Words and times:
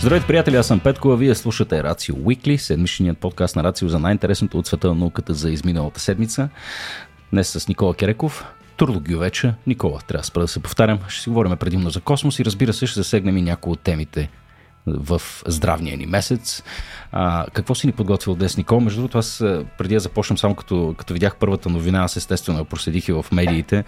Здравейте, 0.00 0.26
приятели, 0.26 0.56
аз 0.56 0.66
съм 0.66 0.80
Петко, 0.80 1.10
а 1.10 1.16
вие 1.16 1.34
слушате 1.34 1.82
Рацио 1.82 2.16
Уикли, 2.24 2.58
седмичният 2.58 3.18
подкаст 3.18 3.56
на 3.56 3.64
Рацио 3.64 3.88
за 3.88 3.98
най-интересното 3.98 4.58
от 4.58 4.66
света 4.66 4.88
на 4.88 4.94
науката 4.94 5.34
за 5.34 5.50
изминалата 5.50 6.00
седмица. 6.00 6.48
Днес 7.32 7.48
с 7.48 7.68
Никола 7.68 7.94
Кереков, 7.94 8.44
Турло 8.76 9.00
вече. 9.18 9.54
Никола, 9.66 10.00
трябва 10.06 10.20
да 10.20 10.26
спра 10.26 10.40
да 10.40 10.48
се 10.48 10.60
повтарям. 10.60 10.98
Ще 11.08 11.22
си 11.22 11.28
говорим 11.28 11.56
предимно 11.56 11.90
за 11.90 12.00
космос 12.00 12.38
и 12.38 12.44
разбира 12.44 12.72
се, 12.72 12.86
ще 12.86 13.00
засегнем 13.00 13.36
и 13.36 13.42
някои 13.42 13.72
от 13.72 13.80
темите 13.80 14.30
в 14.98 15.22
здравния 15.46 15.96
ни 15.96 16.06
месец. 16.06 16.62
А, 17.12 17.46
какво 17.52 17.74
си 17.74 17.86
ни 17.86 17.92
подготвил 17.92 18.34
днес, 18.34 18.56
Никол? 18.56 18.80
Между 18.80 19.00
другото, 19.00 19.18
аз 19.18 19.44
преди 19.78 19.94
да 19.94 20.00
започнем, 20.00 20.38
само 20.38 20.54
като, 20.54 20.94
като 20.98 21.12
видях 21.12 21.36
първата 21.36 21.68
новина, 21.68 22.02
аз 22.02 22.16
естествено 22.16 22.64
проследих 22.64 23.08
и 23.08 23.12
в 23.12 23.26
медиите 23.32 23.84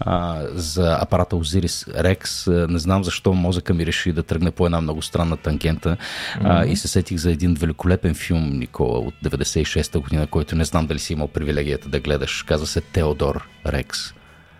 а, 0.00 0.40
за 0.52 0.98
апарата 1.00 1.36
Osiris 1.36 2.02
Rex. 2.02 2.50
Не 2.66 2.78
знам 2.78 3.04
защо 3.04 3.32
мозъка 3.32 3.74
ми 3.74 3.86
реши 3.86 4.12
да 4.12 4.22
тръгне 4.22 4.50
по 4.50 4.66
една 4.66 4.80
много 4.80 5.02
странна 5.02 5.36
тангента 5.36 5.96
mm-hmm. 5.96 6.40
а, 6.44 6.66
и 6.66 6.76
се 6.76 6.88
сетих 6.88 7.18
за 7.18 7.30
един 7.30 7.54
великолепен 7.54 8.14
филм, 8.14 8.50
Никола, 8.58 8.98
от 8.98 9.14
96-та 9.24 9.98
година, 9.98 10.26
който 10.26 10.56
не 10.56 10.64
знам 10.64 10.86
дали 10.86 10.98
си 10.98 11.12
имал 11.12 11.28
привилегията 11.28 11.88
да 11.88 12.00
гледаш. 12.00 12.42
Казва 12.42 12.66
се 12.66 12.80
Теодор 12.80 13.48
Рекс. 13.66 13.98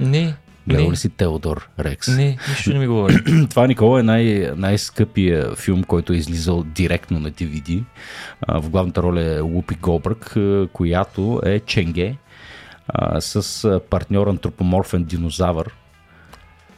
Не, 0.01 0.35
Гледал 0.69 0.91
ли 0.91 0.97
си 0.97 1.09
Теодор 1.09 1.69
Рекс? 1.79 2.09
Не, 2.09 2.39
нищо 2.49 2.71
не 2.73 2.79
ми 2.79 2.87
говори. 2.87 3.15
Това, 3.51 3.67
Никола, 3.67 4.01
е 4.01 4.03
най- 4.03 4.51
най-скъпия 4.57 5.55
филм, 5.55 5.85
който 5.85 6.13
е 6.13 6.17
излизал 6.17 6.63
директно 6.63 7.21
на 7.21 7.31
DVD. 7.31 7.83
В 8.49 8.71
главната 8.71 9.03
роля 9.03 9.23
е 9.23 9.41
Лупи 9.41 9.75
Голбърг, 9.75 10.37
която 10.73 11.41
е 11.45 11.61
Ченге 11.61 12.17
с 13.21 13.81
партньор 13.91 14.27
антропоморфен 14.27 15.05
динозавър, 15.05 15.75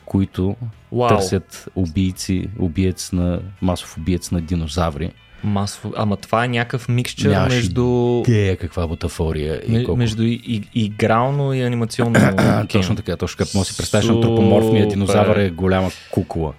които 0.04 0.56
Вау. 0.92 1.08
търсят 1.08 1.68
убийци, 1.74 2.48
убиец 2.58 3.12
на, 3.12 3.40
масов 3.62 3.98
убиец 3.98 4.30
на 4.30 4.40
динозаври. 4.40 5.12
Масово. 5.44 5.94
Ама 5.96 6.16
това 6.16 6.44
е 6.44 6.48
някакъв 6.48 6.88
миксчър 6.88 7.30
Нямаш 7.30 7.54
между... 7.54 8.22
идея 8.28 8.56
каква 8.56 8.86
бутафория 8.86 9.62
и 9.68 9.84
колко 9.84 9.98
Между 9.98 10.22
и, 10.22 10.40
и, 10.46 10.62
игрално 10.74 11.52
и 11.54 11.62
анимационно. 11.62 12.20
Точно 12.72 12.96
така, 12.96 13.16
точно 13.16 13.38
като 13.38 13.58
да 13.58 13.64
си 13.64 13.76
представиш, 13.76 14.06
Супер. 14.06 14.16
антропоморфният 14.16 14.88
динозавър 14.88 15.36
е 15.36 15.50
голяма 15.50 15.90
кукула. 16.10 16.52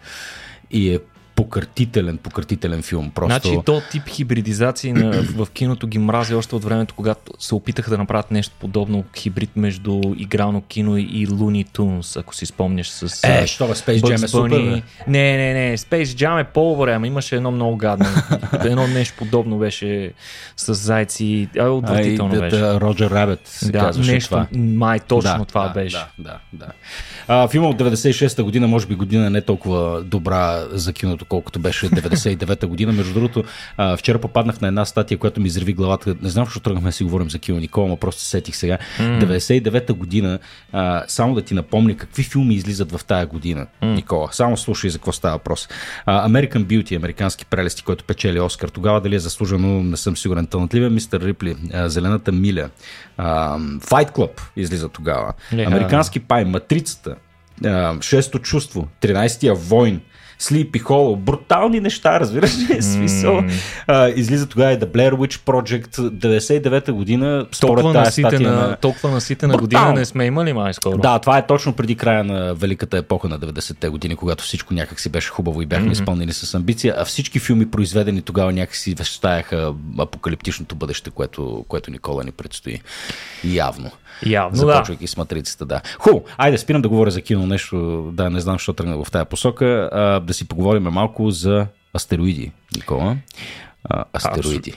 И 0.71 0.93
е 0.93 0.99
покъртителен, 1.43 2.17
покъртителен 2.17 2.81
филм. 2.81 3.11
Просто... 3.15 3.47
Значи 3.47 3.59
то 3.65 3.81
тип 3.91 4.03
хибридизации 4.07 4.93
на, 4.93 5.21
в 5.35 5.47
киното 5.53 5.87
ги 5.87 5.97
мрази 5.97 6.35
още 6.35 6.55
от 6.55 6.63
времето, 6.63 6.95
когато 6.95 7.33
се 7.39 7.55
опитаха 7.55 7.89
да 7.89 7.97
направят 7.97 8.31
нещо 8.31 8.55
подобно, 8.59 9.03
хибрид 9.17 9.49
между 9.55 10.01
игрално 10.17 10.61
кино 10.61 10.97
и 10.97 11.27
Looney 11.27 11.67
Tunes, 11.67 12.19
ако 12.19 12.35
си 12.35 12.45
спомняш 12.45 12.89
с... 12.89 13.27
Е, 13.27 13.47
що 13.47 13.67
бе, 13.67 13.73
Space 13.73 14.01
Jam 14.01 14.23
е 14.23 14.27
супер, 14.27 14.49
бе. 14.49 14.81
Не, 15.07 15.37
не, 15.37 15.53
не, 15.53 15.77
Space 15.77 16.03
Jam 16.03 16.41
е 16.41 16.43
по-добре, 16.43 16.93
ама 16.93 17.07
имаше 17.07 17.35
едно 17.35 17.51
много 17.51 17.77
гадно. 17.77 18.05
едно 18.65 18.87
нещо 18.87 19.13
подобно 19.17 19.57
беше 19.57 20.11
с 20.57 20.73
зайци. 20.73 21.49
А, 21.59 21.67
отвратително 21.67 22.33
А, 22.33 22.37
и, 22.37 22.39
беше. 22.39 22.61
Роджер 22.61 23.09
Рабет 23.09 23.39
се 23.43 23.71
Да, 23.71 23.79
казваше 23.79 24.11
нещо, 24.11 24.29
това. 24.29 24.47
май 24.53 24.99
точно 24.99 25.39
да, 25.39 25.45
това 25.45 25.67
да, 25.67 25.73
беше. 25.73 25.97
Да, 25.97 26.05
да, 26.19 26.39
да. 26.53 26.67
А, 27.31 27.47
филма 27.47 27.67
от 27.67 27.77
96-та 27.77 28.43
година, 28.43 28.67
може 28.67 28.87
би 28.87 28.95
година 28.95 29.29
не 29.29 29.41
толкова 29.41 30.01
добра 30.03 30.65
за 30.71 30.93
киното, 30.93 31.25
колкото 31.25 31.59
беше 31.59 31.89
99-та 31.89 32.67
година. 32.67 32.91
Между 32.91 33.13
другото, 33.13 33.43
а, 33.77 33.97
вчера 33.97 34.19
попаднах 34.19 34.61
на 34.61 34.67
една 34.67 34.85
статия, 34.85 35.17
която 35.17 35.41
ми 35.41 35.47
изреви 35.47 35.73
главата. 35.73 36.15
Не 36.21 36.29
знам, 36.29 36.45
защо 36.45 36.59
тръгнахме 36.59 36.89
да 36.89 36.93
си 36.93 37.03
говорим 37.03 37.29
за 37.29 37.39
кино, 37.39 37.59
Никола, 37.59 37.87
но 37.87 37.97
просто 37.97 38.21
се 38.21 38.29
сетих 38.29 38.55
сега. 38.55 38.77
99-та 38.99 39.93
година, 39.93 40.39
а, 40.71 41.03
само 41.07 41.35
да 41.35 41.41
ти 41.41 41.53
напомня 41.53 41.97
какви 41.97 42.23
филми 42.23 42.55
излизат 42.55 42.91
в 42.91 43.05
тая 43.05 43.25
година, 43.25 43.67
Никола. 43.81 44.29
Само 44.31 44.57
слушай 44.57 44.89
за 44.89 44.97
какво 44.97 45.11
става 45.11 45.35
въпрос. 45.35 45.69
А, 46.05 46.29
American 46.29 46.63
Beauty, 46.63 46.95
американски 46.95 47.45
прелести, 47.45 47.83
който 47.83 48.03
печели 48.03 48.39
Оскар. 48.39 48.69
Тогава 48.69 49.01
дали 49.01 49.15
е 49.15 49.19
заслужено, 49.19 49.83
не 49.83 49.97
съм 49.97 50.17
сигурен. 50.17 50.47
Талантливия 50.47 50.89
мистер 50.89 51.21
Рипли, 51.21 51.55
а, 51.73 51.89
Зелената 51.89 52.31
миля, 52.31 52.69
а, 53.17 53.59
Fight 53.59 54.11
Club 54.11 54.41
излиза 54.55 54.89
тогава. 54.89 55.33
Е, 55.57 55.63
Американски 55.63 56.19
пай, 56.19 56.45
Матрицата, 56.45 57.15
Шесто 58.01 58.39
чувство, 58.39 58.89
13-я 59.01 59.53
войн, 59.53 60.01
Sleepy 60.39 60.83
Hollow, 60.83 61.17
брутални 61.17 61.79
неща, 61.79 62.19
разбираш 62.19 62.57
ли? 62.57 62.81
Смисъл. 62.81 63.43
А, 63.87 64.09
излиза 64.09 64.47
тогава 64.47 64.73
и 64.73 64.77
The 64.77 64.85
Blair 64.85 65.13
Witch 65.13 65.39
Project, 65.39 65.97
99-та 66.09 66.91
година, 66.91 67.45
Толкова 67.59 67.93
наситена, 67.93 68.51
на... 68.51 68.75
толкова 68.75 69.11
наситена 69.11 69.53
Брутално. 69.57 69.85
година 69.85 69.99
не 69.99 70.05
сме 70.05 70.25
имали 70.25 70.53
май 70.53 70.73
скоро. 70.73 70.97
Да, 70.97 71.19
това 71.19 71.37
е 71.37 71.47
точно 71.47 71.73
преди 71.73 71.95
края 71.95 72.23
на 72.23 72.55
великата 72.55 72.97
епоха 72.97 73.29
на 73.29 73.39
90-те 73.39 73.89
години, 73.89 74.15
когато 74.15 74.43
всичко 74.43 74.73
някак 74.73 74.99
си 74.99 75.09
беше 75.09 75.29
хубаво 75.29 75.61
и 75.61 75.65
бяхме 75.65 75.89
mm-hmm. 75.89 75.91
изпълнени 75.91 76.33
с 76.33 76.53
амбиция, 76.53 76.95
а 76.97 77.05
всички 77.05 77.39
филми, 77.39 77.71
произведени 77.71 78.21
тогава, 78.21 78.53
някак 78.53 78.75
си 78.75 78.95
вещаяха 78.95 79.73
апокалиптичното 79.99 80.75
бъдеще, 80.75 81.09
което, 81.09 81.65
което 81.67 81.91
Никола 81.91 82.23
ни 82.23 82.31
предстои. 82.31 82.81
Явно. 83.43 83.91
Явно, 84.25 84.51
да. 84.51 84.57
Започвайки 84.57 85.07
с 85.07 85.17
матрицата, 85.17 85.65
да. 85.65 85.81
Хубаво, 85.99 86.23
айде 86.37 86.57
спирам 86.57 86.81
да 86.81 86.89
говоря 86.89 87.11
за 87.11 87.21
кино 87.21 87.47
нещо, 87.47 88.01
да, 88.13 88.29
не 88.29 88.39
знам, 88.39 88.55
защо 88.55 88.73
тръгна 88.73 89.03
в 89.03 89.11
тая 89.11 89.25
посока, 89.25 89.89
а, 89.91 90.19
да 90.29 90.33
си 90.33 90.47
поговорим 90.47 90.83
малко 90.83 91.31
за 91.31 91.67
астероиди, 91.93 92.51
Никола. 92.75 93.17
А, 93.83 94.05
астероиди. 94.13 94.73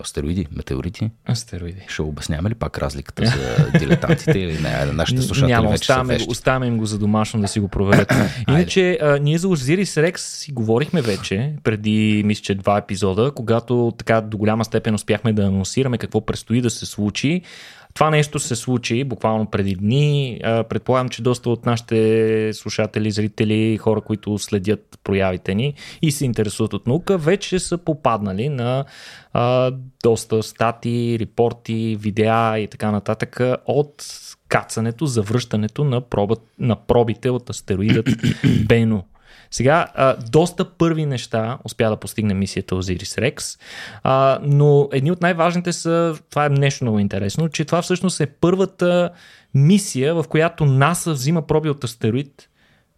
Астероиди, 0.00 0.46
метеорити. 0.56 1.10
Астероиди. 1.28 1.80
Ще 1.88 2.02
обясняваме 2.02 2.50
ли 2.50 2.54
пак 2.54 2.78
разликата 2.78 3.26
за 3.26 3.78
дилетантите 3.78 4.38
или 4.38 4.58
не? 4.60 4.84
Нашите 4.92 5.22
слушатели 5.22 5.52
Няма, 5.52 5.70
вече 5.70 5.86
са 5.86 5.92
оставяме, 5.92 6.14
вещи. 6.14 6.26
го- 6.26 6.30
оставяме 6.32 6.66
им 6.66 6.78
го 6.78 6.86
за 6.86 6.98
домашно 6.98 7.40
да 7.40 7.48
си 7.48 7.60
го 7.60 7.68
проверят. 7.68 8.12
Иначе, 8.48 8.98
а, 9.02 9.18
ние 9.18 9.38
за 9.38 9.46
Osiris 9.46 10.10
Rex 10.10 10.16
си 10.16 10.52
говорихме 10.52 11.02
вече, 11.02 11.52
преди, 11.64 12.22
мисля, 12.26 12.42
че 12.42 12.54
два 12.54 12.78
епизода, 12.78 13.32
когато 13.34 13.92
така 13.98 14.20
до 14.20 14.36
голяма 14.38 14.64
степен 14.64 14.94
успяхме 14.94 15.32
да 15.32 15.42
анонсираме 15.42 15.98
какво 15.98 16.26
предстои 16.26 16.60
да 16.60 16.70
се 16.70 16.86
случи. 16.86 17.42
Това 17.98 18.10
нещо 18.10 18.38
се 18.38 18.56
случи 18.56 19.04
буквално 19.04 19.46
преди 19.46 19.74
дни. 19.74 20.40
Предполагам, 20.42 21.08
че 21.08 21.22
доста 21.22 21.50
от 21.50 21.66
нашите 21.66 22.50
слушатели, 22.52 23.10
зрители, 23.10 23.76
хора, 23.76 24.00
които 24.00 24.38
следят 24.38 24.98
проявите 25.04 25.54
ни 25.54 25.74
и 26.02 26.12
се 26.12 26.24
интересуват 26.24 26.74
от 26.74 26.86
наука, 26.86 27.18
вече 27.18 27.58
са 27.58 27.78
попаднали 27.78 28.48
на 28.48 28.84
а, 29.32 29.72
доста 30.02 30.42
стати, 30.42 31.16
репорти, 31.20 31.96
видеа 32.00 32.58
и 32.58 32.66
така 32.66 32.90
нататък 32.90 33.40
от 33.66 34.04
кацането, 34.48 35.06
завръщането 35.06 35.84
на, 35.84 36.00
проба, 36.00 36.36
на 36.58 36.76
пробите 36.76 37.30
от 37.30 37.50
астероидът 37.50 38.08
Бено. 38.66 39.04
Сега, 39.50 39.86
а, 39.94 40.16
доста 40.30 40.64
първи 40.70 41.06
неща 41.06 41.58
успя 41.64 41.90
да 41.90 41.96
постигне 41.96 42.34
мисията 42.34 42.74
Osiris 42.74 43.32
Rex, 43.32 43.60
а, 44.02 44.38
но 44.42 44.88
едни 44.92 45.10
от 45.10 45.22
най-важните 45.22 45.72
са, 45.72 46.18
това 46.30 46.46
е 46.46 46.48
нещо 46.48 46.84
много 46.84 46.98
интересно, 46.98 47.48
че 47.48 47.64
това 47.64 47.82
всъщност 47.82 48.20
е 48.20 48.26
първата 48.26 49.10
мисия, 49.54 50.14
в 50.14 50.24
която 50.28 50.64
НАСА 50.64 51.12
взима 51.12 51.46
проби 51.46 51.70
от 51.70 51.84
астероид. 51.84 52.48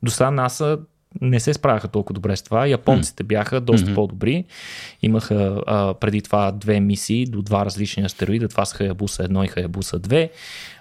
До 0.03 0.11
сега 0.11 0.31
НАСА 0.31 0.79
не 1.21 1.41
се 1.41 1.55
справяха 1.55 1.89
толкова 1.89 2.15
добре 2.15 2.37
с 2.37 2.43
това. 2.43 2.67
Японците 2.67 3.23
бяха 3.23 3.61
доста 3.61 3.91
mm-hmm. 3.91 3.95
по-добри. 3.95 4.45
Имаха 5.03 5.63
а, 5.67 5.95
преди 5.95 6.23
това 6.23 6.53
две 6.53 6.81
мисии 6.81 7.27
до 7.27 7.43
два 7.43 7.65
различни 7.65 8.03
астероида. 8.03 8.49
Това 8.49 8.65
са 8.65 8.77
Хаябуса 8.77 9.23
1 9.25 9.45
и 9.45 9.49
Хаябуса 9.49 10.01
2. 10.01 10.31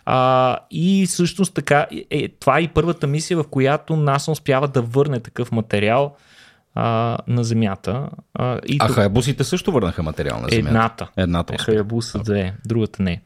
А, 0.06 0.58
и 0.72 1.06
всъщност 1.08 1.54
така, 1.54 1.86
е, 2.12 2.28
това 2.30 2.58
е 2.58 2.62
и 2.62 2.68
първата 2.68 3.08
мисия, 3.08 3.38
в 3.38 3.44
която 3.44 3.96
НАСА 3.96 4.32
успява 4.32 4.68
да 4.68 4.82
върне 4.82 5.20
такъв 5.20 5.52
материал 5.52 6.16
а, 6.76 7.18
на 7.28 7.44
Земята. 7.44 8.10
А, 8.34 8.60
и 8.68 8.78
А 8.80 8.88
тук- 8.88 8.96
хаябусите 8.96 9.44
също 9.44 9.72
върнаха 9.72 10.04
материал 10.04 10.36
на 10.36 10.48
земята. 10.50 10.70
Едната. 10.70 11.08
Едната. 11.18 11.54
Е. 11.54 11.58
Хаябуса 11.58 12.20
2, 12.20 12.54
другата 12.66 13.04
не. 13.04 13.22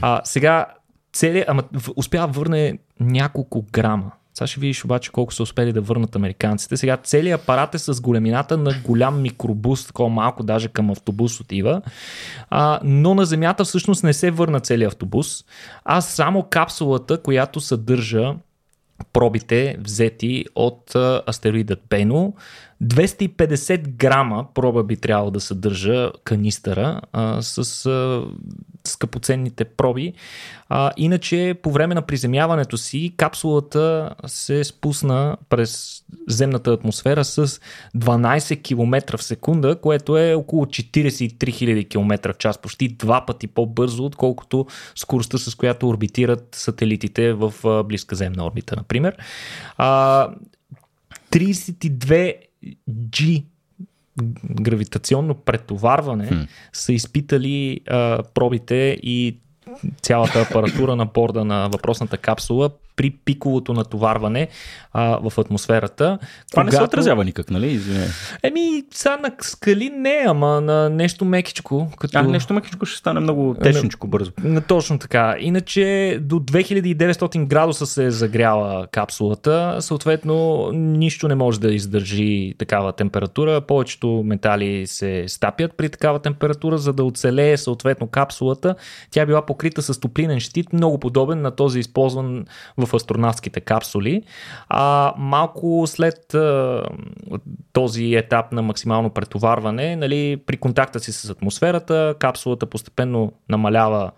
А, 0.00 0.20
сега, 0.24 0.66
цели, 1.12 1.44
ама 1.48 1.62
в- 1.72 1.90
успя 1.96 2.18
да 2.18 2.26
върне 2.26 2.78
няколко 3.00 3.66
грама. 3.72 4.10
Сега 4.34 4.46
ще 4.46 4.60
видиш 4.60 4.84
обаче 4.84 5.12
колко 5.12 5.34
са 5.34 5.42
успели 5.42 5.72
да 5.72 5.80
върнат 5.80 6.16
американците. 6.16 6.76
Сега 6.76 6.96
целият 6.96 7.40
апарат 7.40 7.74
е 7.74 7.78
с 7.78 8.00
големината 8.00 8.56
на 8.56 8.74
голям 8.84 9.22
микробус, 9.22 9.86
такова 9.86 10.08
малко 10.08 10.42
даже 10.42 10.68
към 10.68 10.90
автобус 10.90 11.40
отива. 11.40 11.82
А, 12.50 12.80
но 12.84 13.14
на 13.14 13.24
Земята 13.24 13.64
всъщност 13.64 14.04
не 14.04 14.12
се 14.12 14.30
върна 14.30 14.60
целият 14.60 14.92
автобус, 14.92 15.44
а 15.84 16.00
само 16.00 16.42
капсулата, 16.42 17.22
която 17.22 17.60
съдържа 17.60 18.34
пробите 19.12 19.76
взети 19.80 20.44
от 20.54 20.94
астероидът 21.28 21.80
Бено. 21.88 22.34
250 22.82 23.88
грама 23.88 24.46
проба 24.54 24.84
би 24.84 24.96
трябвало 24.96 25.30
да 25.30 25.40
съдържа 25.40 26.12
канистъра 26.24 27.00
а, 27.12 27.42
с 27.42 27.86
а, 27.86 28.24
скъпоценните 28.86 29.64
проби. 29.64 30.12
А, 30.68 30.90
иначе 30.96 31.54
по 31.62 31.70
време 31.70 31.94
на 31.94 32.02
приземяването 32.02 32.76
си 32.76 33.14
капсулата 33.16 34.14
се 34.26 34.64
спусна 34.64 35.36
през 35.48 36.02
земната 36.28 36.72
атмосфера 36.72 37.24
с 37.24 37.46
12 37.96 38.62
км 38.62 39.16
в 39.16 39.22
секунда, 39.22 39.80
което 39.80 40.18
е 40.18 40.34
около 40.34 40.64
43 40.64 41.34
000 41.34 41.88
км 41.88 42.32
в 42.32 42.36
час, 42.38 42.58
почти 42.58 42.88
два 42.88 43.26
пъти 43.26 43.46
по-бързо, 43.46 44.04
отколкото 44.04 44.66
скоростта 44.94 45.38
с 45.38 45.54
която 45.54 45.88
орбитират 45.88 46.48
сателитите 46.52 47.32
в 47.32 47.54
близка 47.84 48.16
земна 48.16 48.46
орбита, 48.46 48.76
например. 48.76 49.16
А, 49.76 50.28
32 51.30 52.34
G 52.90 53.44
гравитационно 54.50 55.34
претоварване 55.34 56.30
hmm. 56.30 56.48
са 56.72 56.92
изпитали 56.92 57.80
а, 57.88 58.22
пробите 58.34 58.98
и 59.02 59.38
цялата 60.02 60.40
апаратура 60.40 60.96
на 60.96 61.06
борда 61.06 61.44
на 61.44 61.68
въпросната 61.68 62.18
капсула 62.18 62.70
при 62.96 63.10
пиковото 63.10 63.72
натоварване 63.72 64.48
а, 64.92 65.18
в 65.30 65.38
атмосферата. 65.38 66.18
Това 66.50 66.62
когато... 66.62 66.66
не 66.66 66.72
се 66.72 66.82
отразява 66.82 67.24
никак, 67.24 67.50
нали? 67.50 67.66
Извиня. 67.66 68.06
Еми, 68.42 68.84
сега 68.90 69.16
на 69.16 69.30
скали 69.40 69.90
не, 69.90 70.24
ама 70.26 70.60
на 70.60 70.90
нещо 70.90 71.24
мекичко. 71.24 71.90
Като... 71.98 72.18
А, 72.18 72.22
нещо 72.22 72.54
мекичко 72.54 72.86
ще 72.86 72.98
стане 72.98 73.20
много 73.20 73.54
течничко 73.54 74.06
бързо. 74.06 74.32
Не, 74.44 74.60
точно 74.60 74.98
така. 74.98 75.36
Иначе 75.38 76.18
до 76.22 76.40
2900 76.40 77.46
градуса 77.46 77.86
се 77.86 78.04
е 78.04 78.10
загряла 78.10 78.86
капсулата, 78.86 79.76
съответно 79.80 80.68
нищо 80.72 81.28
не 81.28 81.34
може 81.34 81.60
да 81.60 81.74
издържи 81.74 82.54
такава 82.58 82.92
температура. 82.92 83.60
Повечето 83.60 84.22
метали 84.24 84.86
се 84.86 85.24
стапят 85.28 85.76
при 85.76 85.88
такава 85.88 86.18
температура, 86.18 86.78
за 86.78 86.92
да 86.92 87.04
оцелее 87.04 87.56
съответно 87.56 88.06
капсулата. 88.06 88.74
Тя 89.10 89.26
била 89.26 89.46
покрита 89.46 89.82
с 89.82 90.00
топлинен 90.00 90.40
щит, 90.40 90.72
много 90.72 90.98
подобен 90.98 91.42
на 91.42 91.50
този 91.50 91.78
използван 91.78 92.44
в 92.76 92.83
в 92.86 92.94
астронавтските 92.94 93.60
капсули. 93.60 94.22
А 94.68 95.14
малко 95.18 95.84
след 95.86 96.34
а, 96.34 96.82
този 97.72 98.14
етап 98.14 98.52
на 98.52 98.62
максимално 98.62 99.10
претоварване, 99.10 99.96
нали, 99.96 100.36
при 100.46 100.56
контакта 100.56 101.00
си 101.00 101.12
с 101.12 101.30
атмосферата, 101.30 102.14
капсулата 102.18 102.66
постепенно 102.66 103.32
намалява 103.48 104.10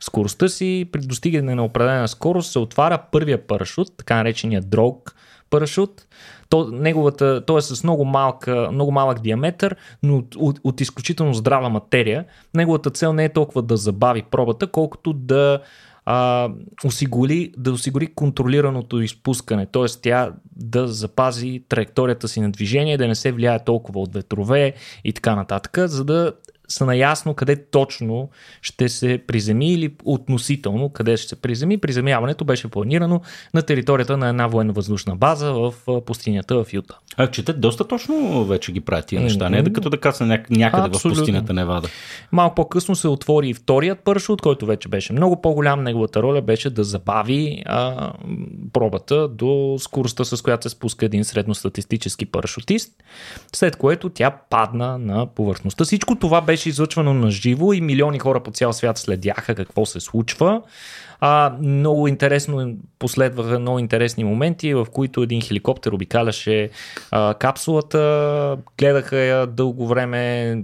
скоростта 0.00 0.48
си. 0.48 0.88
При 0.92 1.00
достигане 1.00 1.54
на 1.54 1.64
определена 1.64 2.08
скорост 2.08 2.52
се 2.52 2.58
отваря 2.58 2.98
първия 3.12 3.46
парашут, 3.46 3.88
така 3.96 4.16
наречения 4.16 4.60
дрог 4.60 5.14
парашут. 5.50 6.06
То, 6.48 6.68
неговата, 6.72 7.44
той 7.46 7.58
е 7.58 7.62
с 7.62 7.84
много, 7.84 8.04
малка, 8.04 8.68
много 8.72 8.92
малък 8.92 9.20
диаметър, 9.20 9.76
но 10.02 10.16
от, 10.16 10.34
от, 10.36 10.60
от 10.64 10.80
изключително 10.80 11.34
здрава 11.34 11.68
материя. 11.68 12.24
Неговата 12.54 12.90
цел 12.90 13.12
не 13.12 13.24
е 13.24 13.32
толкова 13.32 13.62
да 13.62 13.76
забави 13.76 14.22
пробата, 14.30 14.66
колкото 14.66 15.12
да 15.12 15.60
а, 16.12 16.48
осигури, 16.84 17.52
да 17.56 17.72
осигури 17.72 18.06
контролираното 18.06 19.00
изпускане, 19.00 19.66
т.е. 19.66 19.84
тя 20.02 20.32
да 20.56 20.88
запази 20.88 21.62
траекторията 21.68 22.28
си 22.28 22.40
на 22.40 22.50
движение, 22.50 22.98
да 22.98 23.08
не 23.08 23.14
се 23.14 23.32
влияе 23.32 23.64
толкова 23.64 24.00
от 24.00 24.12
ветрове 24.12 24.74
и 25.04 25.12
така 25.12 25.36
нататък, 25.36 25.78
за 25.88 26.04
да 26.04 26.32
са 26.70 26.86
наясно 26.86 27.34
къде 27.34 27.64
точно 27.64 28.30
ще 28.62 28.88
се 28.88 29.20
приземи 29.26 29.72
или 29.72 29.94
относително 30.04 30.88
къде 30.88 31.16
ще 31.16 31.28
се 31.28 31.36
приземи. 31.36 31.78
Приземяването 31.78 32.44
беше 32.44 32.68
планирано 32.68 33.20
на 33.54 33.62
територията 33.62 34.16
на 34.16 34.28
една 34.28 34.46
военно-въздушна 34.46 35.16
база 35.16 35.52
в 35.52 35.74
пустинята 36.06 36.64
в 36.64 36.72
Юта. 36.72 36.98
А, 37.16 37.26
че 37.26 37.44
те 37.44 37.52
доста 37.52 37.88
точно 37.88 38.44
вече 38.44 38.72
ги 38.72 38.80
правят 38.80 39.06
тия 39.06 39.20
неща, 39.20 39.48
не 39.48 39.58
е 39.58 39.62
да 39.62 39.72
като 39.72 39.90
да 39.90 40.00
каса 40.00 40.26
някъде 40.26 40.66
Абсолютно. 40.86 41.14
в 41.14 41.18
пустинята 41.18 41.52
Невада. 41.52 41.88
Малко 42.32 42.54
по-късно 42.54 42.96
се 42.96 43.08
отвори 43.08 43.48
и 43.48 43.54
вторият 43.54 43.98
парашут, 44.04 44.42
който 44.42 44.66
вече 44.66 44.88
беше 44.88 45.12
много 45.12 45.40
по-голям. 45.40 45.82
Неговата 45.82 46.22
роля 46.22 46.42
беше 46.42 46.70
да 46.70 46.84
забави 46.84 47.62
а, 47.66 48.12
пробата 48.72 49.28
до 49.28 49.76
скоростта, 49.78 50.24
с 50.24 50.42
която 50.42 50.62
се 50.62 50.68
спуска 50.68 51.06
един 51.06 51.24
средностатистически 51.24 52.26
парашутист, 52.26 52.92
след 53.54 53.76
което 53.76 54.08
тя 54.08 54.30
падна 54.50 54.98
на 54.98 55.26
повърхността. 55.26 55.84
Всичко 55.84 56.16
това 56.16 56.40
беше 56.40 56.59
излъчвано 56.68 57.14
на 57.14 57.30
живо 57.30 57.72
и 57.72 57.80
милиони 57.80 58.18
хора 58.18 58.42
по 58.42 58.50
цял 58.50 58.72
свят 58.72 58.98
следяха 58.98 59.54
какво 59.54 59.86
се 59.86 60.00
случва. 60.00 60.62
А, 61.20 61.56
много 61.60 62.08
интересно 62.08 62.76
последваха 62.98 63.58
много 63.58 63.78
интересни 63.78 64.24
моменти, 64.24 64.74
в 64.74 64.86
които 64.92 65.22
един 65.22 65.40
хеликоптер 65.40 65.92
обикаляше 65.92 66.70
а, 67.10 67.34
капсулата, 67.34 68.56
гледаха 68.78 69.16
я 69.16 69.46
дълго 69.46 69.86
време, 69.86 70.54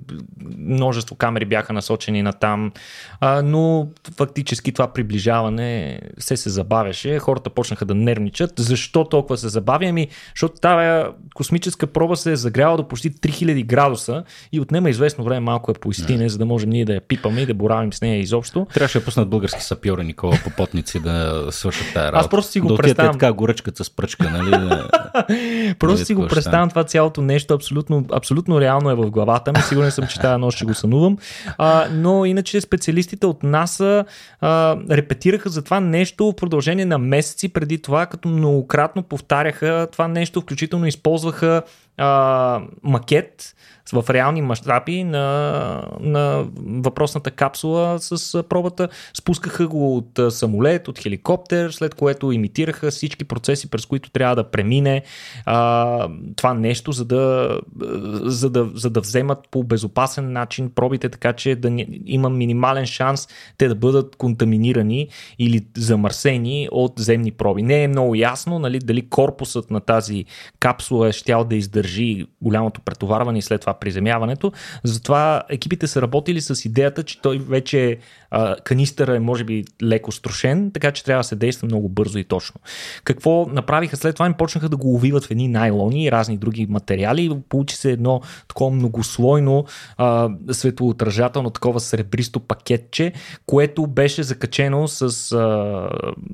множество 0.59 1.17
камери 1.17 1.45
бяха 1.45 1.73
насочени 1.73 2.23
на 2.23 2.33
там, 2.33 2.73
а, 3.21 3.43
но 3.43 3.89
фактически 4.17 4.73
това 4.73 4.93
приближаване 4.93 6.01
се 6.19 6.37
се 6.37 6.51
забавяше, 6.51 7.19
хората 7.19 7.51
почнаха 7.51 7.85
да 7.85 7.95
нервничат. 7.95 8.53
Защо 8.59 9.05
толкова 9.05 9.39
се 9.39 9.49
забавя? 9.49 9.87
Ами, 9.87 10.09
защото 10.35 10.61
тази 10.61 11.09
космическа 11.35 11.87
проба 11.87 12.17
се 12.17 12.33
е 12.33 12.37
загряла 12.37 12.77
до 12.77 12.89
почти 12.89 13.13
3000 13.13 13.67
градуса 13.67 14.25
и 14.53 14.61
отнема 14.61 14.91
известно 14.91 15.25
време 15.25 15.41
малко 15.41 15.71
е 15.71 15.75
поистине, 15.75 16.29
за 16.29 16.39
да 16.39 16.47
можем 16.47 16.71
ние 16.71 16.85
да 16.85 16.95
я 16.95 17.01
пипаме 17.01 17.41
и 17.41 17.47
да 17.47 17.55
боравим 17.55 17.93
с 17.93 18.01
нея 18.01 18.21
изобщо. 18.21 18.67
Трябваше 18.75 18.99
да 18.99 19.05
пуснат 19.05 19.29
български 19.29 19.63
сапьори, 19.63 20.05
Никола 20.05 20.39
попотници 20.47 21.01
да 21.01 21.47
свършат 21.51 21.87
тази 21.95 22.07
работа. 22.07 22.19
Аз 22.19 22.29
просто 22.29 22.53
си 22.53 22.61
го 22.61 22.69
да 22.69 22.77
представям. 22.77 23.13
така 23.13 23.33
горъчката 23.33 23.85
с 23.85 23.91
пръчка, 23.91 24.31
нали? 24.31 24.81
просто 25.79 26.05
си 26.05 26.15
го 26.15 26.27
представям 26.27 26.69
това 26.69 26.85
цялото 26.85 27.23
нещо, 27.23 27.55
абсолютно, 27.55 28.05
абсолютно 28.13 28.61
реално 28.61 28.91
е 28.91 28.95
в 28.95 29.11
главата 29.11 29.53
ми. 29.53 29.63
Сигурен 29.63 29.91
съм, 29.91 30.07
че 30.07 30.21
тази 30.21 30.41
нощ 30.41 30.57
ще 30.57 30.65
го 30.65 30.75
сънувам. 30.75 31.19
А, 31.59 31.87
но 31.93 32.25
иначе 32.25 32.61
специалистите 32.61 33.27
от 33.27 33.43
НАСА 33.43 34.05
а, 34.41 34.77
репетираха 34.91 35.49
за 35.49 35.63
това 35.63 35.81
нещо 35.81 36.27
в 36.27 36.37
продължение 36.37 36.85
на 36.85 36.99
месеци 36.99 37.49
преди 37.49 37.83
това, 37.83 38.07
като 38.07 38.29
многократно 38.29 39.03
повтаряха 39.03 39.89
това 39.93 40.09
нещо, 40.09 40.41
включително 40.41 40.87
използваха 40.87 41.63
а, 41.97 42.61
макет 42.83 43.55
в 43.93 44.05
реални 44.11 44.43
мащаби 44.43 45.05
на, 45.05 45.89
на 46.01 46.47
въпросната 46.67 47.31
капсула 47.31 47.99
с 47.99 48.43
пробата. 48.43 48.89
Спускаха 49.19 49.69
го 49.69 49.97
от 49.97 50.21
самолет, 50.33 50.89
от 50.89 50.99
хеликоптер, 50.99 51.71
след 51.71 51.95
което 51.95 52.33
имитираха 52.33 52.91
всички 52.91 53.25
процеси, 53.25 53.71
през 53.71 53.87
които 53.87 54.11
трябва 54.11 54.37
да 54.37 54.51
премине 54.51 55.03
а, 55.45 56.09
това 56.37 56.55
нещо, 56.55 56.93
за 56.93 57.05
да, 57.05 57.59
за, 58.23 58.51
да, 58.51 58.71
за 58.75 58.91
да 58.91 59.01
вземат 59.01 59.39
по 59.51 59.65
безопасен 59.65 60.33
начин 60.33 60.71
пробите, 60.75 61.09
така 61.09 61.33
че 61.33 61.57
да 61.57 61.85
има 62.07 62.31
минимален 62.31 62.87
шанс 62.87 63.29
те 63.59 63.69
да 63.69 63.75
бъдат 63.75 64.17
контаминирани 64.17 65.09
или 65.39 65.67
замърсени 65.77 66.69
от 66.73 66.93
земни 66.99 67.33
проби. 67.33 67.63
Не 67.63 67.83
е 67.83 67.89
много 67.89 68.15
ясно 68.15 68.59
нали, 68.59 68.79
дали 68.79 69.09
корпусът 69.09 69.71
на 69.71 69.81
тази 69.81 70.25
капсула 70.61 71.09
е 71.09 71.13
щял 71.13 71.45
да 71.45 71.57
издържи 71.57 72.27
голямото 72.41 72.81
претоварване 72.81 73.39
и 73.39 73.43
след 73.43 73.61
това 73.61 73.75
приземяването. 73.81 74.53
Затова 74.85 75.43
екипите 75.49 75.87
са 75.87 76.03
работили 76.03 76.41
с 76.41 76.65
идеята, 76.65 77.03
че 77.03 77.21
той 77.21 77.39
вече 77.39 77.99
а, 78.37 78.57
канистъра 78.65 79.17
е 79.17 79.21
може 79.21 79.45
би 79.45 79.65
леко 79.83 80.13
струшен, 80.13 80.71
така 80.71 80.93
че 80.93 81.05
трябва 81.05 81.21
да 81.21 81.25
се 81.25 81.37
действа 81.37 81.67
много 81.67 81.89
бързо 81.89 82.19
и 82.19 82.25
точно. 82.25 82.61
Какво 83.05 83.47
направиха 83.47 83.97
след 83.97 84.15
това? 84.15 84.27
Им 84.27 84.35
почнаха 84.35 84.69
да 84.69 84.77
го 84.77 84.95
увиват 84.95 85.25
в 85.25 85.31
едни 85.31 85.49
найлони 85.49 86.05
и 86.05 86.13
разни 86.13 86.37
други 86.37 86.67
материали. 86.71 87.39
Получи 87.49 87.77
се 87.77 87.93
едно 87.93 88.21
такова 88.49 88.71
многослойно 88.71 89.65
а, 89.97 90.31
светоотражателно 90.51 91.51
такова 91.51 91.81
сребристо 91.81 92.41
пакетче, 92.41 93.13
което 93.47 93.87
беше 93.87 94.23
закачено 94.23 94.89
с 94.89 95.33
а, 95.33 95.89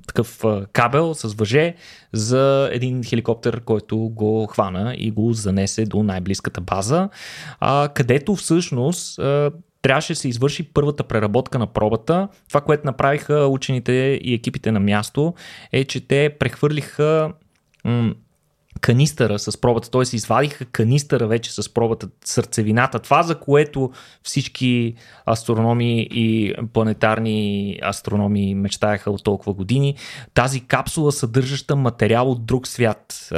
такъв 0.07 0.45
а, 0.45 0.67
кабел, 0.73 1.15
с 1.15 1.35
въже 1.35 1.75
за 2.13 2.71
един 2.73 3.05
хеликоптер, 3.05 3.61
който 3.61 3.99
го 3.99 4.47
хвана 4.47 4.95
и 4.99 5.11
го 5.11 5.33
занесе 5.33 5.85
до 5.85 6.03
най-близката 6.03 6.61
база 6.61 7.09
а, 7.61 7.89
където 7.95 8.37
всъщност 8.37 9.19
а, 9.19 9.51
трябваше 9.83 10.13
да 10.13 10.17
се 10.17 10.29
извърши 10.29 10.63
първата 10.63 11.05
преработка 11.05 11.59
на 11.59 11.67
пробата. 11.67 12.29
Това, 12.49 12.61
което 12.61 12.87
направиха 12.87 13.47
учените 13.47 13.93
и 14.23 14.35
екипите 14.35 14.73
на 14.73 14.81
място, 14.81 15.35
е, 15.73 15.85
че 15.85 16.07
те 16.07 16.37
прехвърлиха 16.39 17.33
м- 17.85 18.15
канистъра 18.81 19.39
с 19.39 19.61
пробата, 19.61 19.91
т.е. 19.91 20.17
извадиха 20.17 20.65
канистъра 20.65 21.27
вече 21.27 21.53
с 21.53 21.75
пробата, 21.75 22.09
сърцевината, 22.25 22.99
това 22.99 23.23
за 23.23 23.41
което 23.41 23.91
всички 24.23 24.95
астрономи 25.31 26.09
и 26.11 26.55
планетарни 26.73 27.79
астрономи 27.83 28.55
мечтаяха 28.55 29.11
от 29.11 29.25
толкова 29.25 29.53
години. 29.53 29.97
Тази 30.35 30.61
капсула 30.61 31.13
съдържаща 31.13 31.77
материал 31.77 32.31
от 32.31 32.47
друг 32.47 32.69
свят. 32.69 33.33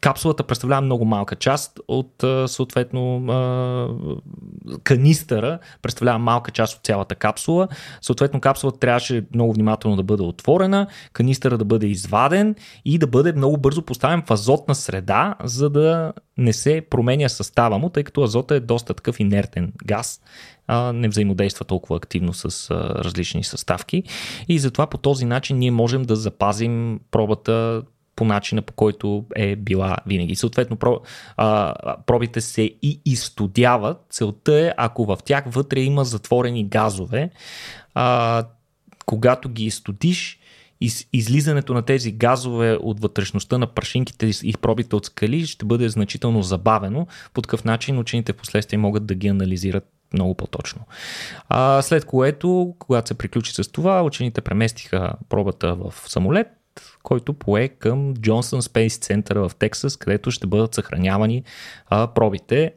Капсулата 0.00 0.42
представлява 0.42 0.82
много 0.82 1.04
малка 1.04 1.36
част 1.36 1.80
от 1.88 2.24
съответно 2.46 3.20
канистъра, 4.82 5.58
представлява 5.82 6.18
малка 6.18 6.50
част 6.50 6.76
от 6.76 6.84
цялата 6.84 7.14
капсула. 7.14 7.68
Съответно 8.00 8.40
капсулата 8.40 8.78
трябваше 8.78 9.24
много 9.34 9.52
внимателно 9.52 9.96
да 9.96 10.02
бъде 10.02 10.22
отворена, 10.22 10.86
канистъра 11.12 11.58
да 11.58 11.64
бъде 11.64 11.86
изваден 11.86 12.54
и 12.84 12.98
да 12.98 13.06
бъде 13.06 13.32
много 13.32 13.56
бързо 13.56 13.82
поставен 13.82 14.22
в 14.22 14.30
азотна 14.30 14.74
среда, 14.74 15.34
за 15.44 15.70
да 15.70 16.12
не 16.38 16.52
се 16.52 16.82
променя 16.90 17.28
състава 17.28 17.78
му, 17.78 17.90
тъй 17.90 18.04
като 18.04 18.22
азота 18.22 18.54
е 18.54 18.60
доста 18.60 18.94
такъв 18.94 19.20
инертен 19.20 19.72
газ 19.84 20.20
не 20.94 21.08
взаимодейства 21.08 21.64
толкова 21.64 21.96
активно 21.96 22.34
с 22.34 22.70
различни 22.74 23.44
съставки 23.44 24.02
и 24.48 24.58
затова 24.58 24.86
по 24.86 24.98
този 24.98 25.24
начин 25.24 25.58
ние 25.58 25.70
можем 25.70 26.02
да 26.02 26.16
запазим 26.16 27.00
пробата 27.10 27.82
по 28.16 28.24
начина 28.24 28.62
по 28.62 28.72
който 28.72 29.24
е 29.34 29.56
била 29.56 29.96
винаги. 30.06 30.36
Съответно, 30.36 30.76
про, 30.76 31.00
а, 31.36 31.74
пробите 32.06 32.40
се 32.40 32.62
и 32.62 33.00
изстудяват. 33.04 34.06
Целта 34.10 34.60
е, 34.60 34.72
ако 34.76 35.04
в 35.04 35.18
тях 35.24 35.44
вътре 35.46 35.80
има 35.80 36.04
затворени 36.04 36.64
газове, 36.64 37.30
а, 37.94 38.44
когато 39.06 39.48
ги 39.48 39.64
изстудиш 39.64 40.38
из, 40.80 41.06
излизането 41.12 41.74
на 41.74 41.82
тези 41.82 42.12
газове 42.12 42.78
от 42.80 43.00
вътрешността 43.00 43.58
на 43.58 43.66
прашинките 43.66 44.30
и 44.42 44.54
пробите 44.60 44.96
от 44.96 45.06
скали 45.06 45.46
ще 45.46 45.64
бъде 45.64 45.88
значително 45.88 46.42
забавено. 46.42 47.06
По 47.34 47.42
такъв 47.42 47.64
начин 47.64 47.98
учените 47.98 48.32
в 48.32 48.36
последствие 48.36 48.78
могат 48.78 49.06
да 49.06 49.14
ги 49.14 49.28
анализират 49.28 49.84
много 50.12 50.34
по-точно. 50.34 50.80
А, 51.48 51.82
след 51.82 52.04
което, 52.04 52.74
когато 52.78 53.08
се 53.08 53.14
приключи 53.14 53.52
с 53.52 53.72
това, 53.72 54.02
учените 54.02 54.40
преместиха 54.40 55.12
пробата 55.28 55.74
в 55.74 55.94
самолет, 56.06 56.46
който 57.02 57.32
пое 57.32 57.68
към 57.68 58.14
Джонсън 58.14 58.62
Спейс 58.62 58.98
Център 58.98 59.36
в 59.36 59.52
Тексас, 59.58 59.96
където 59.96 60.30
ще 60.30 60.46
бъдат 60.46 60.74
съхранявани 60.74 61.42
а, 61.88 62.06
пробите 62.06 62.72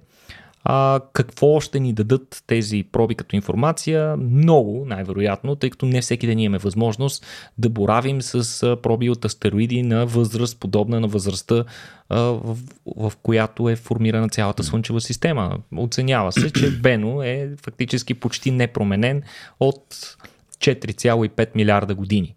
а, 0.63 0.99
какво 1.13 1.59
ще 1.59 1.79
ни 1.79 1.93
дадат 1.93 2.43
тези 2.47 2.83
проби 2.91 3.15
като 3.15 3.35
информация? 3.35 4.17
Много, 4.17 4.85
най-вероятно, 4.85 5.55
тъй 5.55 5.69
като 5.69 5.85
не 5.85 6.01
всеки 6.01 6.27
ден 6.27 6.39
имаме 6.39 6.57
възможност 6.57 7.25
да 7.57 7.69
боравим 7.69 8.21
с 8.21 8.77
проби 8.83 9.09
от 9.09 9.25
астероиди 9.25 9.83
на 9.83 10.05
възраст, 10.05 10.59
подобна 10.59 10.99
на 10.99 11.07
възрастта, 11.07 11.63
а, 12.09 12.19
в, 12.19 12.57
в 12.97 13.13
която 13.23 13.69
е 13.69 13.75
формирана 13.75 14.29
цялата 14.29 14.63
Слънчева 14.63 15.01
система. 15.01 15.57
Оценява 15.77 16.31
се, 16.31 16.51
че 16.51 16.71
Бено 16.81 17.23
е 17.23 17.49
фактически 17.63 18.13
почти 18.13 18.51
непроменен 18.51 19.23
от 19.59 19.85
4,5 20.59 21.49
милиарда 21.55 21.95
години 21.95 22.35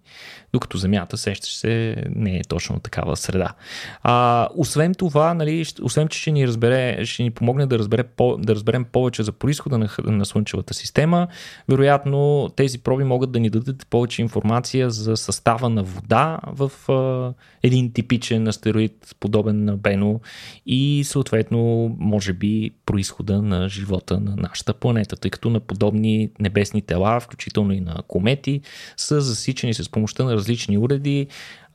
докато 0.53 0.79
Земята 0.79 1.17
сещаш 1.19 1.57
се 1.57 1.97
не 2.15 2.37
е 2.37 2.43
точно 2.49 2.81
такава 2.81 3.17
среда. 3.17 3.53
А, 4.03 4.49
освен 4.57 4.95
това, 4.95 5.35
нали, 5.35 5.65
освен 5.83 6.09
че 6.09 6.19
ще 6.19 6.31
ни, 6.31 6.47
разбере, 6.47 7.05
ще 7.05 7.23
ни 7.23 7.31
помогне 7.31 7.67
да, 7.67 7.79
разбере, 7.79 8.03
по, 8.03 8.37
да 8.37 8.55
разберем 8.55 8.85
повече 8.85 9.23
за 9.23 9.33
происхода 9.33 9.79
на, 9.79 9.89
на 10.05 10.25
Слънчевата 10.25 10.75
система, 10.75 11.29
вероятно 11.69 12.51
тези 12.57 12.79
проби 12.79 13.05
могат 13.05 13.33
да 13.33 13.41
ни 13.41 13.51
дадат 13.51 13.87
повече 13.91 14.23
информация 14.23 14.91
за 14.91 15.17
състава 15.17 15.69
на 15.69 15.83
вода 15.83 16.39
в 16.47 16.93
а, 16.93 17.35
един 17.63 17.93
типичен 17.93 18.49
астероид, 18.49 19.17
подобен 19.21 19.65
на 19.65 19.77
Бено 19.77 20.21
и 20.67 21.05
съответно, 21.05 21.91
може 21.99 22.33
би, 22.33 22.71
происхода 22.87 23.43
на 23.43 23.69
живота 23.69 24.21
на 24.21 24.37
нашата 24.37 24.75
планета, 24.75 25.17
тъй 25.17 25.31
като 25.31 25.51
на 25.51 25.61
подобни 25.61 26.31
небесни 26.41 26.83
тела, 26.83 27.21
включително 27.21 27.73
и 27.73 27.81
на 27.81 28.03
комети, 28.09 28.61
са 28.97 29.21
засичани 29.21 29.75
с 29.75 29.89
помощта 29.89 30.25
на 30.25 30.42
различни 30.43 30.79
уреди, 30.79 31.27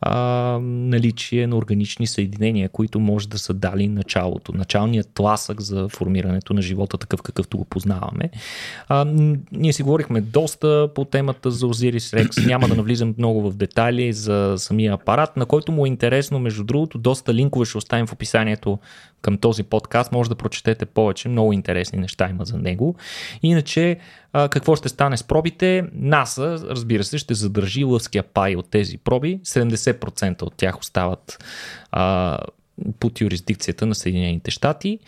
а, 0.01 0.59
наличие 0.61 1.47
на 1.47 1.57
органични 1.57 2.07
съединения, 2.07 2.69
които 2.69 2.99
може 2.99 3.29
да 3.29 3.39
са 3.39 3.53
дали 3.53 3.87
началото, 3.87 4.53
началният 4.53 5.09
тласък 5.13 5.61
за 5.61 5.89
формирането 5.89 6.53
на 6.53 6.61
живота, 6.61 6.97
такъв 6.97 7.21
какъвто 7.21 7.57
го 7.57 7.65
познаваме. 7.65 8.29
А, 8.87 9.05
ние 9.51 9.73
си 9.73 9.83
говорихме 9.83 10.21
доста 10.21 10.89
по 10.95 11.05
темата 11.05 11.51
за 11.51 11.65
Osiris 11.65 11.97
Rex, 11.97 12.45
няма 12.47 12.67
да 12.67 12.75
навлизам 12.75 13.15
много 13.17 13.51
в 13.51 13.55
детайли 13.55 14.13
за 14.13 14.55
самия 14.57 14.93
апарат, 14.93 15.37
на 15.37 15.45
който 15.45 15.71
му 15.71 15.85
е 15.85 15.89
интересно, 15.89 16.39
между 16.39 16.63
другото, 16.63 16.97
доста 16.97 17.33
линкове 17.33 17.65
ще 17.65 17.77
оставим 17.77 18.07
в 18.07 18.13
описанието 18.13 18.79
към 19.21 19.37
този 19.37 19.63
подкаст, 19.63 20.11
може 20.11 20.29
да 20.29 20.35
прочетете 20.35 20.85
повече, 20.85 21.29
много 21.29 21.53
интересни 21.53 21.99
неща 21.99 22.29
има 22.29 22.45
за 22.45 22.57
него. 22.57 22.95
Иначе, 23.43 23.97
какво 24.33 24.75
ще 24.75 24.89
стане 24.89 25.17
с 25.17 25.23
пробите? 25.23 25.83
НАСА, 25.93 26.57
разбира 26.69 27.03
се, 27.03 27.17
ще 27.17 27.33
задържи 27.33 27.83
лъвския 27.83 28.23
пай 28.23 28.55
от 28.55 28.69
тези 28.69 28.97
проби. 28.97 29.39
70% 29.43 30.41
от 30.41 30.53
тях 30.57 30.79
остават 30.79 31.45
а, 31.91 32.37
под 32.99 33.21
юрисдикцията 33.21 33.85
на 33.85 33.95
Съединените 33.95 34.51
щати 34.51 34.99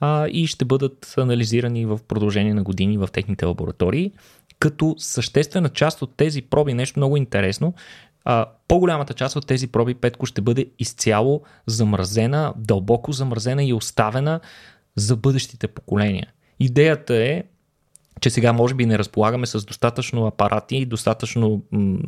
а, 0.00 0.28
и 0.28 0.46
ще 0.46 0.64
бъдат 0.64 1.14
анализирани 1.18 1.86
в 1.86 2.00
продължение 2.08 2.54
на 2.54 2.62
години 2.62 2.98
в 2.98 3.08
техните 3.12 3.46
лаборатории. 3.46 4.12
Като 4.58 4.94
съществена 4.98 5.68
част 5.68 6.02
от 6.02 6.16
тези 6.16 6.42
проби, 6.42 6.74
нещо 6.74 6.98
много 6.98 7.16
интересно, 7.16 7.74
по-голямата 8.68 9.14
част 9.14 9.36
от 9.36 9.46
тези 9.46 9.66
проби 9.66 9.94
Петко 9.94 10.26
ще 10.26 10.40
бъде 10.40 10.66
изцяло 10.78 11.42
замразена, 11.66 12.54
дълбоко 12.56 13.12
замразена 13.12 13.64
и 13.64 13.72
оставена 13.72 14.40
за 14.96 15.16
бъдещите 15.16 15.68
поколения. 15.68 16.26
Идеята 16.60 17.14
е, 17.14 17.42
че 18.20 18.30
сега 18.30 18.52
може 18.52 18.74
би 18.74 18.86
не 18.86 18.98
разполагаме 18.98 19.46
с 19.46 19.64
достатъчно 19.64 20.26
апарати 20.26 20.76
и 20.76 20.86
достатъчно 20.86 21.62
м- 21.72 21.98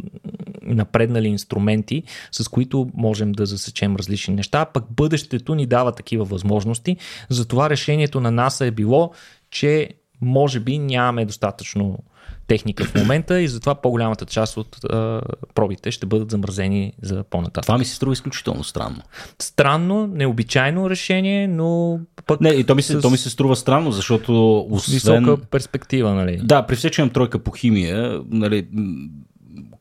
напреднали 0.62 1.28
инструменти, 1.28 2.02
с 2.32 2.48
които 2.48 2.90
можем 2.94 3.32
да 3.32 3.46
засечем 3.46 3.96
различни 3.96 4.34
неща, 4.34 4.64
пък 4.64 4.84
бъдещето 4.90 5.54
ни 5.54 5.66
дава 5.66 5.92
такива 5.92 6.24
възможности. 6.24 6.96
Затова 7.28 7.70
решението 7.70 8.20
на 8.20 8.30
НАСА 8.30 8.66
е 8.66 8.70
било, 8.70 9.12
че 9.50 9.90
може 10.20 10.60
би 10.60 10.78
нямаме 10.78 11.24
достатъчно 11.24 11.98
техника 12.46 12.84
в 12.84 12.94
момента 12.94 13.40
и 13.40 13.48
затова 13.48 13.74
по-голямата 13.74 14.24
част 14.24 14.56
от 14.56 14.84
а, 14.84 15.20
пробите 15.54 15.90
ще 15.90 16.06
бъдат 16.06 16.30
замразени 16.30 16.92
за 17.02 17.24
по-нататък. 17.30 17.62
Това 17.62 17.78
ми 17.78 17.84
се 17.84 17.94
струва 17.94 18.12
изключително 18.12 18.64
странно. 18.64 19.02
Странно, 19.38 20.06
необичайно 20.06 20.90
решение, 20.90 21.48
но 21.48 22.00
пък... 22.26 22.40
Не, 22.40 22.48
и 22.48 22.64
то 22.64 22.74
ми 22.74 22.82
се, 22.82 22.92
с... 22.92 23.00
то 23.00 23.10
ми 23.10 23.16
се 23.16 23.30
струва 23.30 23.56
странно, 23.56 23.92
защото 23.92 24.58
освен... 24.70 25.24
Висока 25.24 25.46
перспектива, 25.46 26.14
нали? 26.14 26.40
Да, 26.42 26.62
при 26.62 26.76
все, 26.76 26.90
че 26.90 27.00
имам 27.00 27.10
тройка 27.10 27.38
по 27.38 27.50
химия, 27.50 28.20
нали, 28.30 28.66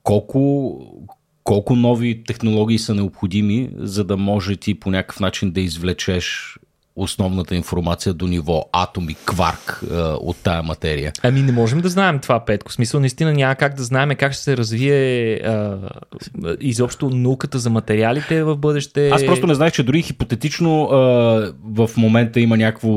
колко, 0.03 0.79
колко 1.43 1.75
нови 1.75 2.23
технологии 2.23 2.79
са 2.79 2.95
необходими, 2.95 3.69
за 3.77 4.03
да 4.03 4.17
може 4.17 4.55
ти 4.55 4.79
по 4.79 4.91
някакъв 4.91 5.19
начин 5.19 5.51
да 5.51 5.61
извлечеш 5.61 6.57
основната 6.95 7.55
информация 7.55 8.13
до 8.13 8.27
ниво 8.27 8.65
атом 8.71 9.09
и 9.09 9.15
кварк 9.25 9.83
е, 9.91 9.95
от 10.01 10.37
тая 10.37 10.63
материя. 10.63 11.13
Ами 11.23 11.41
не 11.41 11.51
можем 11.51 11.81
да 11.81 11.89
знаем 11.89 12.19
това, 12.19 12.45
Петко. 12.45 12.71
В 12.71 12.73
смисъл, 12.73 12.99
наистина 12.99 13.33
няма 13.33 13.55
как 13.55 13.75
да 13.75 13.83
знаем 13.83 14.09
как 14.19 14.33
ще 14.33 14.43
се 14.43 14.57
развие 14.57 15.33
е, 15.33 15.39
изобщо 16.59 17.09
науката 17.09 17.59
за 17.59 17.69
материалите 17.69 18.43
в 18.43 18.55
бъдеще. 18.55 19.09
Аз 19.09 19.25
просто 19.25 19.47
не 19.47 19.55
знаех, 19.55 19.73
че 19.73 19.83
дори 19.83 20.01
хипотетично 20.01 20.83
е, 20.83 20.95
в 21.63 21.89
момента 21.97 22.39
има 22.39 22.57
някакво, 22.57 22.89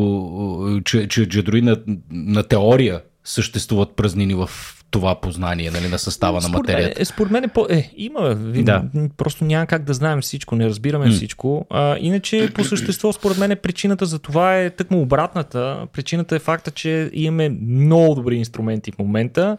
че, 0.84 1.08
че, 1.08 1.28
че 1.28 1.42
дори 1.42 1.62
на, 1.62 1.76
на 2.10 2.42
теория 2.42 3.00
съществуват 3.24 3.96
празнини 3.96 4.34
в 4.34 4.50
това 4.90 5.14
познание 5.14 5.70
нали, 5.70 5.88
на 5.88 5.98
състава 5.98 6.40
според 6.40 6.52
на 6.52 6.58
материята. 6.58 6.98
Мен, 6.98 7.06
според 7.06 7.32
мен 7.32 7.44
е, 7.44 7.48
по... 7.48 7.66
е 7.70 7.90
има. 7.96 8.34
Да. 8.34 8.84
Просто 9.16 9.44
няма 9.44 9.66
как 9.66 9.84
да 9.84 9.94
знаем 9.94 10.20
всичко, 10.20 10.56
не 10.56 10.68
разбираме 10.68 11.06
mm. 11.06 11.10
всичко. 11.10 11.66
А, 11.70 11.96
иначе 12.00 12.50
по 12.54 12.64
същество, 12.64 13.12
според 13.12 13.38
мен, 13.38 13.56
причината 13.62 14.06
за 14.06 14.18
това 14.18 14.58
е 14.58 14.70
тъкмо 14.70 15.00
обратната. 15.00 15.86
Причината 15.92 16.36
е 16.36 16.38
факта, 16.38 16.70
че 16.70 17.10
имаме 17.12 17.48
много 17.48 18.14
добри 18.14 18.36
инструменти 18.36 18.92
в 18.92 18.98
момента, 18.98 19.56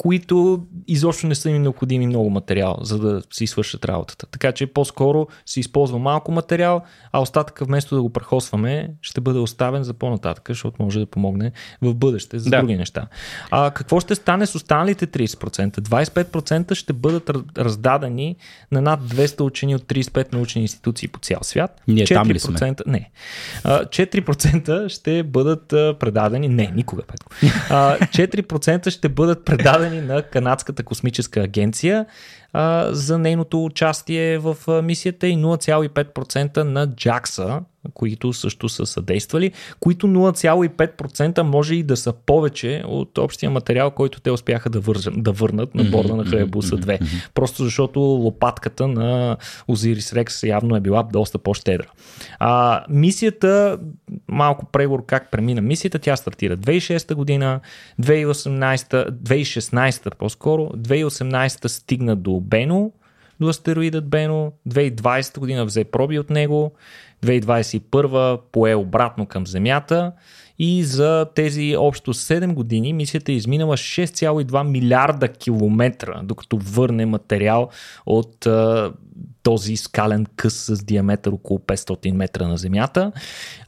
които 0.00 0.66
изобщо 0.88 1.26
не 1.26 1.34
са 1.34 1.50
им 1.50 1.62
необходими 1.62 2.06
много 2.06 2.30
материал, 2.30 2.78
за 2.80 2.98
да 2.98 3.22
си 3.32 3.46
свършат 3.46 3.84
работата. 3.84 4.26
Така 4.26 4.52
че 4.52 4.66
по-скоро 4.66 5.26
се 5.46 5.60
използва 5.60 5.98
малко 5.98 6.32
материал, 6.32 6.82
а 7.12 7.20
остатъка 7.20 7.64
вместо 7.64 7.94
да 7.94 8.02
го 8.02 8.10
прехосваме, 8.10 8.90
ще 9.02 9.20
бъде 9.20 9.38
оставен 9.38 9.82
за 9.82 9.94
по-нататък, 9.94 10.44
защото 10.48 10.82
може 10.82 11.00
да 11.00 11.06
помогне 11.06 11.52
в 11.82 11.94
бъдеще 11.94 12.38
за 12.38 12.50
да. 12.50 12.58
други 12.58 12.76
неща. 12.76 13.06
А 13.50 13.70
какво 13.70 14.00
ще 14.00 14.14
стане 14.14 14.46
с 14.46 14.54
останалите 14.54 15.06
30%? 15.06 15.80
25% 15.80 16.74
ще 16.74 16.92
бъдат 16.92 17.30
раздадени 17.58 18.36
на 18.72 18.80
над 18.80 19.00
200 19.00 19.40
учени 19.40 19.74
от 19.74 19.82
35 19.82 20.32
научни 20.32 20.62
институции 20.62 21.08
по 21.08 21.18
цял 21.18 21.38
свят. 21.42 21.80
Ние 21.88 22.06
4%, 22.06 22.14
там 22.14 22.30
ли 22.30 22.38
сме? 22.38 22.74
Не. 22.86 23.10
4% 23.64 24.88
ще 24.88 25.22
бъдат 25.22 25.68
предадени. 25.98 26.48
Не, 26.48 26.72
никога, 26.76 27.02
Петко. 27.02 27.32
4% 27.32 28.90
ще 28.90 29.08
бъдат 29.08 29.44
предадени 29.44 29.89
предадени 29.90 30.06
на 30.06 30.22
Канадската 30.22 30.82
космическа 30.82 31.40
агенция 31.40 32.06
а, 32.52 32.88
за 32.92 33.18
нейното 33.18 33.64
участие 33.64 34.38
в 34.38 34.82
мисията 34.82 35.26
и 35.26 35.36
0,5% 35.36 36.56
на 36.56 36.88
JAXA, 36.88 37.60
които 37.94 38.32
също 38.32 38.68
са 38.68 38.86
съдействали, 38.86 39.52
които 39.80 40.06
0,5% 40.06 41.42
може 41.42 41.74
и 41.74 41.82
да 41.82 41.96
са 41.96 42.12
повече 42.12 42.82
от 42.86 43.18
общия 43.18 43.50
материал, 43.50 43.90
който 43.90 44.20
те 44.20 44.30
успяха 44.30 44.70
да, 44.70 44.80
вържат, 44.80 45.22
да 45.22 45.32
върнат 45.32 45.74
на 45.74 45.84
борда 45.84 46.16
на 46.16 46.24
Хаябуса 46.24 46.76
2. 46.76 47.30
Просто 47.34 47.64
защото 47.64 48.00
лопатката 48.00 48.88
на 48.88 49.36
Озирис 49.68 50.12
Рекс 50.12 50.42
явно 50.42 50.76
е 50.76 50.80
била 50.80 51.02
доста 51.02 51.38
по-щедра. 51.38 51.86
А, 52.38 52.84
мисията, 52.88 53.78
малко 54.28 54.66
преговор 54.66 55.06
как 55.06 55.30
премина 55.30 55.60
мисията, 55.60 55.98
тя 55.98 56.16
стартира 56.16 56.56
2006 56.56 57.14
година, 57.14 57.60
2018, 58.02 59.10
2016 59.10 60.14
по-скоро, 60.14 60.62
2018 60.62 61.66
стигна 61.66 62.16
до 62.16 62.40
Бено, 62.40 62.92
до 63.40 63.48
астероидът 63.48 64.08
Бено, 64.08 64.52
2020 64.68 65.38
година 65.38 65.64
взе 65.64 65.84
проби 65.84 66.18
от 66.18 66.30
него, 66.30 66.72
2021 67.22 68.40
пое 68.52 68.74
обратно 68.74 69.26
към 69.26 69.46
Земята 69.46 70.12
и 70.58 70.84
за 70.84 71.26
тези 71.34 71.76
общо 71.78 72.14
7 72.14 72.54
години 72.54 72.92
мисията 72.92 73.32
е 73.32 73.34
изминала 73.34 73.76
6,2 73.76 74.62
милиарда 74.62 75.28
километра, 75.28 76.20
докато 76.22 76.58
върне 76.58 77.06
материал 77.06 77.68
от 78.06 78.46
а, 78.46 78.92
този 79.42 79.76
скален 79.76 80.26
къс 80.36 80.54
с 80.54 80.84
диаметър 80.84 81.32
около 81.32 81.58
500 81.58 82.12
метра 82.12 82.48
на 82.48 82.56
Земята. 82.56 83.12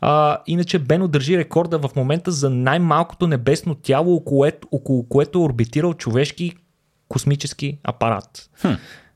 А, 0.01 0.39
иначе 0.47 0.79
Бено 0.79 1.09
държи 1.09 1.39
рекорда 1.39 1.79
в 1.79 1.91
момента 1.97 2.31
за 2.31 2.51
най-малкото 2.51 3.27
небесно 3.27 3.75
тяло, 3.75 4.15
около, 4.15 4.47
около 4.73 5.09
което 5.09 5.39
е 5.39 5.43
орбитирал 5.43 5.95
човешки 5.95 6.53
космически 7.09 7.79
апарат. 7.85 8.51
Хм. 8.61 8.73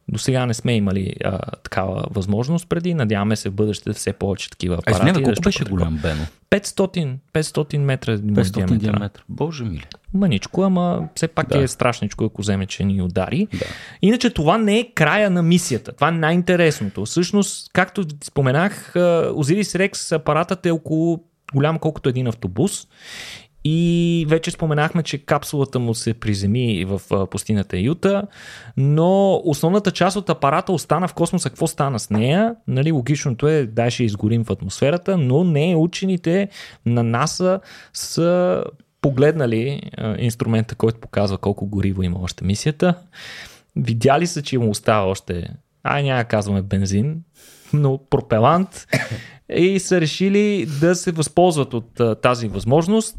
До 0.08 0.18
сега 0.18 0.46
не 0.46 0.54
сме 0.54 0.76
имали 0.76 1.14
а, 1.25 1.38
такава 1.54 2.04
възможност 2.10 2.68
преди. 2.68 2.94
Надяваме 2.94 3.36
се 3.36 3.48
в 3.48 3.52
бъдеще 3.52 3.92
все 3.92 4.12
повече 4.12 4.50
такива 4.50 4.75
А 4.75 4.78
апарати. 4.78 4.96
извинявай, 4.96 5.22
да 5.22 5.25
колко 5.25 5.40
беше 5.40 5.64
голям 5.64 5.96
Бено? 5.96 6.26
500, 6.50 7.16
500 7.32 7.78
метра 7.78 8.12
500 8.12 8.20
диаметра. 8.52 8.76
диаметра. 8.76 9.22
Боже 9.28 9.64
мили. 9.64 9.84
Мъничко, 10.14 10.62
ама 10.62 11.08
все 11.14 11.28
пак 11.28 11.48
Да. 11.48 11.62
е 11.62 11.68
страшничко, 11.68 12.25
ако 12.25 12.42
вземе, 12.42 12.66
че 12.66 12.84
ни 12.84 13.02
удари. 13.02 13.48
Да. 13.52 13.66
Иначе 14.02 14.30
това 14.30 14.58
не 14.58 14.78
е 14.78 14.90
края 14.94 15.30
на 15.30 15.42
мисията. 15.42 15.92
Това 15.92 16.08
е 16.08 16.12
най-интересното. 16.12 17.04
Всъщност, 17.04 17.70
както 17.72 18.04
споменах, 18.25 18.96
а, 18.96 19.32
Озирис 19.34 19.75
Рекс 19.75 20.12
апаратът 20.12 20.66
е 20.66 20.70
около 20.70 21.25
голям 21.54 21.78
колкото 21.78 22.08
един 22.08 22.26
автобус. 22.26 22.86
И 23.68 24.26
вече 24.28 24.50
споменахме, 24.50 25.02
че 25.02 25.18
капсулата 25.18 25.78
му 25.78 25.94
се 25.94 26.14
приземи 26.14 26.85
в 26.85 27.02
а, 27.11 27.26
пустинята 27.26 27.78
Юта, 27.78 28.23
но 28.76 29.40
основната 29.44 29.90
част 29.90 30.16
от 30.16 30.30
апарата 30.30 30.73
остана 30.73 31.08
в 31.08 31.14
космоса. 31.14 31.50
Какво 31.50 31.66
стана 31.66 31.99
с 31.99 32.11
нея? 32.11 32.54
Нали, 32.68 32.92
логичното 32.92 33.49
е, 33.49 33.66
да, 33.66 33.90
ще 33.90 34.04
изгорим 34.04 34.44
в 34.44 34.50
атмосферата, 34.50 35.16
но 35.16 35.44
не 35.44 35.76
учените 35.76 36.49
на 36.87 37.02
НАСА 37.02 37.61
са 37.92 38.64
погледнали 39.00 39.90
инструмента, 40.18 40.75
който 40.75 41.00
показва 41.00 41.38
колко 41.38 41.66
гориво 41.66 42.02
има 42.02 42.18
още 42.23 42.44
мисията. 42.44 42.94
Видяли 43.76 44.26
са, 44.26 44.42
че 44.42 44.58
му 44.58 44.70
остава 44.70 45.06
още, 45.06 45.49
ай 45.82 46.02
няма 46.02 46.25
казваме 46.25 46.62
бензин, 46.62 47.23
но 47.73 48.00
пропелант 48.11 48.87
и 49.56 49.78
са 49.78 50.00
решили 50.00 50.66
да 50.80 50.94
се 50.94 51.12
възползват 51.12 51.75
от 51.75 52.00
тази 52.23 52.49
възможност 52.49 53.16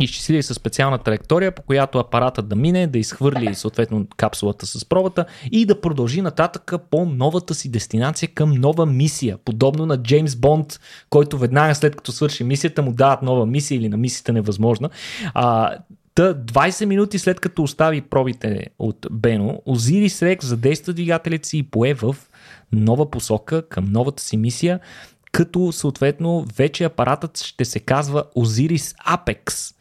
изчислили 0.00 0.42
са 0.42 0.54
специална 0.54 0.98
траектория, 0.98 1.52
по 1.52 1.62
която 1.62 1.98
апаратът 1.98 2.48
да 2.48 2.56
мине, 2.56 2.86
да 2.86 2.98
изхвърли 2.98 3.54
съответно 3.54 4.06
капсулата 4.16 4.66
с 4.66 4.84
пробата 4.84 5.24
и 5.52 5.66
да 5.66 5.80
продължи 5.80 6.22
нататък 6.22 6.74
по 6.90 7.04
новата 7.04 7.54
си 7.54 7.70
дестинация 7.70 8.28
към 8.34 8.50
нова 8.50 8.86
мисия. 8.86 9.38
Подобно 9.44 9.86
на 9.86 10.02
Джеймс 10.02 10.36
Бонд, 10.36 10.80
който 11.10 11.38
веднага 11.38 11.74
след 11.74 11.96
като 11.96 12.12
свърши 12.12 12.44
мисията 12.44 12.82
му 12.82 12.92
дават 12.92 13.22
нова 13.22 13.46
мисия 13.46 13.76
или 13.76 13.88
на 13.88 13.96
мисията 13.96 14.32
невъзможна. 14.32 14.90
А, 15.34 15.76
Та 16.18 16.34
20 16.34 16.84
минути 16.84 17.18
след 17.18 17.40
като 17.40 17.62
остави 17.62 18.00
пробите 18.00 18.66
от 18.78 19.06
Бено, 19.10 19.62
Озирис 19.66 20.22
Рекс 20.22 20.46
задейства 20.46 20.92
двигателите 20.92 21.48
си 21.48 21.58
и 21.58 21.62
пое 21.62 21.94
в 21.94 22.16
нова 22.72 23.10
посока 23.10 23.68
към 23.68 23.84
новата 23.84 24.22
си 24.22 24.36
мисия, 24.36 24.80
като 25.38 25.72
съответно 25.72 26.46
вече 26.56 26.84
апаратът 26.84 27.38
ще 27.38 27.64
се 27.64 27.80
казва 27.80 28.24
Озирис 28.34 28.94
Apex. 28.94 29.74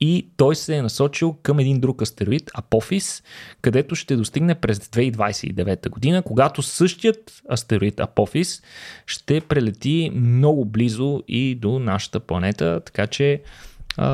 И 0.00 0.28
той 0.36 0.56
се 0.56 0.76
е 0.76 0.82
насочил 0.82 1.36
към 1.42 1.58
един 1.58 1.80
друг 1.80 2.02
астероид, 2.02 2.50
Апофис, 2.54 3.22
където 3.62 3.94
ще 3.94 4.16
достигне 4.16 4.54
през 4.54 4.78
2029 4.78 5.88
година, 5.88 6.22
когато 6.22 6.62
същият 6.62 7.42
астероид 7.52 8.00
Апофис 8.00 8.62
ще 9.06 9.40
прелети 9.40 10.10
много 10.14 10.64
близо 10.64 11.22
и 11.28 11.54
до 11.54 11.78
нашата 11.78 12.20
планета, 12.20 12.80
така 12.84 13.06
че 13.06 13.42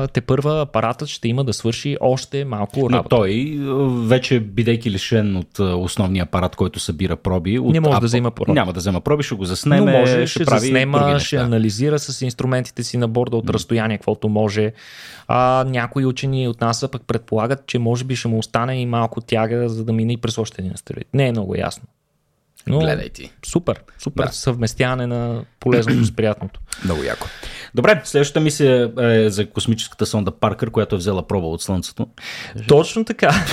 те 0.07 0.21
първа 0.21 0.61
апаратът 0.61 1.09
ще 1.09 1.27
има 1.27 1.43
да 1.43 1.53
свърши 1.53 1.97
още 2.01 2.45
малко 2.45 2.79
Но 2.81 2.89
работа. 2.89 3.09
той, 3.09 3.59
а, 3.59 3.73
вече 4.07 4.39
бидейки 4.39 4.91
лишен 4.91 5.35
от 5.37 5.59
основния 5.59 6.23
апарат, 6.23 6.55
който 6.55 6.79
събира 6.79 7.15
проби, 7.15 7.59
от 7.59 7.73
Не 7.73 7.79
може 7.79 7.91
да 7.91 7.97
Apple- 7.97 8.05
взема 8.05 8.31
проби. 8.31 8.51
Няма 8.51 8.73
да 8.73 8.79
взема 8.79 9.01
проби, 9.01 9.23
ще 9.23 9.35
го 9.35 9.45
заснеме, 9.45 9.91
Но 9.91 9.99
може, 9.99 10.11
ще, 10.17 10.27
ще 10.27 10.45
прави 10.45 10.59
заснема, 10.59 11.19
ще 11.19 11.35
анализира 11.35 11.99
с 11.99 12.21
инструментите 12.21 12.83
си 12.83 12.97
на 12.97 13.07
борда 13.07 13.37
от 13.37 13.49
разстояние, 13.49 13.97
каквото 13.97 14.29
може. 14.29 14.73
А, 15.27 15.65
някои 15.67 16.05
учени 16.05 16.47
от 16.47 16.61
НАСА 16.61 16.87
пък 16.87 17.01
предполагат, 17.03 17.67
че 17.67 17.79
може 17.79 18.03
би 18.03 18.15
ще 18.15 18.27
му 18.27 18.37
остане 18.37 18.81
и 18.81 18.85
малко 18.85 19.21
тяга, 19.21 19.69
за 19.69 19.85
да 19.85 19.93
мине 19.93 20.13
и 20.13 20.17
през 20.17 20.37
още 20.37 20.61
един 20.61 20.73
астероид. 20.73 21.07
Не 21.13 21.27
е 21.27 21.31
много 21.31 21.55
ясно. 21.55 21.83
Но 22.67 22.79
Гледай 22.79 23.09
ти. 23.09 23.31
супер, 23.45 23.81
супер 23.99 24.23
Да. 24.23 24.31
съвместяване 24.31 25.07
на 25.07 25.43
полезното 25.59 26.05
с 26.05 26.11
приятното. 26.11 26.59
Много 26.85 27.03
яко. 27.03 27.27
Добре, 27.75 28.01
следващата 28.03 28.39
мисия 28.39 28.91
е 28.99 29.29
за 29.29 29.49
космическата 29.49 30.05
сонда 30.05 30.31
Паркър, 30.31 30.71
която 30.71 30.95
е 30.95 30.97
взела 30.97 31.27
проба 31.27 31.47
от 31.47 31.61
Слънцето. 31.61 32.07
Точно 32.67 33.05
така. 33.05 33.31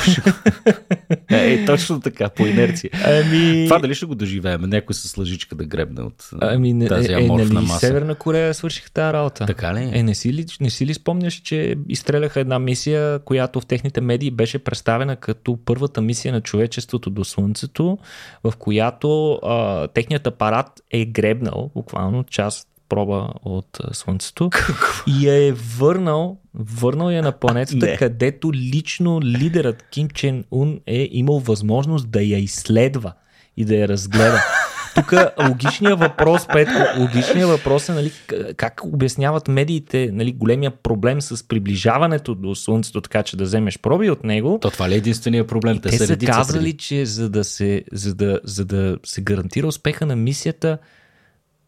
Е, 1.31 1.65
точно 1.65 2.01
така, 2.01 2.29
по 2.29 2.47
инерция. 2.47 2.91
Ами... 3.05 3.65
Това 3.67 3.79
дали 3.79 3.95
ще 3.95 4.07
го 4.07 4.15
доживеем? 4.15 4.61
Някой 4.61 4.95
с 4.95 5.17
лъжичка 5.17 5.55
да 5.55 5.65
гребне 5.65 6.03
от 6.03 6.31
Ами, 6.41 6.89
тази 6.89 7.13
е, 7.13 7.15
е, 7.15 7.25
аморфна 7.25 7.55
нали, 7.55 7.67
маса. 7.67 7.87
Северна 7.87 8.15
Корея 8.15 8.55
свършиха 8.55 8.91
тази 8.91 9.13
работа. 9.13 9.47
Така 9.47 9.75
ли? 9.75 9.91
Е, 9.93 10.03
не 10.03 10.15
си, 10.15 10.33
ли, 10.33 10.45
не 10.61 10.71
си 10.71 10.87
ли 10.87 10.95
спомняш, 10.95 11.35
че 11.35 11.77
изстреляха 11.89 12.41
една 12.41 12.59
мисия, 12.59 13.19
която 13.19 13.61
в 13.61 13.67
техните 13.67 14.01
медии 14.01 14.31
беше 14.31 14.59
представена 14.59 15.17
като 15.17 15.59
първата 15.65 16.01
мисия 16.01 16.33
на 16.33 16.41
човечеството 16.41 17.11
до 17.11 17.25
Слънцето, 17.25 17.99
в 18.45 18.53
която 18.59 19.33
а, 19.33 19.89
техният 19.89 20.27
апарат 20.27 20.83
е 20.91 21.05
гребнал 21.05 21.71
буквално 21.75 22.25
част 22.25 22.69
проба 22.89 23.29
от 23.45 23.79
Слънцето 23.93 24.51
и 25.07 25.29
я 25.29 25.49
е 25.49 25.53
върнал, 25.53 26.39
върнал 26.55 27.11
я 27.11 27.23
на 27.23 27.33
планетата, 27.33 27.87
Не. 27.87 27.97
където 27.97 28.53
лично 28.53 29.23
лидерът 29.23 29.85
Ким 29.91 30.09
Чен 30.09 30.45
Ун 30.51 30.81
е 30.87 31.09
имал 31.11 31.39
възможност 31.39 32.11
да 32.11 32.23
я 32.23 32.39
изследва 32.39 33.13
и 33.57 33.65
да 33.65 33.77
я 33.77 33.89
разгледа. 33.89 34.43
Тук 34.95 35.13
логичният 35.49 35.99
въпрос, 35.99 36.47
Петко, 36.47 37.01
логичният 37.01 37.51
въпрос 37.51 37.89
е 37.89 37.93
нали, 37.93 38.13
как 38.57 38.85
обясняват 38.85 39.49
медиите 39.49 40.11
нали, 40.13 40.33
големия 40.33 40.71
проблем 40.71 41.21
с 41.21 41.49
приближаването 41.49 42.35
до 42.35 42.55
Слънцето, 42.55 43.01
така 43.01 43.23
че 43.23 43.37
да 43.37 43.45
вземеш 43.45 43.79
проби 43.79 44.11
от 44.11 44.25
него. 44.25 44.59
То 44.63 44.71
това 44.71 44.89
ли 44.89 44.95
е 44.95 44.97
единствения 44.97 45.47
проблем? 45.47 45.79
Те, 45.79 45.89
Те 45.89 45.99
са 45.99 46.17
казали, 46.17 46.59
преди. 46.59 46.77
че 46.77 47.07
за 47.07 47.31
да, 47.31 47.45
се, 47.45 47.85
за, 47.93 48.15
да, 48.15 48.41
за 48.45 48.65
да 48.65 48.99
се 49.07 49.21
гарантира 49.21 49.67
успеха 49.67 50.07
на 50.07 50.17
мисията, 50.17 50.79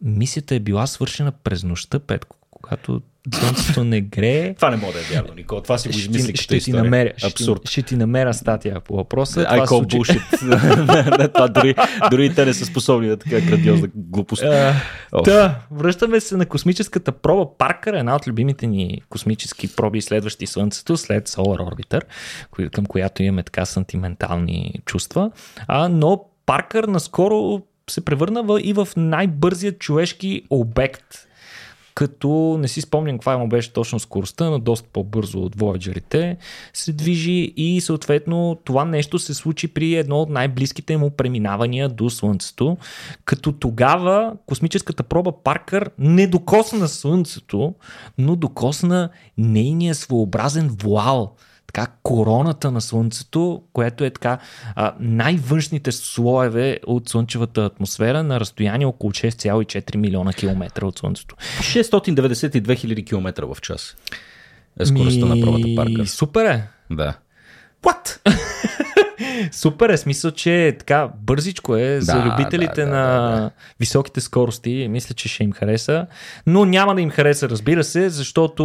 мисията 0.02 0.54
е 0.54 0.60
била 0.60 0.86
свършена 0.86 1.32
през 1.32 1.64
нощта, 1.64 1.98
Петко, 1.98 2.36
когато 2.50 3.02
Слънцето 3.34 3.84
не 3.84 4.00
грее. 4.00 4.54
Това 4.56 4.70
не 4.70 4.76
мога 4.76 4.92
да 4.92 4.98
е 4.98 5.02
вярно, 5.02 5.34
Никола. 5.34 5.62
Това 5.62 5.78
си 5.78 5.88
го 5.88 5.98
измисли 5.98 6.22
Ще, 6.22 6.32
като 6.32 6.42
ще, 6.42 6.58
ти 6.58 6.72
намеря, 6.72 7.12
ще, 7.16 7.26
Абсурд. 7.26 7.68
ще 7.68 7.82
ти 7.82 7.96
намеря 7.96 8.34
статия 8.34 8.80
по 8.80 8.96
въпроса. 8.96 9.40
I 9.40 9.54
Това 9.54 9.66
call 9.66 9.92
случи- 9.92 10.18
bullshit. 10.18 11.16
Не, 11.16 11.28
това 11.32 11.48
дори, 11.48 11.74
дори 12.10 12.26
и 12.26 12.34
те 12.34 12.44
не 12.44 12.54
са 12.54 12.64
способни 12.66 13.08
на 13.08 13.16
така 13.16 13.40
грандиозна 13.40 13.88
глупост. 13.94 14.42
А, 14.42 14.74
Оф. 15.12 15.24
Да, 15.24 15.58
връщаме 15.70 16.20
се 16.20 16.36
на 16.36 16.46
космическата 16.46 17.12
проба 17.12 17.58
Паркър, 17.58 17.94
една 17.94 18.16
от 18.16 18.26
любимите 18.26 18.66
ни 18.66 19.02
космически 19.08 19.76
проби, 19.76 20.00
следващи 20.02 20.46
Слънцето, 20.46 20.96
след 20.96 21.28
Solar 21.28 21.74
Orbiter, 21.74 22.02
към 22.70 22.86
която 22.86 23.22
имаме 23.22 23.42
така 23.42 23.64
сантиментални 23.64 24.74
чувства. 24.84 25.30
А, 25.66 25.88
но 25.88 26.24
Паркър 26.46 26.84
наскоро 26.84 27.62
се 27.90 28.04
превърна 28.04 28.60
и 28.60 28.72
в 28.72 28.88
най-бързият 28.96 29.78
човешки 29.78 30.42
обект. 30.50 31.26
Като 31.94 32.56
не 32.60 32.68
си 32.68 32.80
спомням 32.80 33.16
каква 33.16 33.38
му 33.38 33.48
беше 33.48 33.72
точно 33.72 34.00
скоростта, 34.00 34.50
но 34.50 34.58
доста 34.58 34.88
по-бързо 34.92 35.38
от 35.38 35.56
Voyager-ите 35.56 36.36
се 36.74 36.92
движи 36.92 37.52
и 37.56 37.80
съответно 37.80 38.58
това 38.64 38.84
нещо 38.84 39.18
се 39.18 39.34
случи 39.34 39.68
при 39.68 39.94
едно 39.94 40.20
от 40.20 40.30
най-близките 40.30 40.96
му 40.96 41.10
преминавания 41.10 41.88
до 41.88 42.10
Слънцето, 42.10 42.76
като 43.24 43.52
тогава 43.52 44.36
космическата 44.46 45.02
проба 45.02 45.32
Паркър 45.44 45.90
не 45.98 46.26
докосна 46.26 46.88
Слънцето, 46.88 47.74
но 48.18 48.36
докосна 48.36 49.08
нейния 49.38 49.94
своеобразен 49.94 50.76
вуал 50.82 51.34
така 51.72 51.86
короната 52.02 52.70
на 52.70 52.80
Слънцето, 52.80 53.62
което 53.72 54.04
е 54.04 54.10
така 54.10 54.38
най-външните 55.00 55.92
слоеве 55.92 56.78
от 56.86 57.08
Слънчевата 57.08 57.64
атмосфера 57.64 58.22
на 58.22 58.40
разстояние 58.40 58.86
около 58.86 59.12
6,4 59.12 59.96
милиона 59.96 60.32
километра 60.32 60.86
от 60.86 60.98
Слънцето. 60.98 61.36
692 61.36 62.76
хиляди 62.76 63.04
км 63.04 63.46
в 63.54 63.60
час 63.60 63.96
е 64.80 64.86
скоростта 64.86 65.26
на 65.26 65.40
пробата 65.40 65.68
Паркър. 65.76 66.04
Супер 66.06 66.44
е. 66.44 66.68
Да. 66.90 67.14
What? 67.82 68.18
Супер 69.52 69.88
е, 69.88 69.96
смисъл, 69.96 70.30
че 70.30 70.66
е 70.66 70.78
така 70.78 71.10
бързичко 71.22 71.76
е 71.76 72.00
за 72.00 72.12
Да, 72.12 72.24
любителите 72.24 72.80
да, 72.84 72.90
да, 72.90 72.96
на 72.96 73.30
да, 73.30 73.40
да. 73.40 73.50
високите 73.80 74.20
скорости. 74.20 74.86
Мисля, 74.90 75.14
че 75.14 75.28
ще 75.28 75.44
им 75.44 75.52
хареса. 75.52 76.06
Но 76.46 76.64
няма 76.64 76.94
да 76.94 77.00
им 77.00 77.10
хареса, 77.10 77.48
разбира 77.48 77.84
се, 77.84 78.10
защото 78.10 78.64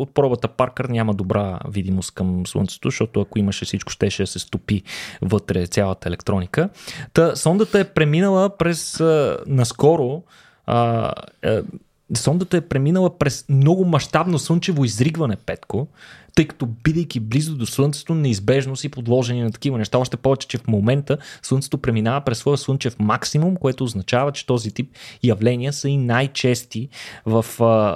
от 0.00 0.14
пробата 0.14 0.48
Паркър 0.48 0.84
няма 0.84 1.14
добра 1.14 1.58
видимост 1.68 2.14
към 2.14 2.46
Слънцето, 2.46 2.88
защото 2.90 3.20
ако 3.20 3.38
имаше 3.38 3.64
всичко, 3.64 3.92
щеше 3.92 4.22
да 4.22 4.26
се 4.26 4.38
стопи 4.38 4.82
вътре 5.22 5.66
цялата 5.66 6.08
електроника. 6.08 6.68
Та, 7.12 7.36
сондата 7.36 7.80
е 7.80 7.84
преминала 7.84 8.56
през 8.56 9.00
а, 9.00 9.38
наскоро 9.46 10.22
а, 10.66 11.12
а, 11.44 11.62
Сондата 12.14 12.56
е 12.56 12.60
преминала 12.60 13.18
през 13.18 13.44
много 13.48 13.84
мащабно 13.84 14.38
слънчево 14.38 14.84
изригване, 14.84 15.36
Петко. 15.36 15.86
Тъй 16.36 16.44
като 16.44 16.66
бидейки 16.66 17.20
близо 17.20 17.56
до 17.56 17.66
Слънцето, 17.66 18.14
неизбежно 18.14 18.76
си 18.76 18.88
подложени 18.88 19.42
на 19.42 19.50
такива 19.50 19.78
неща. 19.78 19.98
Още 19.98 20.16
повече, 20.16 20.48
че 20.48 20.58
в 20.58 20.68
момента 20.68 21.18
Слънцето 21.42 21.78
преминава 21.78 22.20
през 22.20 22.38
своя 22.38 22.56
слънчев 22.56 22.96
максимум, 22.98 23.56
което 23.56 23.84
означава, 23.84 24.32
че 24.32 24.46
този 24.46 24.70
тип 24.70 24.90
явления 25.22 25.72
са 25.72 25.88
и 25.88 25.96
най-чести 25.96 26.88
в, 27.26 27.44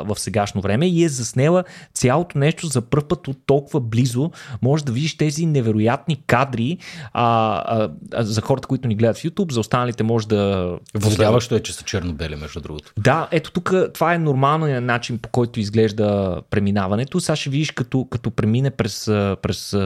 в 0.05 0.17
сегашно 0.17 0.61
време 0.61 0.87
и 0.87 1.05
е 1.05 1.09
заснела 1.09 1.65
цялото 1.95 2.39
нещо 2.39 2.67
за 2.67 2.81
първ 2.81 3.09
път 3.09 3.29
от 3.29 3.39
толкова 3.47 3.81
близо. 3.81 4.31
Може 4.63 4.85
да 4.85 4.93
видиш 4.93 5.17
тези 5.17 5.47
невероятни 5.47 6.23
кадри 6.27 6.79
а, 7.13 7.25
а, 7.67 7.91
а, 8.15 8.25
за 8.25 8.41
хората, 8.41 8.69
които 8.69 8.89
ни 8.89 8.97
гледат 8.97 9.19
в 9.19 9.23
YouTube, 9.23 9.53
за 9.53 9.61
останалите 9.61 10.03
може 10.03 10.29
да... 10.29 10.73
Възгаващо 10.95 11.55
е, 11.55 11.61
че 11.61 11.73
са 11.73 11.85
черно-бели, 11.85 12.37
между 12.37 12.61
другото. 12.61 12.93
Да, 12.99 13.29
ето 13.31 13.53
тук 13.53 13.75
това 13.95 14.15
е 14.15 14.19
нормалният 14.19 14.85
начин, 14.85 15.19
по 15.19 15.29
който 15.29 15.61
изглежда 15.61 16.41
преминаването. 16.51 17.21
Сега 17.21 17.37
ще 17.37 17.51
видиш 17.51 17.71
като, 17.71 18.05
като 18.11 18.30
премине 18.31 18.71
през, 18.71 19.05
през 19.43 19.77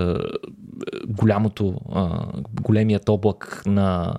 голямото, 1.07 1.75
големият 2.63 3.09
облак 3.09 3.63
на 3.67 4.15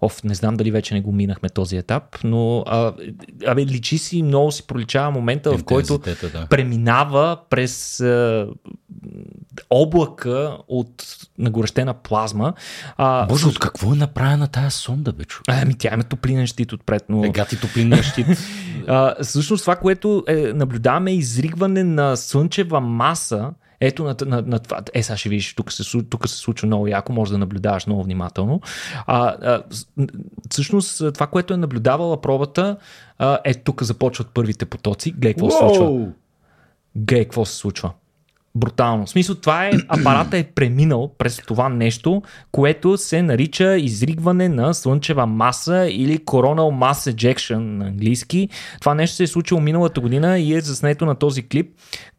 Оф, 0.00 0.24
не 0.24 0.34
знам 0.34 0.56
дали 0.56 0.70
вече 0.70 0.94
не 0.94 1.00
го 1.00 1.12
минахме 1.12 1.48
този 1.48 1.76
етап, 1.76 2.18
но 2.24 2.64
а, 2.66 2.92
абе, 3.46 3.66
личи 3.66 3.98
си, 3.98 4.22
много 4.22 4.52
си 4.52 4.66
проличава 4.66 5.10
момента, 5.10 5.58
в 5.58 5.64
който 5.64 5.98
да. 5.98 6.46
преминава 6.50 7.38
през 7.50 8.00
облака 9.70 10.58
от 10.68 11.04
нагорещена 11.38 11.94
плазма. 11.94 12.52
А, 12.96 13.26
Боже, 13.26 13.46
от 13.46 13.58
какво 13.58 13.92
е 13.92 13.96
направена 13.96 14.48
тази 14.48 14.70
сонда, 14.70 15.12
бе, 15.12 15.24
Ами 15.48 15.74
тя 15.74 15.94
има 15.94 16.04
топлинен 16.04 16.46
щит 16.46 16.72
отпред, 16.72 17.04
но... 17.08 17.24
Егати 17.24 17.60
топлинен 17.60 18.02
щит. 18.02 18.26
а, 18.88 19.22
всъщност 19.22 19.64
това, 19.64 19.76
което 19.76 20.24
е, 20.28 20.34
наблюдаваме 20.34 21.10
е 21.10 21.14
изригване 21.14 21.84
на 21.84 22.16
слънчева 22.16 22.80
маса, 22.80 23.50
ето 23.80 24.04
на, 24.04 24.16
на, 24.26 24.42
на 24.42 24.58
това. 24.58 24.80
Е, 24.94 25.02
сега 25.02 25.16
ще 25.16 25.28
видиш, 25.28 25.54
тук 25.54 25.72
се, 25.72 26.02
тук 26.02 26.28
се 26.28 26.36
случва 26.36 26.66
много 26.66 26.86
яко, 26.86 27.12
може 27.12 27.32
да 27.32 27.38
наблюдаваш 27.38 27.86
много 27.86 28.02
внимателно. 28.02 28.60
А, 29.06 29.26
а, 29.28 29.62
всъщност, 30.50 31.02
това, 31.14 31.26
което 31.26 31.54
е 31.54 31.56
наблюдавала 31.56 32.20
пробата, 32.20 32.76
а, 33.18 33.38
е 33.44 33.54
тук 33.54 33.82
започват 33.82 34.28
първите 34.34 34.66
потоци. 34.66 35.12
Гледай 35.12 35.32
какво 35.32 35.50
се 35.50 35.58
случва. 35.58 36.08
Гледай 36.96 37.24
какво 37.24 37.44
се 37.44 37.54
случва 37.54 37.90
брутално. 38.56 39.06
В 39.06 39.10
смисъл, 39.10 39.34
това 39.34 39.66
е, 39.66 39.70
апарата 39.88 40.38
е 40.38 40.44
преминал 40.44 41.10
през 41.18 41.36
това 41.36 41.68
нещо, 41.68 42.22
което 42.52 42.96
се 42.96 43.22
нарича 43.22 43.76
изригване 43.76 44.48
на 44.48 44.74
слънчева 44.74 45.26
маса 45.26 45.88
или 45.90 46.18
coronal 46.18 46.92
mass 46.92 47.12
ejection 47.14 47.58
на 47.58 47.86
английски. 47.86 48.48
Това 48.80 48.94
нещо 48.94 49.16
се 49.16 49.22
е 49.22 49.26
случило 49.26 49.60
миналата 49.60 50.00
година 50.00 50.38
и 50.38 50.54
е 50.54 50.60
заснето 50.60 51.06
на 51.06 51.14
този 51.14 51.48
клип, 51.48 51.70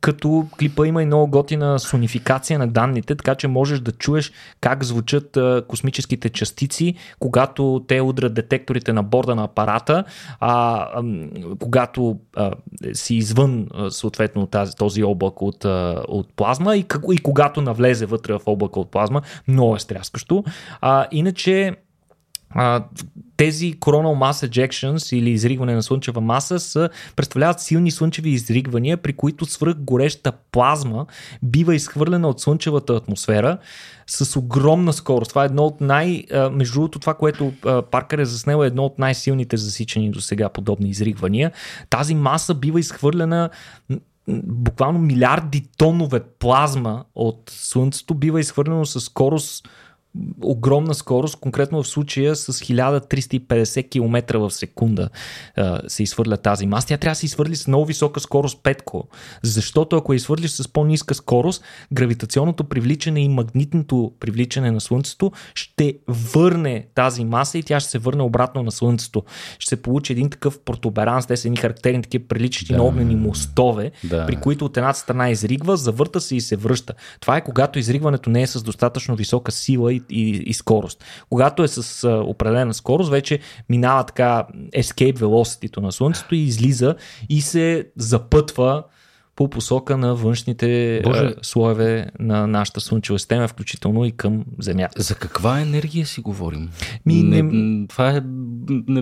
като 0.02 0.47
клипа 0.60 0.88
има 0.88 1.04
и 1.04 1.06
много 1.06 1.28
готина 1.28 1.80
сонификация 1.80 2.60
на 2.60 2.67
данните, 2.67 3.15
така 3.15 3.36
че 3.36 3.47
можеш 3.47 3.80
да 3.80 3.91
чуеш 3.91 4.32
как 4.62 4.84
звучат 4.84 5.38
космическите 5.67 6.30
частици, 6.30 6.95
когато 7.19 7.86
те 7.88 8.02
удрят 8.02 8.34
детекторите 8.34 8.93
на 8.93 9.04
борда 9.04 9.36
на 9.36 9.43
апарата, 9.43 10.04
а, 10.39 10.78
а 10.93 11.04
когато 11.60 12.19
а, 12.36 12.52
си 12.93 13.15
извън 13.15 13.67
съответно 13.89 14.47
тази, 14.47 14.76
този 14.76 15.04
облак 15.04 15.41
от, 15.41 15.65
а, 15.65 16.04
от 16.27 16.35
плазма 16.35 16.77
и, 16.77 16.85
и 17.11 17.17
когато 17.17 17.61
навлезе 17.61 18.05
вътре 18.05 18.33
в 18.33 18.41
облака 18.45 18.79
от 18.79 18.91
плазма, 18.91 19.21
много 19.47 19.75
е 19.75 19.79
стряскащо. 19.79 20.43
А, 20.81 21.07
иначе 21.11 21.75
а, 22.49 22.83
тези 23.37 23.73
coronal 23.73 24.31
mass 24.31 24.47
ejections 24.47 25.15
или 25.15 25.29
изригване 25.29 25.75
на 25.75 25.83
слънчева 25.83 26.21
маса 26.21 26.59
са, 26.59 26.89
представляват 27.15 27.59
силни 27.59 27.91
слънчеви 27.91 28.29
изригвания, 28.29 28.97
при 28.97 29.13
които 29.13 29.45
свръх 29.45 29.75
гореща 29.77 30.31
плазма 30.51 31.05
бива 31.43 31.75
изхвърлена 31.75 32.29
от 32.29 32.39
слънчевата 32.41 32.93
атмосфера 32.93 33.57
с 34.07 34.39
огромна 34.39 34.93
скорост. 34.93 35.29
Това 35.29 35.43
е 35.43 35.45
едно 35.45 35.63
от 35.63 35.81
най... 35.81 36.23
Между 36.51 36.73
другото, 36.73 36.99
това, 36.99 37.13
което 37.13 37.53
Паркър 37.91 38.17
е 38.17 38.25
заснел 38.25 38.63
е 38.63 38.67
едно 38.67 38.85
от 38.85 38.99
най-силните 38.99 39.57
засичани 39.57 40.11
до 40.11 40.21
сега 40.21 40.49
подобни 40.49 40.89
изригвания. 40.89 41.51
Тази 41.89 42.15
маса 42.15 42.53
бива 42.53 42.79
изхвърлена 42.79 43.49
буквално 44.43 44.99
милиарди 44.99 45.69
тонове 45.77 46.23
плазма 46.23 47.05
от 47.15 47.49
Слънцето 47.49 48.13
бива 48.13 48.39
изхвърлено 48.39 48.85
с 48.85 48.99
скорост 48.99 49.69
огромна 50.43 50.93
скорост, 50.93 51.36
конкретно 51.36 51.84
в 51.84 51.88
случая 51.88 52.36
с 52.36 52.53
1350 52.53 53.89
км 53.89 54.39
в 54.39 54.51
секунда 54.51 55.10
се 55.88 56.03
изхвърля 56.03 56.38
тази 56.38 56.67
маса. 56.67 56.88
Тя 56.88 56.97
трябва 56.97 57.12
да 57.12 57.19
се 57.19 57.25
изхвърли 57.25 57.56
с 57.56 57.67
много 57.67 57.86
висока 57.86 58.19
скорост 58.19 58.63
петко, 58.63 59.08
защото 59.43 59.95
ако 59.95 60.13
я 60.13 60.15
изхвърлиш 60.15 60.51
с 60.51 60.67
по-ниска 60.67 61.15
скорост, 61.15 61.63
гравитационното 61.93 62.63
привличане 62.63 63.23
и 63.23 63.30
магнитното 63.30 64.12
привличане 64.19 64.71
на 64.71 64.82
Слънцето 64.82 65.32
ще 65.53 65.93
върне 66.08 66.88
тази 66.95 67.25
маса 67.25 67.58
и 67.58 67.63
тя 67.63 67.80
ще 67.80 67.89
се 67.89 67.99
върне 67.99 68.23
обратно 68.23 68.63
на 68.63 68.71
Слънцето. 68.71 69.23
Ще 69.60 69.69
се 69.69 69.82
получи 69.82 70.13
един 70.13 70.30
такъв 70.30 70.60
протуберанс, 70.60 71.25
те 71.25 71.38
са 71.38 71.47
едни 71.47 71.58
характерни 71.58 72.01
такива 72.01 72.27
приличащи 72.27 72.73
да. 72.73 72.77
на 72.77 72.84
огнени 72.84 73.15
мостове, 73.15 73.91
да. 74.03 74.25
при 74.25 74.36
които 74.36 74.65
от 74.65 74.77
едната 74.77 74.99
страна 74.99 75.30
изригва, 75.30 75.77
завърта 75.77 76.21
се 76.21 76.36
и 76.36 76.41
се 76.41 76.56
връща. 76.56 76.93
Това 77.19 77.38
е 77.38 77.43
когато 77.43 77.80
изригването 77.80 78.30
не 78.30 78.41
е 78.41 78.47
с 78.47 78.63
достатъчно 78.63 79.15
висока 79.15 79.51
сила 79.51 79.93
и 79.93 80.01
и, 80.10 80.30
и 80.30 80.54
скорост. 80.54 81.04
Когато 81.30 81.63
е 81.63 81.67
с 81.67 82.04
а, 82.04 82.10
определена 82.10 82.74
скорост, 82.74 83.12
вече 83.12 83.39
минава 83.70 84.04
така 84.04 84.48
escape 84.76 85.17
velocity 85.17 85.78
на 85.78 85.91
Слънцето 85.91 86.36
и 86.36 86.39
излиза 86.39 86.96
и 87.30 87.41
се 87.41 87.88
запътва 87.98 88.84
по 89.38 89.50
посока 89.50 89.97
на 89.97 90.15
външните 90.15 91.02
Боже. 91.04 91.36
слоеве 91.41 92.08
на 92.19 92.47
нашата 92.47 92.82
Слънчева 92.82 93.19
система, 93.19 93.47
включително 93.47 94.06
и 94.06 94.12
към 94.12 94.45
Земята. 94.60 95.02
За 95.02 95.15
каква 95.15 95.62
енергия 95.62 96.06
си 96.06 96.21
говорим? 96.21 96.69
Ми, 97.06 97.23
не, 97.23 97.41
не, 97.41 97.88
това 97.88 98.10
е... 98.10 98.21
Не, 98.88 99.02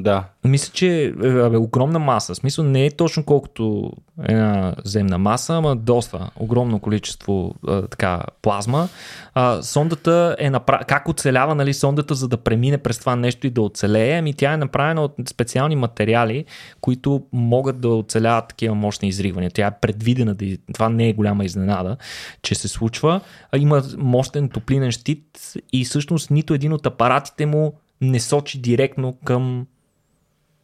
да. 0.00 0.24
Мисля, 0.44 0.72
че 0.72 1.14
е 1.24 1.56
огромна 1.56 1.98
маса. 1.98 2.34
В 2.34 2.36
смисъл 2.36 2.64
не 2.64 2.86
е 2.86 2.90
точно 2.90 3.24
колкото 3.24 3.92
една 4.22 4.74
земна 4.84 5.18
маса, 5.18 5.54
ама 5.54 5.76
доста 5.76 6.30
огромно 6.36 6.80
количество 6.80 7.54
а, 7.68 7.86
така 7.86 8.22
плазма. 8.42 8.88
А, 9.34 9.62
сондата 9.62 10.36
е 10.38 10.50
направена... 10.50 10.84
Как 10.84 11.08
оцелява 11.08 11.54
нали, 11.54 11.74
сондата, 11.74 12.14
за 12.14 12.28
да 12.28 12.36
премине 12.36 12.78
през 12.78 12.98
това 12.98 13.16
нещо 13.16 13.46
и 13.46 13.50
да 13.50 13.62
оцелее? 13.62 14.18
Ами 14.18 14.34
тя 14.34 14.52
е 14.52 14.56
направена 14.56 15.02
от 15.02 15.14
специални 15.28 15.76
материали, 15.76 16.44
които 16.80 17.22
могат 17.32 17.80
да 17.80 17.88
оцеляват 17.88 18.48
такива 18.48 18.74
мощни 18.74 19.08
изригвания. 19.08 19.50
Тя 19.50 19.63
е 19.66 19.80
предвидена 19.80 20.34
да... 20.34 20.56
Това 20.72 20.88
не 20.88 21.08
е 21.08 21.12
голяма 21.12 21.44
изненада, 21.44 21.96
че 22.42 22.54
се 22.54 22.68
случва. 22.68 23.20
А 23.52 23.58
има 23.58 23.82
мощен 23.98 24.48
топлинен 24.48 24.90
щит 24.90 25.54
и 25.72 25.84
всъщност 25.84 26.30
нито 26.30 26.54
един 26.54 26.72
от 26.72 26.86
апаратите 26.86 27.46
му 27.46 27.74
не 28.00 28.20
сочи 28.20 28.60
директно 28.60 29.18
към 29.24 29.66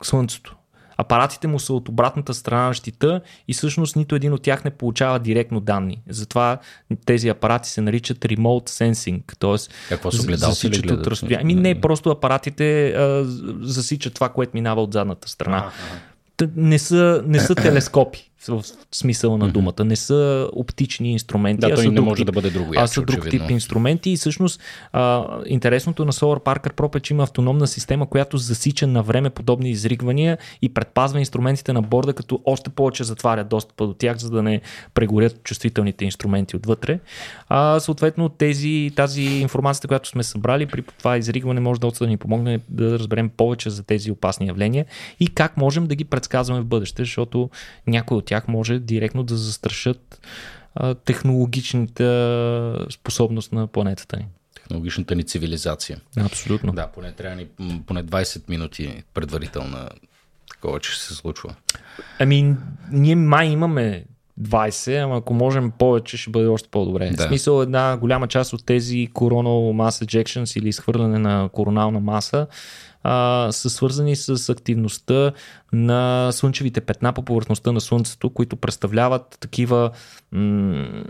Слънцето 0.03 0.57
апаратите 1.01 1.49
му 1.49 1.59
са 1.59 1.73
от 1.73 1.89
обратната 1.89 2.35
страна 2.35 2.67
на 2.67 2.75
щита 2.75 3.21
и 3.49 3.55
всъщност 3.55 3.97
нито 3.97 4.15
един 4.15 4.33
от 4.33 4.43
тях 4.43 4.65
не 4.65 4.71
получава 4.71 5.19
директно 5.19 5.61
данни. 5.61 6.03
Затова 6.09 6.59
тези 7.07 7.29
апарати 7.29 7.69
се 7.69 7.81
наричат 7.81 8.19
remote 8.19 8.69
sensing, 8.69 9.23
т.е. 9.39 9.89
Какво 9.89 10.11
са 10.11 10.37
засичат 10.37 10.91
от 10.91 11.07
разстояние. 11.07 11.43
Ами 11.43 11.55
не, 11.55 11.81
просто 11.81 12.11
апаратите 12.11 12.89
а, 12.89 13.25
засичат 13.61 14.15
това, 14.15 14.29
което 14.29 14.51
минава 14.55 14.83
от 14.83 14.93
задната 14.93 15.29
страна. 15.29 15.57
А-а. 15.57 16.49
Не 16.57 16.79
са, 16.79 17.23
не 17.27 17.41
са 17.41 17.55
телескопи 17.55 18.30
в 18.49 18.65
смисъла 18.93 19.39
на 19.39 19.49
думата. 19.49 19.85
Не 19.85 19.97
са 19.97 20.49
оптични 20.53 21.13
инструменти. 21.13 21.61
Да, 21.61 21.75
той 21.75 21.89
не 21.89 22.01
може 22.01 22.17
тип, 22.17 22.27
да 22.27 22.33
бъде 22.33 22.51
друго. 22.51 22.73
А 22.77 22.87
са 22.87 23.03
друг 23.03 23.21
очевидно. 23.21 23.47
тип 23.47 23.51
инструменти 23.51 24.11
и 24.11 24.17
всъщност 24.17 24.61
а, 24.93 25.27
интересното 25.47 26.05
на 26.05 26.13
Solar 26.13 26.45
Parker 26.45 26.73
Pro 26.73 26.97
е, 26.97 27.01
че 27.01 27.15
има 27.15 27.23
автономна 27.23 27.67
система, 27.67 28.07
която 28.07 28.37
засича 28.39 28.87
на 28.87 29.03
време 29.03 29.31
подобни 29.31 29.71
изригвания 29.71 30.39
и 30.63 30.69
предпазва 30.69 31.19
инструментите 31.19 31.73
на 31.73 31.83
борда, 31.83 32.13
като 32.13 32.41
още 32.45 32.71
повече 32.71 33.05
затваря 33.05 33.45
достъпа 33.45 33.87
до 33.87 33.95
тях, 33.95 34.17
за 34.17 34.31
да 34.31 34.43
не 34.43 34.61
прегорят 34.95 35.43
чувствителните 35.45 36.05
инструменти 36.05 36.57
отвътре. 36.57 37.01
А, 37.49 37.81
съответно, 37.81 38.29
тези, 38.29 38.93
тази 38.97 39.23
информацията, 39.23 39.89
която 39.89 40.09
сме 40.09 40.23
събрали 40.23 40.67
при 40.67 40.83
това 40.83 41.17
изригване 41.17 41.61
може 41.61 41.81
да 41.81 42.07
ни 42.07 42.17
помогне 42.17 42.61
да 42.69 42.99
разберем 42.99 43.29
повече 43.29 43.71
за 43.71 43.83
тези 43.83 44.11
опасни 44.11 44.47
явления 44.47 44.87
и 45.21 45.29
как 45.29 45.57
можем 45.57 45.87
да 45.87 45.95
ги 45.95 46.05
предсказваме 46.05 46.61
в 46.61 46.65
бъдеще, 46.65 47.03
защото 47.03 47.51
някои 47.87 48.17
от 48.17 48.30
тях 48.31 48.49
може 48.49 48.79
директно 48.79 49.23
да 49.23 49.37
застрашат 49.37 50.21
а, 50.75 50.95
технологичната 50.95 52.87
способност 52.91 53.53
на 53.53 53.67
планетата 53.67 54.17
ни. 54.17 54.27
Технологичната 54.55 55.15
ни 55.15 55.25
цивилизация. 55.25 56.01
Абсолютно. 56.17 56.73
Да, 56.73 56.87
поне 56.87 57.13
трябва 57.13 57.37
ни 57.37 57.47
поне 57.87 58.05
20 58.05 58.49
минути 58.49 59.03
предварителна 59.15 59.89
такова, 60.51 60.81
че 60.81 61.01
се 61.01 61.15
случва. 61.15 61.55
Ами, 62.19 62.57
ние 62.93 63.17
май 63.17 63.47
имаме 63.47 64.05
20, 64.43 65.05
ама 65.05 65.17
ако 65.17 65.35
можем 65.35 65.73
повече, 65.79 66.17
ще 66.17 66.31
бъде 66.31 66.47
още 66.47 66.69
по-добре. 66.69 67.11
Да. 67.11 67.25
В 67.25 67.27
смисъл 67.27 67.63
една 67.63 67.97
голяма 67.97 68.29
част 68.29 68.53
от 68.53 68.67
тези 68.67 69.09
coronal 69.15 69.73
mass 69.77 70.05
ejections 70.07 70.59
или 70.59 70.69
изхвърляне 70.69 71.19
на 71.19 71.49
коронална 71.53 72.01
маса 72.01 72.47
а, 73.03 73.49
са 73.53 73.71
свързани 73.71 74.17
с 74.17 74.53
активността 74.53 75.33
на 75.73 76.31
слънчевите 76.33 76.81
петна 76.81 77.13
по 77.13 77.23
повърхността 77.23 77.73
на 77.73 77.81
Слънцето, 77.81 78.31
които 78.31 78.57
представляват 78.57 79.37
такива 79.41 79.91
м- 80.33 81.05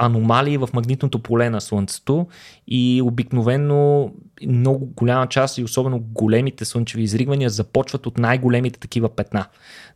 аномалии 0.00 0.56
в 0.56 0.68
магнитното 0.74 1.18
поле 1.18 1.50
на 1.50 1.60
Слънцето 1.60 2.26
и 2.68 3.02
обикновено 3.04 4.12
много 4.46 4.86
голяма 4.86 5.26
част 5.26 5.58
и 5.58 5.64
особено 5.64 5.98
големите 5.98 6.64
слънчеви 6.64 7.02
изригвания 7.02 7.50
започват 7.50 8.06
от 8.06 8.18
най-големите 8.18 8.80
такива 8.80 9.08
петна. 9.08 9.46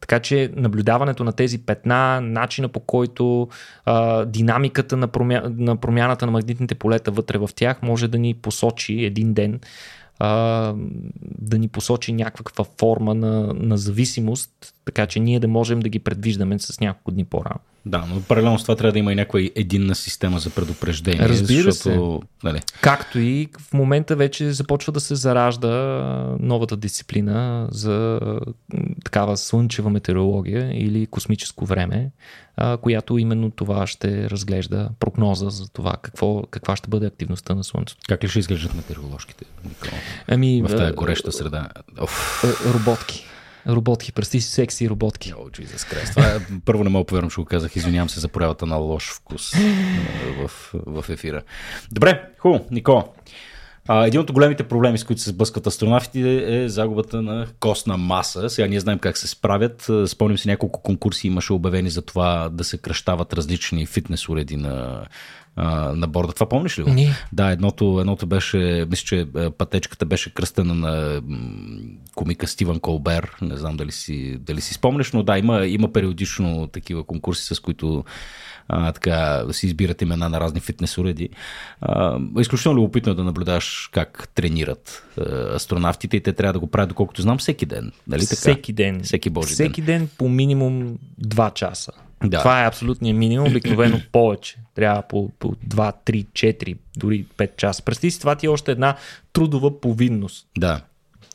Така 0.01 0.21
че 0.21 0.51
наблюдаването 0.57 1.25
на 1.25 1.33
тези 1.33 1.59
петна, 1.59 2.21
начина 2.21 2.69
по 2.69 2.81
който 2.81 3.49
а, 3.85 4.25
динамиката 4.25 4.97
на, 4.97 5.09
промя... 5.09 5.43
на 5.57 5.77
промяната 5.77 6.27
на 6.27 6.33
магнитните 6.33 6.75
полета 6.75 7.11
вътре 7.11 7.39
в 7.39 7.51
тях 7.57 7.83
може 7.83 8.09
да 8.09 8.19
ни 8.19 8.35
посочи 8.35 9.05
един 9.05 9.35
ден 9.35 9.61
а, 10.19 10.75
да 11.39 11.59
ни 11.59 11.69
посочи 11.69 12.13
някаква 12.13 12.65
форма 12.79 13.15
на, 13.15 13.55
на 13.55 13.79
зависимост, 13.79 14.75
така 14.85 15.07
че 15.07 15.21
ние 15.21 15.41
да 15.41 15.49
можем 15.49 15.81
да 15.81 15.89
ги 15.89 15.99
предвиждаме 15.99 16.59
с 16.59 16.81
няколко 16.81 17.11
дни 17.11 17.25
по-рано. 17.25 17.61
Да, 17.87 18.05
но 18.09 18.23
паралелно 18.23 18.59
с 18.59 18.63
това 18.63 18.77
трябва 18.77 18.93
да 18.93 18.99
има 18.99 19.13
и 19.13 19.15
някаква 19.15 19.41
единна 19.55 19.95
система 19.95 20.39
за 20.39 20.51
предупреждение. 20.51 21.29
Разбира 21.29 21.63
защото, 21.71 22.21
се. 22.23 22.47
Нали... 22.47 22.61
Както 22.81 23.19
и 23.19 23.49
в 23.61 23.73
момента 23.73 24.17
вече 24.17 24.53
започва 24.53 24.93
да 24.93 25.01
се 25.01 25.15
заражда 25.15 25.71
новата 26.41 26.77
дисциплина 26.77 27.69
за 27.71 28.21
такава 29.05 29.37
слънчева 29.37 29.91
метеорология 29.91 30.85
или 30.85 31.07
космическо 31.07 31.67
време, 31.67 32.11
която 32.81 33.19
именно 33.19 33.51
това 33.51 33.87
ще 33.87 34.31
разглежда 34.31 34.89
прогноза 35.01 35.51
за 35.51 35.69
това 35.69 35.93
какво, 36.03 36.43
каква 36.43 36.77
ще 36.77 36.89
бъде 36.89 37.07
активността 37.07 37.55
на 37.55 37.65
Слънцето. 37.65 38.01
Как 38.09 38.25
ли 38.25 38.29
ще 38.29 38.39
изглеждат 38.39 38.75
метеорологските? 38.75 39.45
Ами, 40.29 40.63
в 40.63 40.77
тази 40.77 40.93
гореща 40.93 41.33
среда. 41.33 41.69
Оф. 42.01 42.45
Роботки. 42.75 43.27
Роботки, 43.69 44.13
прости 44.13 44.41
си, 44.41 44.51
секси 44.51 44.89
роботки. 44.89 45.33
О, 45.37 45.41
oh, 45.41 45.61
Jesus 45.61 45.95
Christ. 45.95 46.11
Това 46.11 46.27
е, 46.27 46.39
първо 46.65 46.85
не 46.85 46.91
мога 46.91 47.05
повярвам, 47.05 47.31
че 47.31 47.41
го 47.41 47.45
казах. 47.45 47.77
Извинявам 47.77 48.09
се 48.09 48.21
за 48.21 48.29
проявата 48.29 48.67
на 48.67 48.77
лош 48.77 49.13
вкус 49.13 49.55
в, 50.39 50.51
в 50.87 51.05
ефира. 51.09 51.43
Добре, 51.93 52.23
хубаво, 52.39 52.65
Никола. 52.71 53.05
А, 53.89 54.07
един 54.07 54.21
от 54.21 54.33
големите 54.33 54.63
проблеми, 54.63 54.99
с 54.99 55.05
които 55.05 55.23
се 55.23 55.31
сблъскват 55.31 55.67
астронавтите 55.67 56.63
е 56.63 56.69
загубата 56.69 57.23
на 57.23 57.47
костна 57.61 57.97
маса. 57.97 58.51
Сега 58.51 58.69
ние 58.69 58.81
знаем 58.81 58.99
как 58.99 59.19
се 59.19 59.29
справят. 59.29 59.91
Спомним 60.07 60.39
си 60.39 60.49
няколко 60.49 60.83
конкурси 60.83 61.27
имаше 61.27 61.53
обявени 61.53 61.91
за 61.91 62.03
това 62.03 62.49
да 62.53 62.65
се 62.65 62.79
кръщават 62.79 63.33
различни 63.33 63.87
фитнес 63.87 64.29
уреди 64.29 64.57
на 64.57 65.07
а, 65.57 65.93
на 65.95 66.07
борда. 66.07 66.33
Това 66.33 66.49
помниш 66.49 66.79
ли 66.79 66.83
го? 66.83 66.91
Не. 66.91 67.15
Да, 67.33 67.51
едното, 67.51 68.01
едното 68.01 68.27
беше, 68.27 68.87
мисля, 68.91 69.05
че 69.05 69.27
пътечката 69.59 70.07
беше 70.07 70.35
кръстена 70.35 70.75
на 70.75 71.21
комика 72.15 72.47
Стивън 72.47 72.81
Колбер. 72.81 73.31
Не 73.43 73.57
знам 73.57 73.77
дали 73.77 73.93
си, 73.93 74.39
дали 74.41 74.61
си 74.61 74.75
спомнеш, 74.75 75.13
но 75.13 75.23
да, 75.23 75.39
има, 75.39 75.67
има 75.67 75.93
периодично 75.93 76.67
такива 76.67 77.05
конкурси, 77.05 77.55
с 77.55 77.61
които 77.61 78.05
а, 78.69 78.93
така, 78.93 79.45
си 79.53 79.67
избират 79.67 80.03
имена 80.03 80.29
на 80.29 80.41
разни 80.41 80.61
фитнес 80.61 80.99
уреди. 80.99 81.29
А, 81.81 82.19
изключително 82.39 82.79
любопитно 82.79 83.13
е 83.13 83.15
да 83.15 83.25
наблюдаваш 83.25 83.91
как 83.93 84.29
тренират 84.35 85.07
а, 85.19 85.23
астронавтите 85.55 86.17
и 86.17 86.21
те 86.21 86.33
трябва 86.33 86.53
да 86.53 86.59
го 86.61 86.67
правят, 86.67 86.89
доколкото 86.89 87.23
знам, 87.23 87.39
всеки 87.39 87.67
ден. 87.67 87.93
Нали 88.09 88.27
така? 88.27 88.37
Всеки 88.37 88.73
ден. 88.73 89.01
Всеки 89.03 89.31
божи 89.31 89.55
всеки 89.55 89.83
ден. 89.83 89.99
ден 89.99 90.09
по 90.19 90.29
минимум 90.29 90.99
2 91.23 91.55
часа. 91.55 91.93
Да. 92.25 92.39
Това 92.39 92.63
е 92.63 92.67
абсолютният 92.67 93.19
минимум, 93.19 93.49
обикновено 93.49 94.01
повече. 94.13 94.57
Трябва 94.75 95.03
по, 95.03 95.31
по 95.39 95.49
2, 95.49 95.95
3, 96.07 96.27
4, 96.27 96.77
дори 96.97 97.25
5 97.39 97.57
часа. 97.57 97.83
Представи 97.83 98.11
си, 98.11 98.21
това 98.21 98.35
ти 98.35 98.47
е 98.47 98.49
още 98.49 98.73
една 98.73 98.97
трудова 99.33 99.81
повинност. 99.81 100.47
Да 100.59 100.81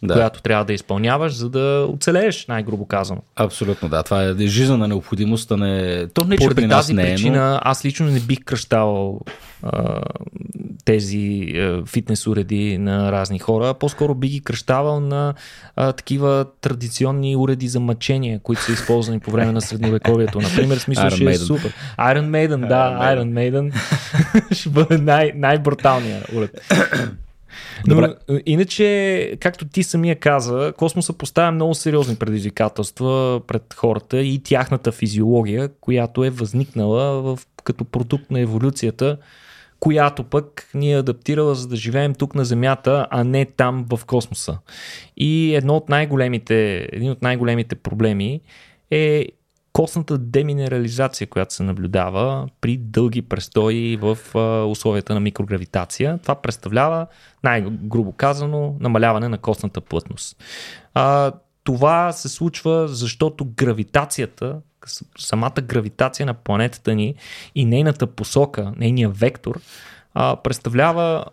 да. 0.03 0.13
която 0.13 0.41
трябва 0.41 0.65
да 0.65 0.73
изпълняваш, 0.73 1.33
за 1.33 1.49
да 1.49 1.87
оцелееш, 1.89 2.45
най-грубо 2.47 2.85
казано. 2.85 3.21
Абсолютно, 3.35 3.89
да. 3.89 4.03
Това 4.03 4.23
е 4.23 4.47
жизнена 4.47 4.87
необходимост, 4.87 5.51
а 5.51 5.57
не... 5.57 6.07
То 6.07 6.23
не, 6.23 6.35
Поради 6.35 6.55
при 6.55 6.67
нас 6.67 6.85
тази 6.85 6.93
не 6.93 7.01
е, 7.01 7.15
причина, 7.15 7.51
но... 7.51 7.59
аз 7.61 7.85
лично 7.85 8.05
не 8.05 8.19
бих 8.19 8.39
кръщавал 8.45 9.21
а, 9.63 10.01
тези 10.89 11.53
а, 11.57 11.85
фитнес 11.85 12.27
уреди 12.27 12.77
на 12.77 13.11
разни 13.11 13.39
хора, 13.39 13.73
по-скоро 13.73 14.15
би 14.15 14.27
ги 14.27 14.39
кръщавал 14.39 14.99
на 14.99 15.33
а, 15.75 15.93
такива 15.93 16.45
традиционни 16.61 17.35
уреди 17.35 17.67
за 17.67 17.79
мъчение, 17.79 18.39
които 18.43 18.61
са 18.61 18.71
използвани 18.71 19.19
по 19.19 19.31
време 19.31 19.51
на 19.51 19.61
средновековието. 19.61 20.41
Например, 20.41 20.77
смисъл 20.77 21.09
ще 21.09 21.25
е 21.25 21.29
е 21.29 21.37
супер. 21.37 21.73
Iron 21.99 22.29
Maiden, 22.29 22.67
да, 22.67 22.99
Iron 23.01 23.33
Maiden, 23.33 23.73
ще 24.53 24.69
бъде 24.69 24.97
най- 24.97 25.31
най-бруталният 25.35 26.33
уред. 26.33 26.61
Добре. 27.87 28.15
Но, 28.29 28.35
е, 28.35 28.43
иначе, 28.45 29.37
както 29.39 29.65
ти 29.65 29.83
самия 29.83 30.15
каза, 30.15 30.73
космоса 30.77 31.13
поставя 31.13 31.51
много 31.51 31.75
сериозни 31.75 32.15
предизвикателства 32.15 33.41
пред 33.47 33.73
хората 33.73 34.21
и 34.21 34.43
тяхната 34.43 34.91
физиология, 34.91 35.69
която 35.81 36.23
е 36.23 36.29
възникнала 36.29 37.21
в, 37.21 37.39
като 37.63 37.85
продукт 37.85 38.31
на 38.31 38.39
еволюцията, 38.39 39.17
която 39.79 40.23
пък 40.23 40.69
ни 40.73 40.93
е 40.93 40.97
адаптирала 40.97 41.55
за 41.55 41.67
да 41.67 41.75
живеем 41.75 42.13
тук 42.13 42.35
на 42.35 42.45
Земята, 42.45 43.07
а 43.09 43.23
не 43.23 43.45
там 43.45 43.85
в 43.89 44.05
космоса. 44.05 44.57
И 45.17 45.55
едно 45.55 45.75
от 45.75 45.89
най-големите, 45.89 46.87
един 46.91 47.11
от 47.11 47.21
най-големите 47.21 47.75
проблеми 47.75 48.41
е 48.91 49.25
костната 49.73 50.17
деминерализация, 50.17 51.27
която 51.27 51.53
се 51.53 51.63
наблюдава 51.63 52.47
при 52.61 52.77
дълги 52.77 53.21
престои 53.21 53.97
в 54.01 54.17
условията 54.69 55.13
на 55.13 55.19
микрогравитация. 55.19 56.19
Това 56.21 56.35
представлява, 56.35 57.07
най-грубо 57.43 58.11
казано, 58.11 58.75
намаляване 58.79 59.27
на 59.29 59.37
костната 59.37 59.81
плътност. 59.81 60.43
Това 61.63 62.11
се 62.11 62.29
случва, 62.29 62.87
защото 62.87 63.45
гравитацията, 63.45 64.61
самата 65.17 65.61
гравитация 65.61 66.25
на 66.25 66.33
планетата 66.33 66.95
ни 66.95 67.15
и 67.55 67.65
нейната 67.65 68.07
посока, 68.07 68.73
нейния 68.77 69.09
вектор, 69.09 69.61
представлява 70.43 71.25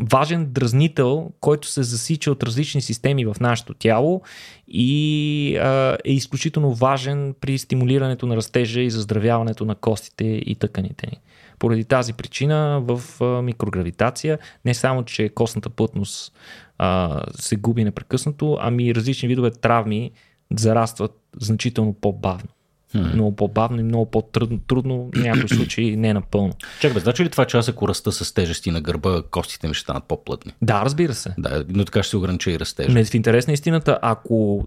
важен 0.00 0.52
дразнител, 0.52 1.30
който 1.40 1.68
се 1.68 1.82
засича 1.82 2.30
от 2.30 2.42
различни 2.42 2.82
системи 2.82 3.26
в 3.26 3.36
нашето 3.40 3.74
тяло 3.74 4.22
и 4.68 5.56
е 6.04 6.12
изключително 6.12 6.74
важен 6.74 7.34
при 7.40 7.58
стимулирането 7.58 8.26
на 8.26 8.36
растежа 8.36 8.80
и 8.80 8.90
заздравяването 8.90 9.64
на 9.64 9.74
костите 9.74 10.24
и 10.24 10.54
тъканите 10.54 11.06
ни. 11.06 11.20
Поради 11.58 11.84
тази 11.84 12.12
причина 12.12 12.82
в 12.84 13.02
микрогравитация 13.42 14.38
не 14.64 14.74
само, 14.74 15.04
че 15.04 15.28
костната 15.28 15.70
плътност 15.70 16.32
се 17.34 17.56
губи 17.56 17.84
непрекъснато, 17.84 18.58
ами 18.60 18.94
различни 18.94 19.28
видове 19.28 19.50
травми 19.50 20.10
зарастват 20.56 21.12
значително 21.40 21.94
по-бавно. 21.94 22.48
Hmm. 22.94 23.14
Много 23.14 23.36
по-бавно 23.36 23.80
и 23.80 23.82
много 23.82 24.06
по-трудно, 24.06 25.10
в 25.14 25.22
някои 25.22 25.48
случаи 25.56 25.96
не 25.96 26.14
напълно. 26.14 26.52
Чакай, 26.80 26.94
бе, 26.94 27.00
значи 27.00 27.24
ли 27.24 27.28
това, 27.28 27.44
че 27.44 27.56
аз 27.56 27.68
ако 27.68 27.88
раста 27.88 28.12
с 28.12 28.32
тежести 28.34 28.70
на 28.70 28.80
гърба, 28.80 29.22
костите 29.30 29.68
ми 29.68 29.74
ще 29.74 29.82
станат 29.82 30.04
по-плътни? 30.04 30.52
Да, 30.62 30.84
разбира 30.84 31.14
се. 31.14 31.34
Да, 31.38 31.64
но 31.68 31.84
така 31.84 32.02
ще 32.02 32.10
се 32.10 32.16
ограничи 32.16 32.50
и 32.50 32.58
растежа. 32.58 32.92
Не, 32.92 33.04
в 33.04 33.14
интерес 33.14 33.46
на 33.46 33.52
истината, 33.52 33.98
ако, 34.02 34.64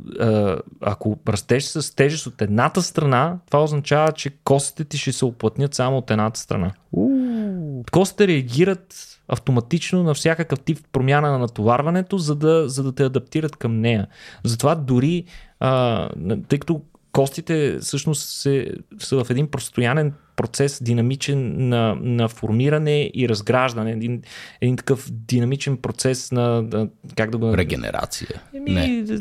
ако 0.81 1.19
растеш 1.27 1.63
с 1.63 1.95
тежест 1.95 2.27
от 2.27 2.41
едната 2.41 2.81
страна, 2.81 3.37
това 3.49 3.63
означава, 3.63 4.11
че 4.11 4.29
костите 4.43 4.83
ти 4.83 4.97
ще 4.97 5.11
се 5.11 5.25
оплътнят 5.25 5.73
само 5.73 5.97
от 5.97 6.11
едната 6.11 6.39
страна. 6.39 6.71
Uh. 6.95 7.91
Костите 7.91 8.27
реагират 8.27 9.13
автоматично 9.27 10.03
на 10.03 10.13
всякакъв 10.13 10.59
тип 10.59 10.79
промяна 10.91 11.31
на 11.31 11.39
натоварването, 11.39 12.17
за 12.17 12.35
да, 12.35 12.69
за 12.69 12.83
да 12.83 12.91
те 12.91 13.03
адаптират 13.03 13.55
към 13.55 13.79
нея. 13.79 14.07
Затова 14.43 14.75
дори, 14.75 15.23
а, 15.59 16.09
тъй 16.47 16.59
като 16.59 16.81
костите 17.13 17.77
всъщност 17.81 18.29
се, 18.29 18.71
са 18.99 19.23
в 19.23 19.29
един 19.29 19.47
постоянен 19.47 20.13
процес, 20.35 20.83
динамичен 20.83 21.69
на, 21.69 21.95
на 22.01 22.29
формиране 22.29 23.11
и 23.13 23.29
разграждане, 23.29 23.91
един, 23.91 24.21
един 24.61 24.77
такъв 24.77 25.11
динамичен 25.11 25.77
процес 25.77 26.31
на, 26.31 26.63
да, 26.63 26.87
как 27.15 27.31
да 27.31 27.37
го 27.37 27.57
Регенерация. 27.57 28.41
Еми, 28.53 28.71
Не. 28.71 29.19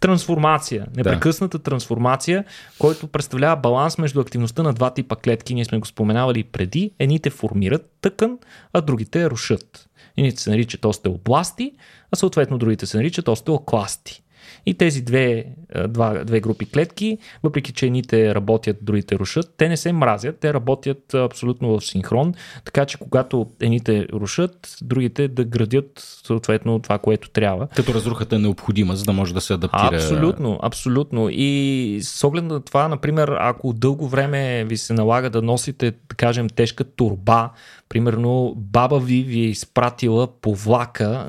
Трансформация. 0.00 0.86
Непрекъсната 0.96 1.58
да. 1.58 1.64
трансформация, 1.64 2.44
който 2.78 3.06
представлява 3.06 3.56
баланс 3.56 3.98
между 3.98 4.20
активността 4.20 4.62
на 4.62 4.72
два 4.72 4.94
типа 4.94 5.16
клетки. 5.16 5.54
Ние 5.54 5.64
сме 5.64 5.78
го 5.78 5.86
споменавали 5.86 6.44
преди. 6.44 6.90
Едните 6.98 7.30
формират 7.30 7.92
тъкан, 8.00 8.38
а 8.72 8.80
другите 8.80 9.30
рушат. 9.30 9.88
Едните 10.16 10.42
се 10.42 10.50
наричат 10.50 10.84
остеобласти, 10.84 11.72
а 12.12 12.16
съответно 12.16 12.58
другите 12.58 12.86
се 12.86 12.96
наричат 12.96 13.28
остеокласти. 13.28 14.23
И 14.66 14.74
тези 14.74 15.02
две, 15.02 15.44
два, 15.88 16.24
две 16.24 16.40
групи 16.40 16.66
клетки, 16.66 17.18
въпреки 17.42 17.72
че 17.72 17.86
едните 17.86 18.34
работят, 18.34 18.76
другите 18.82 19.18
рушат, 19.18 19.54
те 19.56 19.68
не 19.68 19.76
се 19.76 19.92
мразят, 19.92 20.38
те 20.40 20.54
работят 20.54 21.14
абсолютно 21.14 21.78
в 21.78 21.84
синхрон, 21.84 22.34
така 22.64 22.84
че 22.84 22.98
когато 22.98 23.46
едните 23.60 24.06
рушат, 24.12 24.76
другите 24.82 25.28
да 25.28 25.44
градят 25.44 25.90
съответно 26.26 26.78
това, 26.78 26.98
което 26.98 27.30
трябва. 27.30 27.66
Като 27.66 27.94
разрухата 27.94 28.36
е 28.36 28.38
необходима, 28.38 28.96
за 28.96 29.04
да 29.04 29.12
може 29.12 29.34
да 29.34 29.40
се 29.40 29.52
адаптира. 29.52 29.96
Абсолютно, 29.96 30.58
абсолютно. 30.62 31.28
И 31.30 31.98
с 32.02 32.24
оглед 32.24 32.44
на 32.44 32.60
това, 32.60 32.88
например, 32.88 33.36
ако 33.40 33.72
дълго 33.72 34.08
време 34.08 34.64
ви 34.64 34.76
се 34.76 34.92
налага 34.92 35.30
да 35.30 35.42
носите, 35.42 35.90
да 35.90 36.14
кажем, 36.16 36.48
тежка 36.48 36.84
турба, 36.84 37.50
Примерно, 37.94 38.54
баба 38.56 38.98
ви 38.98 39.22
ви 39.22 39.38
е 39.38 39.48
изпратила 39.48 40.40
по 40.40 40.54
влака 40.54 41.26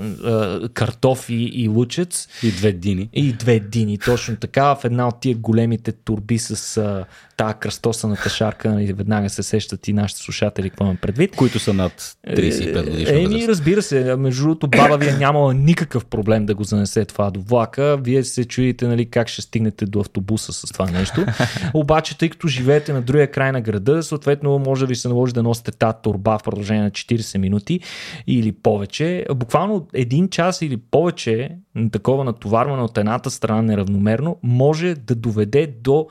картофи 0.73 1.51
и 1.53 1.67
лучец. 1.67 2.27
И 2.43 2.51
две 2.51 2.71
дини. 2.71 3.09
И 3.13 3.33
две 3.33 3.59
дини, 3.59 3.97
точно 3.97 4.35
така. 4.35 4.75
В 4.75 4.85
една 4.85 5.07
от 5.07 5.19
тия 5.19 5.35
големите 5.35 5.91
турби 5.91 6.37
с 6.39 6.77
а, 6.77 7.05
тази 7.37 7.55
кръстосаната 7.59 8.29
шарка, 8.29 8.67
и 8.67 8.71
нали, 8.71 8.93
веднага 8.93 9.29
се 9.29 9.43
сещат 9.43 9.87
и 9.87 9.93
нашите 9.93 10.21
слушатели, 10.21 10.69
какво 10.69 10.83
имам 10.83 10.97
предвид. 10.97 11.35
Които 11.35 11.59
са 11.59 11.73
над 11.73 12.17
35 12.27 12.89
годишна 12.89 13.19
Еми, 13.19 13.43
е, 13.43 13.47
разбира 13.47 13.81
се. 13.81 14.15
Между 14.15 14.43
другото, 14.43 14.67
баба 14.67 14.97
ви 14.97 15.09
е 15.09 15.11
нямала 15.11 15.53
никакъв 15.53 16.05
проблем 16.05 16.45
да 16.45 16.55
го 16.55 16.63
занесе 16.63 17.05
това 17.05 17.31
до 17.31 17.41
влака. 17.41 17.97
Вие 18.01 18.23
се 18.23 18.45
чудите 18.45 18.87
нали, 18.87 19.05
как 19.05 19.27
ще 19.27 19.41
стигнете 19.41 19.85
до 19.85 19.99
автобуса 19.99 20.53
с 20.53 20.71
това 20.71 20.91
нещо. 20.91 21.25
Обаче, 21.73 22.17
тъй 22.17 22.29
като 22.29 22.47
живеете 22.47 22.93
на 22.93 23.01
другия 23.01 23.31
край 23.31 23.51
на 23.51 23.61
града, 23.61 24.03
съответно 24.03 24.59
може 24.59 24.81
да 24.81 24.87
ви 24.87 24.95
се 24.95 25.07
наложи 25.07 25.33
да 25.33 25.43
носите 25.43 25.71
тази 25.71 25.95
турба 26.03 26.37
в 26.37 26.43
продължение 26.43 26.83
на 26.83 26.91
40 26.91 27.37
минути 27.37 27.79
или 28.27 28.51
повече. 28.51 29.25
Буквално 29.35 29.87
един 29.93 30.29
час 30.29 30.61
или 30.61 30.77
повече 30.77 31.49
такова 31.91 32.23
натоварване 32.23 32.83
от 32.83 32.97
едната 32.97 33.31
страна 33.31 33.61
неравномерно 33.61 34.37
може 34.43 34.95
да 34.95 35.15
доведе 35.15 35.73
до 35.83 36.07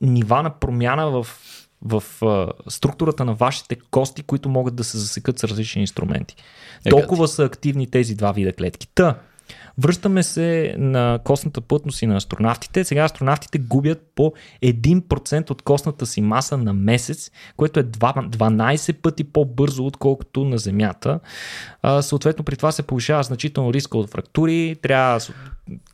нива 0.00 0.42
на 0.42 0.50
промяна 0.50 1.10
в 1.10 1.26
в 1.82 2.02
а, 2.22 2.52
структурата 2.70 3.24
на 3.24 3.34
вашите 3.34 3.76
кости, 3.90 4.22
които 4.22 4.48
могат 4.48 4.74
да 4.74 4.84
се 4.84 4.98
засекат 4.98 5.38
с 5.38 5.44
различни 5.44 5.80
инструменти. 5.80 6.36
Е, 6.84 6.90
Толкова 6.90 7.28
са 7.28 7.44
активни 7.44 7.90
тези 7.90 8.14
два 8.14 8.32
вида 8.32 8.52
клетки. 8.52 8.88
Та, 8.94 9.18
Връщаме 9.78 10.22
се 10.22 10.74
на 10.78 11.18
костната 11.24 11.60
плътност 11.60 12.02
и 12.02 12.06
на 12.06 12.16
астронавтите. 12.16 12.84
Сега 12.84 13.04
астронавтите 13.04 13.58
губят 13.58 14.02
по 14.14 14.32
1% 14.62 15.50
от 15.50 15.62
костната 15.62 16.06
си 16.06 16.20
маса 16.20 16.56
на 16.58 16.72
месец, 16.72 17.30
което 17.56 17.80
е 17.80 17.84
12 17.84 18.92
пъти 18.92 19.24
по-бързо, 19.24 19.86
отколкото 19.86 20.44
на 20.44 20.58
Земята. 20.58 21.20
А, 21.82 22.02
съответно, 22.02 22.44
при 22.44 22.56
това 22.56 22.72
се 22.72 22.82
повишава 22.82 23.22
значително 23.22 23.72
риска 23.72 23.98
от 23.98 24.10
фрактури. 24.10 24.76
Трябва, 24.82 25.20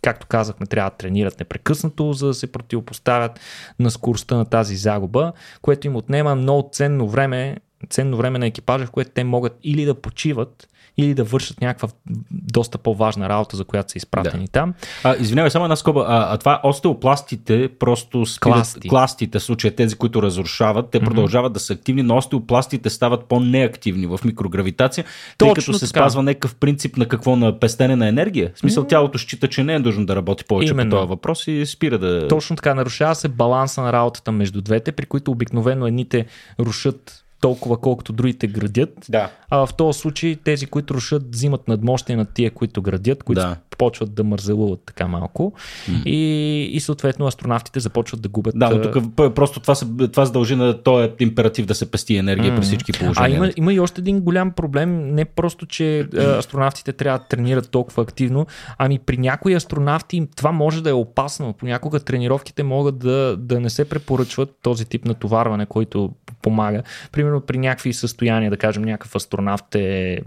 както 0.03 0.27
казахме, 0.27 0.67
трябва 0.67 0.91
да 0.91 0.97
тренират 0.97 1.39
непрекъснато, 1.39 2.13
за 2.13 2.27
да 2.27 2.35
се 2.35 2.53
противопоставят 2.53 3.41
на 3.79 3.91
скоростта 3.91 4.37
на 4.37 4.45
тази 4.45 4.77
загуба, 4.77 5.33
което 5.63 5.87
им 5.87 5.97
отнема 5.97 6.35
много 6.35 6.69
ценно 6.73 7.09
време 7.09 7.57
ценно 7.91 8.17
време 8.17 8.39
на 8.39 8.47
екипажа, 8.47 8.87
в 8.87 8.91
което 8.91 9.11
те 9.15 9.25
могат 9.25 9.59
или 9.63 9.85
да 9.85 9.95
почиват, 9.95 10.69
или 10.99 11.15
да 11.15 11.25
вършат 11.25 11.61
някаква 11.61 11.89
доста 12.31 12.79
по-важна 12.79 13.29
работа, 13.29 13.57
за 13.57 13.65
която 13.65 13.93
са 13.93 13.99
изпратени 13.99 14.45
да. 14.45 14.51
там. 14.51 14.75
А, 15.05 15.17
извинявай, 15.17 15.51
само 15.51 15.65
една 15.65 15.77
скоба. 15.77 16.05
А, 16.09 16.35
а 16.35 16.39
това 16.39 16.61
остеопластите 16.65 17.69
просто 17.79 18.27
спират, 18.27 18.55
класти. 18.55 18.89
кластите, 18.89 19.39
в 19.39 19.43
случая 19.43 19.75
тези, 19.75 19.97
които 19.97 20.23
разрушават, 20.23 20.91
те 20.91 21.01
mm-hmm. 21.01 21.05
продължават 21.05 21.53
да 21.53 21.61
са 21.61 21.73
активни, 21.73 22.03
но 22.03 22.17
остеопластите 22.17 22.91
стават 22.91 23.25
по-неактивни 23.25 24.07
в 24.07 24.21
микрогравитация, 24.25 25.05
Точно 25.39 25.55
тъй 25.55 25.63
като 25.63 25.79
се 25.79 25.87
така. 25.87 26.01
спазва 26.01 26.23
някакъв 26.23 26.55
принцип 26.55 26.97
на 26.97 27.09
какво 27.09 27.37
на 27.37 27.61
пестене 27.61 27.97
на 27.97 28.09
енергия. 28.09 28.53
В 28.55 28.59
смисъл, 28.59 28.85
mm-hmm. 28.85 28.89
тялото 28.89 29.19
счита, 29.19 29.49
че 29.49 29.65
не 29.65 29.75
е 29.75 29.79
нужно 29.79 30.07
да 30.07 30.17
работи 30.17 30.45
повече 30.45 30.73
Именно. 30.73 30.91
по 30.91 30.97
този 30.97 31.09
въпрос 31.09 31.47
и 31.47 31.67
спира 31.67 31.99
да. 31.99 32.29
Точно 32.29 32.57
така, 32.57 32.75
нарушава 32.75 33.15
се 33.15 33.29
баланса 33.29 33.83
на 33.83 33.93
работата 33.93 34.33
между 34.33 34.61
двете, 34.61 34.93
при 34.93 35.07
които 35.07 35.31
обикновено 35.31 35.87
едните 35.87 36.27
рушат 36.61 37.26
толкова 37.41 37.81
колкото 37.81 38.13
другите 38.13 38.47
градят. 38.47 39.07
Да. 39.09 39.31
А 39.51 39.67
в 39.67 39.75
този 39.75 39.99
случай 39.99 40.37
тези, 40.45 40.67
които 40.67 40.95
рушат, 40.95 41.23
взимат 41.31 41.69
надмощие 41.69 42.17
на 42.17 42.25
тия, 42.25 42.51
които 42.51 42.83
градят, 42.83 43.23
които 43.23 43.41
да. 43.41 43.57
Почват 43.79 44.15
да 44.15 44.25
мързелуват 44.25 44.81
така 44.87 45.07
малко 45.07 45.53
mm. 45.91 46.05
и, 46.05 46.63
и 46.73 46.81
съответно 46.81 47.27
астронавтите 47.27 47.81
започват 47.81 48.21
да 48.23 48.29
губят. 48.29 48.59
Да, 48.59 48.71
но 48.71 48.83
тук 48.83 49.15
просто 49.35 49.61
това 49.61 49.75
се, 49.75 49.87
това 50.13 50.27
се 50.27 50.33
дължи 50.33 50.57
на 50.57 50.83
този 50.83 51.11
императив 51.21 51.67
да 51.67 51.75
се 51.75 51.91
пести 51.91 52.17
енергия 52.17 52.53
mm. 52.53 52.57
при 52.57 52.63
всички 52.63 52.93
положения. 52.93 53.31
А 53.31 53.37
има, 53.37 53.51
има 53.57 53.73
и 53.73 53.81
още 53.81 54.01
един 54.01 54.21
голям 54.21 54.51
проблем, 54.51 55.15
не 55.15 55.25
просто, 55.25 55.67
че 55.67 56.09
астронавтите 56.17 56.93
трябва 56.93 57.19
да 57.19 57.25
тренират 57.25 57.71
толкова 57.71 58.03
активно, 58.03 58.47
ами 58.79 58.99
при 58.99 59.17
някои 59.17 59.55
астронавти 59.55 60.27
това 60.37 60.53
може 60.53 60.83
да 60.83 60.91
е 60.91 60.93
опасно. 60.93 61.53
Понякога 61.53 62.01
тренировките 62.01 62.63
могат 62.63 62.99
да, 62.99 63.37
да 63.37 63.61
не 63.61 63.71
се 63.71 63.89
препоръчват 63.89 64.59
този 64.63 64.85
тип 64.85 65.05
натоварване, 65.05 65.67
който 65.67 66.11
помага. 66.43 66.83
Примерно 67.13 67.41
при 67.41 67.59
някакви 67.59 67.93
състояния, 67.93 68.51
да 68.51 68.57
кажем 68.57 68.83
някакъв 68.83 69.17
астронавт 69.17 69.75
е, 69.75 70.21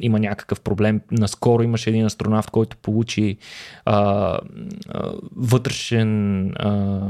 има 0.00 0.18
някакъв 0.18 0.60
проблем. 0.60 1.00
Наскоро 1.10 1.62
имаше 1.62 1.90
един 1.90 2.04
астронавт, 2.04 2.50
който 2.50 2.76
получи 2.86 3.36
а, 3.84 3.94
а, 3.94 4.38
вътрешен 5.36 6.50
а, 6.50 7.00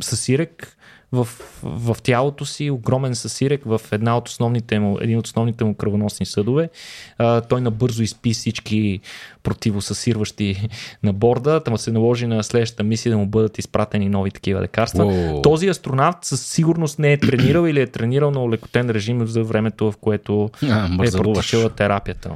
съсирек 0.00 0.76
в, 1.12 1.28
в 1.62 1.96
тялото 2.02 2.44
си, 2.44 2.70
огромен 2.70 3.14
съсирек 3.14 3.64
в 3.64 3.80
една 3.92 4.16
от 4.16 4.28
основните 4.28 4.78
му, 4.78 4.98
един 5.00 5.18
от 5.18 5.26
основните 5.26 5.64
му 5.64 5.74
кръвоносни 5.74 6.26
съдове. 6.26 6.70
А, 7.18 7.40
той 7.40 7.60
набързо 7.60 8.02
изпи 8.02 8.32
всички 8.32 9.00
противосъсирващи 9.42 10.68
на 11.02 11.12
борда, 11.12 11.60
там 11.64 11.78
се 11.78 11.92
наложи 11.92 12.26
на 12.26 12.42
следващата 12.44 12.82
мисия 12.82 13.12
да 13.12 13.18
му 13.18 13.26
бъдат 13.26 13.58
изпратени 13.58 14.08
нови 14.08 14.30
такива 14.30 14.60
лекарства. 14.60 15.04
Wow. 15.04 15.42
Този 15.42 15.68
астронавт 15.68 16.18
със 16.22 16.46
сигурност 16.46 16.98
не 16.98 17.12
е 17.12 17.18
тренирал 17.18 17.66
или 17.66 17.80
е 17.80 17.86
тренирал 17.86 18.30
на 18.30 18.48
лекотен 18.48 18.90
режим 18.90 19.26
за 19.26 19.44
времето, 19.44 19.92
в 19.92 19.96
което 19.96 20.50
а, 20.62 20.88
е 21.04 21.10
протичала 21.10 21.70
терапията. 21.70 22.30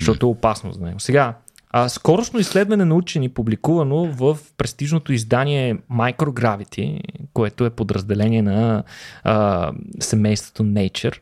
Защото 0.00 0.26
е 0.26 0.28
опасно 0.28 0.72
за 0.72 0.80
него. 0.80 1.00
Сега, 1.00 1.34
а, 1.72 1.88
скорошно 1.88 2.40
изследване 2.40 2.84
на 2.84 2.94
учени, 2.94 3.28
публикувано 3.28 4.04
в 4.04 4.38
престижното 4.56 5.12
издание 5.12 5.76
Microgravity, 5.92 7.00
което 7.34 7.64
е 7.64 7.70
подразделение 7.70 8.42
на 8.42 8.82
а, 9.24 9.70
семейството 10.00 10.62
Nature, 10.62 11.18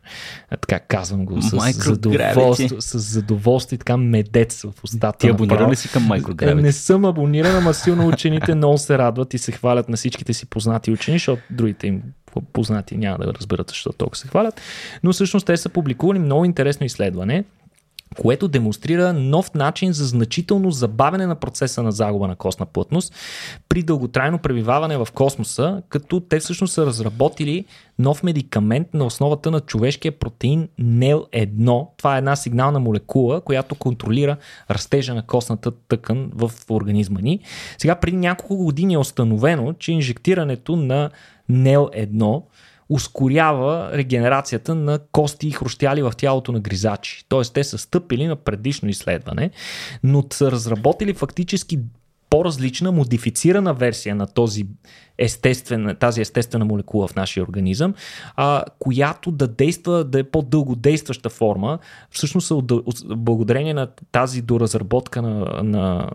а, 0.50 0.56
така 0.56 0.78
казвам 0.78 1.24
го 1.24 1.42
с 1.42 1.72
задоволство, 1.72 2.80
с 2.80 2.98
задоволство 2.98 3.74
и 3.74 3.78
така 3.78 3.96
медец 3.96 4.62
в 4.62 4.84
устата. 4.84 5.18
Ти 5.18 5.28
абонира 5.28 5.70
ли 5.70 5.76
си 5.76 5.88
към 5.88 6.02
Microgravity? 6.02 6.54
Не 6.54 6.72
съм 6.72 7.04
абониран, 7.04 7.56
ама 7.56 7.74
силно 7.74 8.08
учените 8.08 8.54
много 8.54 8.78
се 8.78 8.98
радват 8.98 9.34
и 9.34 9.38
се 9.38 9.52
хвалят 9.52 9.88
на 9.88 9.96
всичките 9.96 10.32
си 10.32 10.46
познати 10.46 10.90
учени, 10.90 11.18
защото 11.18 11.42
другите 11.50 11.86
им 11.86 12.02
познати 12.52 12.96
няма 12.96 13.18
да 13.18 13.34
разберат 13.34 13.68
защо 13.68 13.92
толкова 13.92 14.16
се 14.16 14.28
хвалят. 14.28 14.60
Но 15.02 15.12
всъщност 15.12 15.46
те 15.46 15.56
са 15.56 15.68
публикували 15.68 16.18
много 16.18 16.44
интересно 16.44 16.86
изследване, 16.86 17.44
което 18.18 18.48
демонстрира 18.48 19.12
нов 19.12 19.54
начин 19.54 19.92
за 19.92 20.06
значително 20.06 20.70
забавяне 20.70 21.26
на 21.26 21.34
процеса 21.34 21.82
на 21.82 21.92
загуба 21.92 22.28
на 22.28 22.36
костна 22.36 22.66
плътност 22.66 23.14
при 23.68 23.82
дълготрайно 23.82 24.38
пребиваване 24.38 24.96
в 24.96 25.08
космоса, 25.14 25.82
като 25.88 26.20
те 26.20 26.40
всъщност 26.40 26.74
са 26.74 26.86
разработили 26.86 27.64
нов 27.98 28.22
медикамент 28.22 28.94
на 28.94 29.04
основата 29.04 29.50
на 29.50 29.60
човешкия 29.60 30.12
протеин 30.12 30.68
NEL1. 30.80 31.86
Това 31.96 32.14
е 32.14 32.18
една 32.18 32.36
сигнална 32.36 32.80
молекула, 32.80 33.40
която 33.40 33.74
контролира 33.74 34.36
растежа 34.70 35.14
на 35.14 35.26
костната 35.26 35.70
тъкан 35.70 36.30
в 36.34 36.52
организма 36.70 37.20
ни. 37.20 37.40
Сега 37.78 37.94
преди 37.94 38.16
няколко 38.16 38.56
години 38.56 38.94
е 38.94 38.98
установено, 38.98 39.72
че 39.72 39.92
инжектирането 39.92 40.76
на 40.76 41.10
NEL1 41.50 42.42
ускорява 42.90 43.90
регенерацията 43.92 44.74
на 44.74 44.98
кости 45.12 45.48
и 45.48 45.50
хрущяли 45.50 46.02
в 46.02 46.12
тялото 46.16 46.52
на 46.52 46.60
гризачи. 46.60 47.24
Тоест 47.28 47.54
те 47.54 47.64
са 47.64 47.78
стъпили 47.78 48.26
на 48.26 48.36
предишно 48.36 48.88
изследване, 48.88 49.50
но 50.02 50.24
са 50.32 50.52
разработили 50.52 51.14
фактически 51.14 51.78
по-различна, 52.30 52.92
модифицирана 52.92 53.74
версия 53.74 54.14
на 54.14 54.26
този 54.26 54.66
естествен, 55.18 55.96
тази 56.00 56.20
естествена 56.20 56.64
молекула 56.64 57.08
в 57.08 57.16
нашия 57.16 57.44
организъм, 57.44 57.94
а, 58.36 58.64
която 58.78 59.30
да 59.30 59.48
действа, 59.48 60.04
да 60.04 60.18
е 60.18 60.24
по-дълго 60.24 60.76
действаща 60.76 61.28
форма. 61.28 61.78
Всъщност, 62.10 62.52
благодарение 63.16 63.74
на 63.74 63.88
тази 64.12 64.42
доразработка 64.42 65.22
на, 65.22 65.62
на 65.62 66.10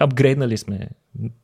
апгрейднали 0.00 0.58
сме 0.58 0.88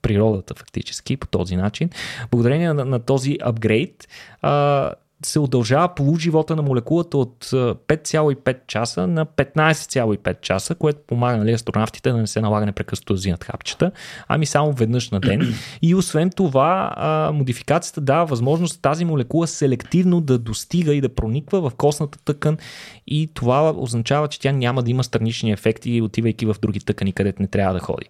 природата 0.02 0.54
фактически 0.54 1.16
по 1.16 1.26
този 1.26 1.56
начин. 1.56 1.90
Благодарение 2.30 2.72
на, 2.72 2.84
на 2.84 2.98
този 3.00 3.38
апгрейд, 3.42 4.08
а, 4.42 4.92
се 5.24 5.38
удължава 5.38 5.94
полуживота 5.94 6.56
на 6.56 6.62
молекулата 6.62 7.18
от 7.18 7.44
5,5 7.44 8.56
часа 8.66 9.06
на 9.06 9.26
15,5 9.26 10.40
часа, 10.40 10.74
което 10.74 11.00
помага 11.06 11.36
нали, 11.36 11.52
астронавтите 11.52 12.10
да 12.10 12.16
не 12.16 12.26
се 12.26 12.40
налага 12.40 12.66
непрекъснато 12.66 13.12
да 13.12 13.16
взимат 13.16 13.44
хапчета, 13.44 13.90
ами 14.28 14.46
само 14.46 14.72
веднъж 14.72 15.10
на 15.10 15.20
ден. 15.20 15.54
И 15.82 15.94
освен 15.94 16.30
това, 16.30 17.30
модификацията 17.34 18.00
дава 18.00 18.26
възможност 18.26 18.82
тази 18.82 19.04
молекула 19.04 19.46
селективно 19.46 20.20
да 20.20 20.38
достига 20.38 20.94
и 20.94 21.00
да 21.00 21.08
прониква 21.08 21.70
в 21.70 21.74
костната 21.74 22.18
тъкан 22.24 22.58
и 23.06 23.30
това 23.34 23.74
означава, 23.76 24.28
че 24.28 24.40
тя 24.40 24.52
няма 24.52 24.82
да 24.82 24.90
има 24.90 25.04
странични 25.04 25.52
ефекти, 25.52 26.00
отивайки 26.00 26.46
в 26.46 26.56
други 26.62 26.80
тъкани, 26.80 27.12
където 27.12 27.42
не 27.42 27.48
трябва 27.48 27.74
да 27.74 27.80
ходи. 27.80 28.06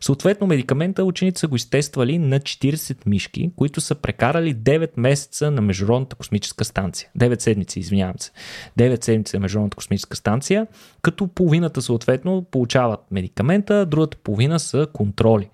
Съответно, 0.00 0.46
медикамента 0.46 1.04
ученици 1.04 1.40
са 1.40 1.48
го 1.48 1.56
изтествали 1.56 2.18
на 2.18 2.40
40 2.40 2.96
мишки, 3.06 3.50
които 3.56 3.80
са 3.80 3.94
прекарали 3.94 4.54
9 4.54 4.90
месеца 4.96 5.50
на 5.50 5.60
Международната 5.60 6.16
космическа 6.16 6.47
станция. 6.64 7.08
9 7.18 7.40
седмици, 7.40 7.80
извинявам 7.80 8.18
се. 8.18 8.30
9 8.78 9.04
седмици 9.04 9.36
на 9.36 9.40
Международната 9.40 9.76
космическа 9.76 10.16
станция, 10.16 10.66
като 11.02 11.26
половината 11.26 11.82
съответно 11.82 12.42
получават 12.50 13.00
медикамента, 13.10 13.86
другата 13.86 14.16
половина 14.16 14.60
са 14.60 14.86
контроли. 14.92 15.48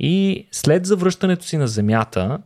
И 0.00 0.46
след 0.52 0.86
завръщането 0.86 1.44
си 1.44 1.56
на 1.56 1.68
Земята, 1.68 2.38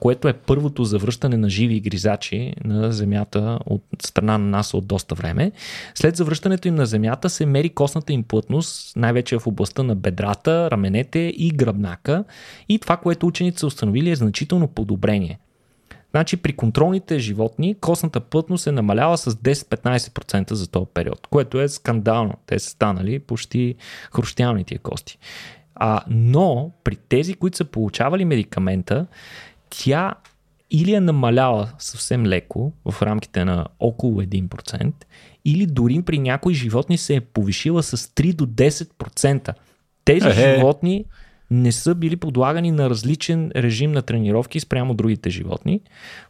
което 0.00 0.28
е 0.28 0.32
първото 0.32 0.84
завръщане 0.84 1.36
на 1.36 1.50
живи 1.50 1.80
гризачи 1.80 2.54
на 2.64 2.92
Земята 2.92 3.58
от 3.66 3.82
страна 4.02 4.38
на 4.38 4.46
НАСА 4.46 4.76
от 4.76 4.86
доста 4.86 5.14
време. 5.14 5.52
След 5.94 6.16
завръщането 6.16 6.68
им 6.68 6.74
на 6.74 6.86
Земята 6.86 7.30
се 7.30 7.46
мери 7.46 7.68
костната 7.68 8.12
им 8.12 8.22
плътност, 8.22 8.96
най-вече 8.96 9.38
в 9.38 9.46
областта 9.46 9.82
на 9.82 9.96
бедрата, 9.96 10.70
раменете 10.70 11.18
и 11.18 11.50
гръбнака. 11.50 12.24
И 12.68 12.78
това, 12.78 12.96
което 12.96 13.26
учените 13.26 13.58
са 13.58 13.66
установили 13.66 14.10
е 14.10 14.16
значително 14.16 14.68
подобрение. 14.68 15.38
Значи 16.16 16.36
при 16.36 16.52
контролните 16.52 17.18
животни 17.18 17.74
костната 17.80 18.20
плътност 18.20 18.66
е 18.66 18.72
намаляла 18.72 19.18
с 19.18 19.30
10-15% 19.32 20.52
за 20.52 20.68
този 20.68 20.86
период, 20.94 21.26
което 21.26 21.60
е 21.60 21.68
скандално. 21.68 22.34
Те 22.46 22.58
са 22.58 22.70
станали 22.70 23.18
почти 23.18 23.74
хрущялни 24.14 24.64
тия 24.64 24.78
кости. 24.78 25.18
А, 25.74 26.00
но 26.08 26.70
при 26.84 26.96
тези, 26.96 27.34
които 27.34 27.56
са 27.56 27.64
получавали 27.64 28.24
медикамента, 28.24 29.06
тя 29.70 30.14
или 30.70 30.94
е 30.94 31.00
намаляла 31.00 31.72
съвсем 31.78 32.26
леко 32.26 32.72
в 32.90 33.02
рамките 33.02 33.44
на 33.44 33.66
около 33.80 34.22
1%, 34.22 34.92
или 35.44 35.66
дори 35.66 36.02
при 36.02 36.18
някои 36.18 36.54
животни 36.54 36.98
се 36.98 37.14
е 37.14 37.20
повишила 37.20 37.82
с 37.82 37.96
3 37.96 38.34
до 38.34 38.46
10%. 38.46 39.54
Тези 40.04 40.28
Ехе. 40.28 40.54
животни 40.54 41.04
не 41.50 41.72
са 41.72 41.94
били 41.94 42.16
подлагани 42.16 42.70
на 42.70 42.90
различен 42.90 43.52
режим 43.56 43.92
на 43.92 44.02
тренировки 44.02 44.60
спрямо 44.60 44.94
другите 44.94 45.30
животни, 45.30 45.80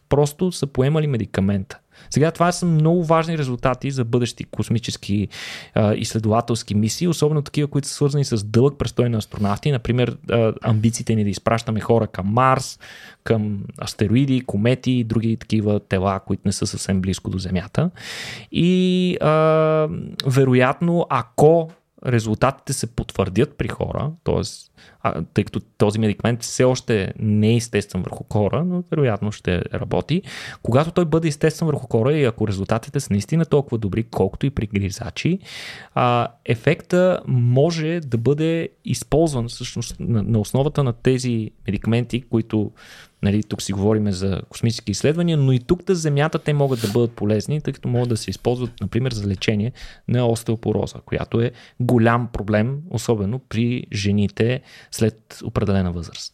просто 0.09 0.51
са 0.51 0.67
поемали 0.67 1.07
медикамента. 1.07 1.79
Сега 2.09 2.31
това 2.31 2.51
са 2.51 2.65
много 2.65 3.03
важни 3.03 3.37
резултати 3.37 3.91
за 3.91 4.05
бъдещи 4.05 4.43
космически 4.43 5.27
а, 5.75 5.93
изследователски 5.93 6.75
мисии, 6.75 7.07
особено 7.07 7.41
такива, 7.41 7.67
които 7.67 7.87
са 7.87 7.93
свързани 7.93 8.25
с 8.25 8.43
дълъг 8.43 8.77
престой 8.77 9.09
на 9.09 9.17
астронавти. 9.17 9.71
Например, 9.71 10.17
а, 10.31 10.53
амбициите 10.61 11.15
ни 11.15 11.23
да 11.23 11.29
изпращаме 11.29 11.79
хора 11.79 12.07
към 12.07 12.25
Марс, 12.27 12.79
към 13.23 13.63
астероиди, 13.81 14.41
комети 14.41 14.91
и 14.91 15.03
други 15.03 15.37
такива 15.37 15.79
тела, 15.79 16.19
които 16.19 16.41
не 16.45 16.51
са 16.51 16.67
съвсем 16.67 17.01
близко 17.01 17.29
до 17.29 17.37
Земята. 17.37 17.89
И 18.51 19.17
а, 19.21 19.87
вероятно, 20.25 21.05
ако 21.09 21.69
резултатите 22.05 22.73
се 22.73 22.87
потвърдят 22.87 23.57
при 23.57 23.67
хора, 23.67 24.11
т.е. 24.23 24.41
тъй 25.33 25.43
като 25.43 25.59
този 25.59 25.99
медикамент 25.99 26.43
все 26.43 26.63
още 26.63 27.13
не 27.19 27.53
е 27.53 27.55
естествен 27.55 28.01
върху 28.01 28.23
хора, 28.33 28.65
но 28.65 28.83
вероятно 28.91 29.31
ще 29.31 29.61
работи. 29.73 30.21
Когато 30.63 30.91
той 30.91 31.05
бъде 31.05 31.27
естествен 31.27 31.65
върху 31.65 31.87
хора 31.87 32.13
и 32.13 32.25
ако 32.25 32.47
резултатите 32.47 32.99
са 32.99 33.07
наистина 33.13 33.45
толкова 33.45 33.77
добри, 33.77 34.03
колкото 34.03 34.45
и 34.45 34.49
при 34.49 34.67
гризачи, 34.67 35.39
а, 35.95 36.27
ефекта 36.45 37.19
може 37.27 37.99
да 37.99 38.17
бъде 38.17 38.69
използван 38.85 39.47
всъщност 39.47 39.95
на, 39.99 40.23
на 40.23 40.39
основата 40.39 40.83
на 40.83 40.93
тези 40.93 41.51
медикаменти, 41.67 42.21
които 42.21 42.71
Нали, 43.23 43.43
тук 43.43 43.61
си 43.61 43.73
говорим 43.73 44.11
за 44.11 44.41
космически 44.49 44.91
изследвания, 44.91 45.37
но 45.37 45.51
и 45.51 45.59
тук 45.59 45.89
на 45.89 45.95
Земята 45.95 46.39
те 46.39 46.53
могат 46.53 46.81
да 46.81 46.87
бъдат 46.87 47.11
полезни, 47.11 47.61
тъй 47.61 47.73
като 47.73 47.87
могат 47.87 48.09
да 48.09 48.17
се 48.17 48.29
използват, 48.29 48.71
например, 48.81 49.11
за 49.11 49.27
лечение 49.27 49.71
на 50.07 50.27
остеопороза, 50.27 50.99
която 51.05 51.41
е 51.41 51.51
голям 51.79 52.27
проблем, 52.33 52.77
особено 52.89 53.39
при 53.39 53.83
жените 53.93 54.61
след 54.97 55.39
определена 55.43 55.91
възраст. 55.91 56.33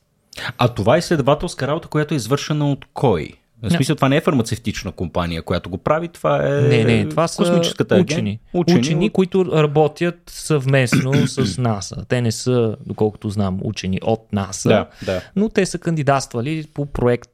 А 0.57 0.67
това 0.67 0.95
е 0.95 0.99
изследователска 0.99 1.67
работа, 1.67 1.87
която 1.87 2.13
е 2.13 2.17
извършена 2.17 2.71
от 2.71 2.85
кой? 2.93 3.42
В 3.63 3.71
смисъл, 3.71 3.95
това 3.95 4.09
не 4.09 4.15
е 4.15 4.21
фармацевтична 4.21 4.91
компания, 4.91 5.41
която 5.41 5.69
го 5.69 5.77
прави, 5.77 6.07
това 6.07 6.47
е 6.47 6.61
не, 6.61 6.83
не, 6.83 7.09
това 7.09 7.27
са 7.27 7.37
космическата 7.37 7.95
учени. 7.95 8.39
Учени, 8.53 8.79
учени 8.79 9.05
от... 9.05 9.13
които 9.13 9.45
работят 9.45 10.15
съвместно 10.27 11.13
с 11.27 11.57
НАСА. 11.57 12.05
Те 12.07 12.21
не 12.21 12.31
са, 12.31 12.75
доколкото 12.85 13.29
знам, 13.29 13.59
учени 13.63 13.99
от 14.03 14.33
НАСА, 14.33 14.69
да, 14.69 14.87
да. 15.05 15.21
но 15.35 15.49
те 15.49 15.65
са 15.65 15.77
кандидатствали 15.77 16.65
по 16.73 16.85
проект 16.85 17.29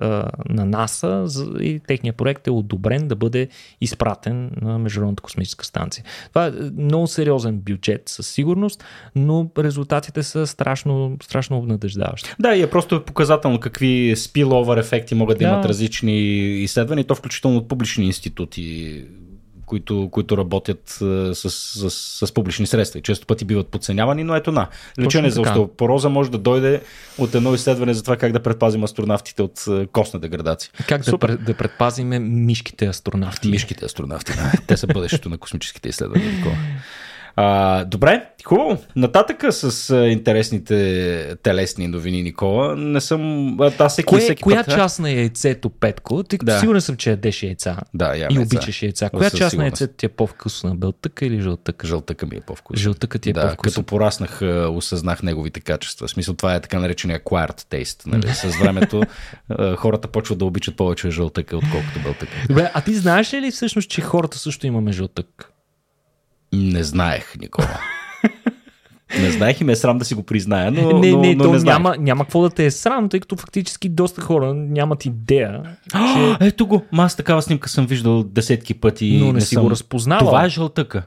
а, 0.00 0.30
на 0.48 0.64
НАСА 0.64 1.26
и 1.60 1.80
техният 1.86 2.16
проект 2.16 2.46
е 2.46 2.50
одобрен 2.50 3.08
да 3.08 3.16
бъде 3.16 3.48
изпратен 3.80 4.50
на 4.62 4.78
Международната 4.78 5.22
космическа 5.22 5.64
станция. 5.64 6.04
Това 6.28 6.46
е 6.46 6.50
много 6.78 7.06
сериозен 7.06 7.58
бюджет 7.58 8.02
със 8.06 8.28
сигурност, 8.28 8.84
но 9.16 9.50
резултатите 9.58 10.22
са 10.22 10.46
страшно, 10.46 11.16
страшно 11.22 11.58
обнадеждаващи. 11.58 12.34
Да, 12.38 12.54
и 12.54 12.62
е 12.62 12.70
просто 12.70 13.04
показателно 13.04 13.60
какви 13.60 14.14
спиловър 14.16 14.76
ефекти 14.76 15.14
могат 15.14 15.38
да, 15.38 15.44
да 15.44 15.50
имат 15.50 15.64
различни 15.74 16.38
изследвания, 16.62 17.04
то 17.04 17.14
включително 17.14 17.56
от 17.56 17.68
публични 17.68 18.06
институти, 18.06 19.04
които, 19.66 20.08
които 20.12 20.36
работят 20.36 20.88
с, 20.88 21.34
с, 21.34 21.50
с, 21.50 22.26
с 22.26 22.34
публични 22.34 22.66
средства 22.66 22.98
и 22.98 23.02
често 23.02 23.26
пъти 23.26 23.44
биват 23.44 23.68
подценявани, 23.68 24.24
но 24.24 24.36
ето 24.36 24.52
на. 24.52 24.68
Лечение 24.98 25.30
за 25.30 25.40
остеопороза 25.40 26.08
може 26.08 26.30
да 26.30 26.38
дойде 26.38 26.80
от 27.18 27.34
едно 27.34 27.54
изследване 27.54 27.94
за 27.94 28.02
това 28.02 28.16
как 28.16 28.32
да 28.32 28.42
предпазим 28.42 28.84
астронавтите 28.84 29.42
от 29.42 29.64
костна 29.92 30.20
деградация. 30.20 30.70
Как 30.88 31.02
да, 31.02 31.10
Супер. 31.10 31.36
да 31.36 31.54
предпазиме 31.54 32.18
мишките 32.18 32.86
астронавти? 32.86 33.48
Мишките 33.48 33.84
астронавти, 33.84 34.32
да. 34.32 34.52
Те 34.66 34.76
са 34.76 34.86
бъдещето 34.86 35.28
на 35.28 35.38
космическите 35.38 35.88
изследвания. 35.88 36.32
А, 37.36 37.84
добре, 37.84 38.26
хубаво. 38.44 38.78
Нататъка 38.96 39.52
с 39.52 39.90
а, 39.90 40.06
интересните 40.06 41.36
телесни 41.42 41.88
новини, 41.88 42.22
Никола. 42.22 42.76
Не 42.76 43.00
съм... 43.00 43.56
Аз 43.78 43.92
всеки, 43.92 44.06
Кое, 44.06 44.20
всеки 44.20 44.42
коя 44.42 44.64
път, 44.64 44.74
част 44.74 44.98
на 44.98 45.10
яйцето, 45.10 45.70
Петко? 45.70 46.22
Тъй 46.22 46.38
като 46.38 46.52
да. 46.52 46.60
сигурен 46.60 46.80
съм, 46.80 46.96
че 46.96 47.10
ядеш 47.10 47.42
яйца. 47.42 47.76
Да, 47.94 48.16
и 48.30 48.38
обичаш 48.38 48.82
яйца. 48.82 49.10
Коя 49.10 49.30
част 49.30 49.34
сигурност. 49.34 49.56
на 49.56 49.64
яйцето 49.64 49.94
ти 49.96 50.06
е 50.06 50.08
по-вкусна? 50.08 50.74
Белтъка 50.74 51.26
или 51.26 51.40
жълтъка? 51.40 51.86
Жълтъка 51.86 52.26
ми 52.26 52.36
е 52.36 52.40
по-вкусна. 52.40 52.82
Жълтъка 52.82 53.18
ти 53.18 53.30
е 53.30 53.32
да, 53.32 53.40
по-вкусна. 53.40 53.72
Като 53.72 53.86
пораснах, 53.86 54.42
осъзнах 54.70 55.22
неговите 55.22 55.60
качества. 55.60 56.06
В 56.06 56.10
смисъл, 56.10 56.34
това 56.34 56.54
е 56.54 56.60
така 56.60 56.78
наречения 56.78 57.20
acquired 57.20 57.60
taste. 57.60 58.06
Нали? 58.06 58.28
С 58.34 58.56
времето 58.60 59.02
хората 59.76 60.08
почват 60.08 60.38
да 60.38 60.44
обичат 60.44 60.76
повече 60.76 61.10
жълтъка, 61.10 61.56
отколкото 61.56 62.00
белтъка. 62.04 62.32
Добре, 62.48 62.70
а 62.74 62.80
ти 62.80 62.94
знаеш 62.94 63.34
ли 63.34 63.50
всъщност, 63.50 63.90
че 63.90 64.00
хората 64.00 64.38
също 64.38 64.66
имаме 64.66 64.92
жълтък? 64.92 65.50
Не 66.54 66.82
знаех, 66.82 67.34
Никола. 67.40 67.80
Не 69.20 69.30
знаех 69.30 69.60
и 69.60 69.64
ме 69.64 69.72
е 69.72 69.76
срам 69.76 69.98
да 69.98 70.04
си 70.04 70.14
го 70.14 70.22
призная, 70.22 70.70
но 70.70 70.98
Не, 70.98 71.10
но, 71.10 71.20
не, 71.20 71.34
но 71.34 71.44
то 71.44 71.52
не 71.52 71.58
няма, 71.58 71.96
няма 71.98 72.24
какво 72.24 72.42
да 72.42 72.50
те 72.50 72.66
е 72.66 72.70
срам, 72.70 73.08
тъй 73.08 73.20
като 73.20 73.36
фактически 73.36 73.88
доста 73.88 74.20
хора 74.20 74.54
нямат 74.54 75.04
идея. 75.04 75.62
Че... 75.92 76.36
Ето 76.40 76.66
го, 76.66 76.82
аз 76.92 77.16
такава 77.16 77.42
снимка 77.42 77.68
съм 77.68 77.86
виждал 77.86 78.22
десетки 78.22 78.74
пъти. 78.74 79.18
Но 79.20 79.26
не, 79.26 79.32
не 79.32 79.40
си 79.40 79.54
съм... 79.54 79.62
го 79.62 79.70
разпознавал. 79.70 80.26
Това 80.26 80.44
е 80.44 80.48
жълтъка. 80.48 81.02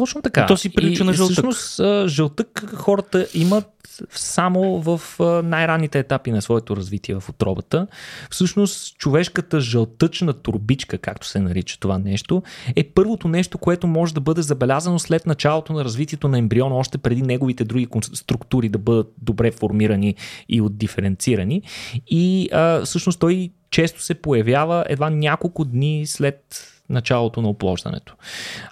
Точно 0.00 0.22
така. 0.22 0.46
То 0.46 0.56
си 0.56 0.70
прилича 0.70 1.04
на 1.04 1.12
жълтък. 1.12 1.32
Всъщност 1.32 1.80
жълтък 2.08 2.72
хората 2.74 3.26
имат 3.34 3.66
само 4.10 4.80
в 4.80 5.00
най-ранните 5.44 5.98
етапи 5.98 6.30
на 6.30 6.42
своето 6.42 6.76
развитие 6.76 7.14
в 7.14 7.28
отробата. 7.28 7.86
Всъщност 8.30 8.98
човешката 8.98 9.60
жълтъчна 9.60 10.32
турбичка, 10.32 10.98
както 10.98 11.26
се 11.26 11.40
нарича 11.40 11.80
това 11.80 11.98
нещо, 11.98 12.42
е 12.76 12.84
първото 12.84 13.28
нещо, 13.28 13.58
което 13.58 13.86
може 13.86 14.14
да 14.14 14.20
бъде 14.20 14.42
забелязано 14.42 14.98
след 14.98 15.26
началото 15.26 15.72
на 15.72 15.84
развитието 15.84 16.28
на 16.28 16.38
ембриона, 16.38 16.76
още 16.76 16.98
преди 16.98 17.22
неговите 17.22 17.64
други 17.64 17.88
структури 18.12 18.68
да 18.68 18.78
бъдат 18.78 19.12
добре 19.22 19.50
формирани 19.50 20.14
и 20.48 20.60
отдиференцирани. 20.60 21.62
И 22.08 22.48
а, 22.52 22.84
всъщност 22.84 23.20
той 23.20 23.50
често 23.70 24.02
се 24.02 24.14
появява 24.14 24.84
едва 24.88 25.10
няколко 25.10 25.64
дни 25.64 26.06
след 26.06 26.66
началото 26.90 27.42
на 27.42 27.48
оплождането. 27.48 28.14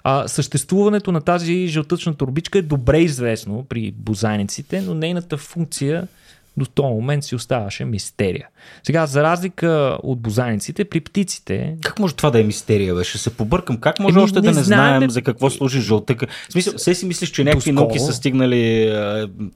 А, 0.03 0.27
съществуването 0.27 1.11
на 1.11 1.21
тази 1.21 1.67
жълтъчна 1.67 2.13
турбичка 2.13 2.59
е 2.59 2.61
добре 2.61 2.99
известно 2.99 3.65
при 3.69 3.91
бозайниците, 3.91 4.81
но 4.81 4.93
нейната 4.93 5.37
функция 5.37 6.07
до 6.57 6.65
този 6.65 6.93
момент 6.93 7.23
си 7.23 7.35
оставаше 7.35 7.85
мистерия. 7.85 8.47
Сега, 8.83 9.05
за 9.05 9.23
разлика 9.23 9.97
от 10.03 10.19
бозайниците, 10.19 10.85
при 10.85 11.01
птиците... 11.01 11.75
Как 11.81 11.99
може 11.99 12.15
това 12.15 12.29
да 12.29 12.39
е 12.39 12.43
мистерия, 12.43 12.95
бе? 12.95 13.03
Ще 13.03 13.17
се 13.17 13.29
побъркам. 13.29 13.77
Как 13.77 13.99
може 13.99 14.13
Еми, 14.13 14.23
още 14.23 14.41
не 14.41 14.51
да 14.51 14.57
не 14.57 14.63
знаем, 14.63 14.97
знаем 14.97 15.09
за 15.09 15.21
какво 15.21 15.49
служи 15.49 15.81
жълтъка? 15.81 16.27
В 16.49 16.51
смисъл, 16.51 16.73
все 16.77 16.95
си 16.95 17.05
мислиш, 17.05 17.29
че 17.29 17.43
някакви 17.43 17.71
науки 17.71 17.99
са 17.99 18.13
стигнали, 18.13 18.93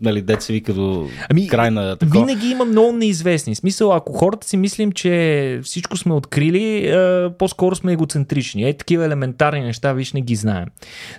нали, 0.02 0.22
деца 0.22 0.54
вика 0.54 0.74
до 0.74 1.08
ами, 1.30 1.48
край 1.48 1.72
на 1.72 1.96
такова. 1.96 2.26
Винаги 2.26 2.48
има 2.48 2.66
много 2.66 2.92
неизвестни. 2.92 3.56
В 3.56 3.58
смисъл, 3.58 3.94
ако 3.94 4.14
хората 4.14 4.48
си 4.48 4.58
мислим, 4.58 4.92
че 4.92 5.60
всичко 5.64 5.98
сме 5.98 6.14
открили, 6.14 6.94
по-скоро 7.40 7.76
сме 7.76 7.94
егоцентрични. 7.94 8.70
Е, 8.70 8.74
такива 8.74 9.06
елементарни 9.06 9.62
неща, 9.62 9.94
виж, 9.94 10.14
не 10.14 10.22
ги 10.22 10.36
знаем. 10.36 10.68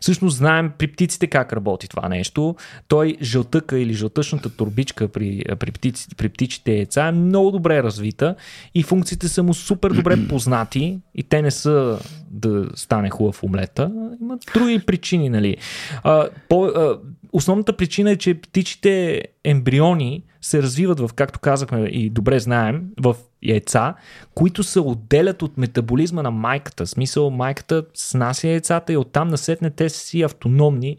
Всъщност 0.01 0.37
знаем 0.37 0.73
при 0.79 0.87
птиците 0.87 1.27
как 1.27 1.53
работи 1.53 1.89
това 1.89 2.09
нещо. 2.09 2.57
Той 2.89 3.17
жълтъка 3.23 3.79
или 3.79 3.95
жълтъчната 3.95 4.51
турбичка 4.51 5.09
при, 5.09 5.45
при 5.59 5.71
птиците, 5.75 6.15
при 6.15 6.29
птичите 6.29 6.73
яйца 6.73 7.03
е 7.03 7.13
много 7.13 7.51
добре 7.51 7.83
развита 7.83 8.35
и 8.75 8.83
функциите 8.83 9.29
са 9.29 9.43
му 9.43 9.55
супер 9.55 9.91
добре 9.91 10.27
познати 10.29 10.99
и 11.15 11.23
те 11.23 11.43
не 11.43 11.51
са 11.51 11.99
да 12.31 12.67
стане 12.75 13.11
хубав 13.11 13.43
омлета. 13.43 13.93
Има 14.21 14.39
други 14.55 14.79
причини, 14.79 15.29
нали. 15.29 15.57
А, 16.03 16.29
по, 16.49 16.65
а, 16.65 16.99
основната 17.33 17.77
причина 17.77 18.11
е, 18.11 18.17
че 18.17 18.35
птичите 18.35 19.23
ембриони 19.45 20.23
се 20.41 20.63
развиват 20.63 21.01
в, 21.01 21.11
както 21.17 21.39
казахме 21.39 21.81
и 21.81 22.11
добре 22.11 22.39
знаем, 22.39 22.83
в 23.01 23.17
яйца, 23.43 23.95
които 24.35 24.63
се 24.63 24.81
отделят 24.81 25.43
от 25.43 25.59
метаболизма 25.59 26.23
на 26.23 26.31
майката. 26.31 26.87
В 26.87 26.91
смисъл, 26.91 27.31
майката 27.31 27.85
снася 27.95 28.49
яйцата 28.49 28.93
и 28.93 28.97
оттам 28.97 29.29
насетне 29.29 29.71
те 29.71 29.89
си 29.89 30.23
автономни 30.23 30.97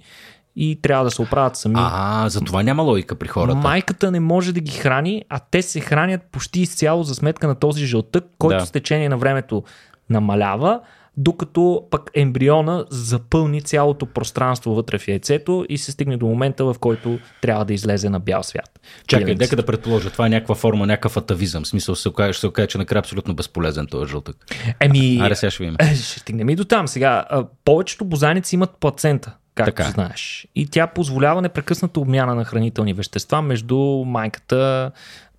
и 0.56 0.82
трябва 0.82 1.04
да 1.04 1.12
се 1.12 1.22
оправят 1.22 1.56
сами. 1.56 1.76
А, 1.78 2.30
за 2.30 2.42
това 2.42 2.64
няма 2.64 2.84
логика 2.84 3.16
при 3.16 3.28
хората. 3.28 3.56
Майката 3.56 4.12
не 4.12 4.20
може 4.20 4.54
да 4.54 4.60
ги 4.60 4.72
храни, 4.72 5.24
а 5.30 5.40
те 5.52 5.62
се 5.62 5.80
хранят 5.80 6.22
почти 6.32 6.62
изцяло 6.62 7.04
за 7.04 7.16
сметка 7.16 7.48
на 7.48 7.56
този 7.56 7.86
жълтък, 7.86 8.26
който 8.38 8.58
да. 8.58 8.66
с 8.66 8.72
течение 8.72 9.10
на 9.10 9.18
времето 9.18 9.64
намалява, 10.10 10.80
докато 11.18 11.88
пък 11.92 12.12
ембриона 12.14 12.86
запълни 12.90 13.62
цялото 13.62 14.06
пространство 14.06 14.76
вътре 14.76 14.98
в 14.98 15.08
яйцето 15.08 15.66
и 15.70 15.78
се 15.78 15.92
стигне 15.92 16.18
до 16.18 16.26
момента, 16.26 16.66
в 16.66 16.76
който 16.80 17.20
трябва 17.42 17.66
да 17.66 17.74
излезе 17.74 18.10
на 18.10 18.20
бял 18.20 18.44
свят. 18.44 18.80
Чакай, 19.08 19.36
нека 19.36 19.56
да 19.56 19.66
предположа, 19.66 20.10
това 20.10 20.26
е 20.26 20.30
някаква 20.30 20.56
форма, 20.56 20.88
някакъв 20.88 21.18
атавизъм. 21.18 21.64
В 21.64 21.68
смисъл 21.68 21.96
се 21.96 22.10
окаже, 22.10 22.40
се 22.40 22.48
окаже 22.48 22.68
че 22.68 22.78
накрая 22.78 23.00
е 23.00 23.00
абсолютно 23.00 23.34
безполезен 23.34 23.88
този 23.88 24.12
жълтък. 24.12 24.36
Еми, 24.80 25.20
Аре, 25.22 25.36
сега 25.36 25.52
ще 25.52 25.64
видим. 25.64 25.76
Е, 25.80 25.96
ще 25.96 26.20
стигнем 26.20 26.50
и 26.50 26.56
до 26.56 26.66
там. 26.66 26.88
Сега, 26.88 27.26
повечето 27.66 28.06
бозаници 28.06 28.56
имат 28.56 28.78
плацента 28.80 29.32
както 29.56 29.76
така. 29.76 29.90
знаеш. 29.90 30.48
И 30.56 30.68
тя 30.68 30.88
позволява 30.88 31.42
непрекъсната 31.42 32.00
обмяна 32.00 32.36
на 32.36 32.46
хранителни 32.46 32.94
вещества 32.94 33.42
между 33.42 33.78
майката, 34.06 34.92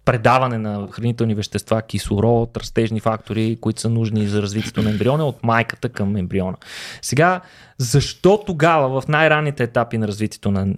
предаване 0.07 0.59
на 0.59 0.89
хранителни 0.91 1.35
вещества, 1.35 1.83
кислород, 1.83 2.57
растежни 2.57 3.01
фактори, 3.01 3.59
които 3.61 3.81
са 3.81 3.89
нужни 3.89 4.27
за 4.27 4.43
развитието 4.43 4.83
на 4.83 4.91
ембриона 4.91 5.27
от 5.27 5.45
майката 5.45 5.89
към 5.89 6.17
ембриона. 6.17 6.57
Сега, 7.03 7.41
защо 7.79 8.43
тогава 8.47 9.01
в 9.01 9.09
най-ранните 9.09 9.63
етапи 9.63 9.99
на 9.99 10.09
развитието 10.09 10.51
на 10.51 10.75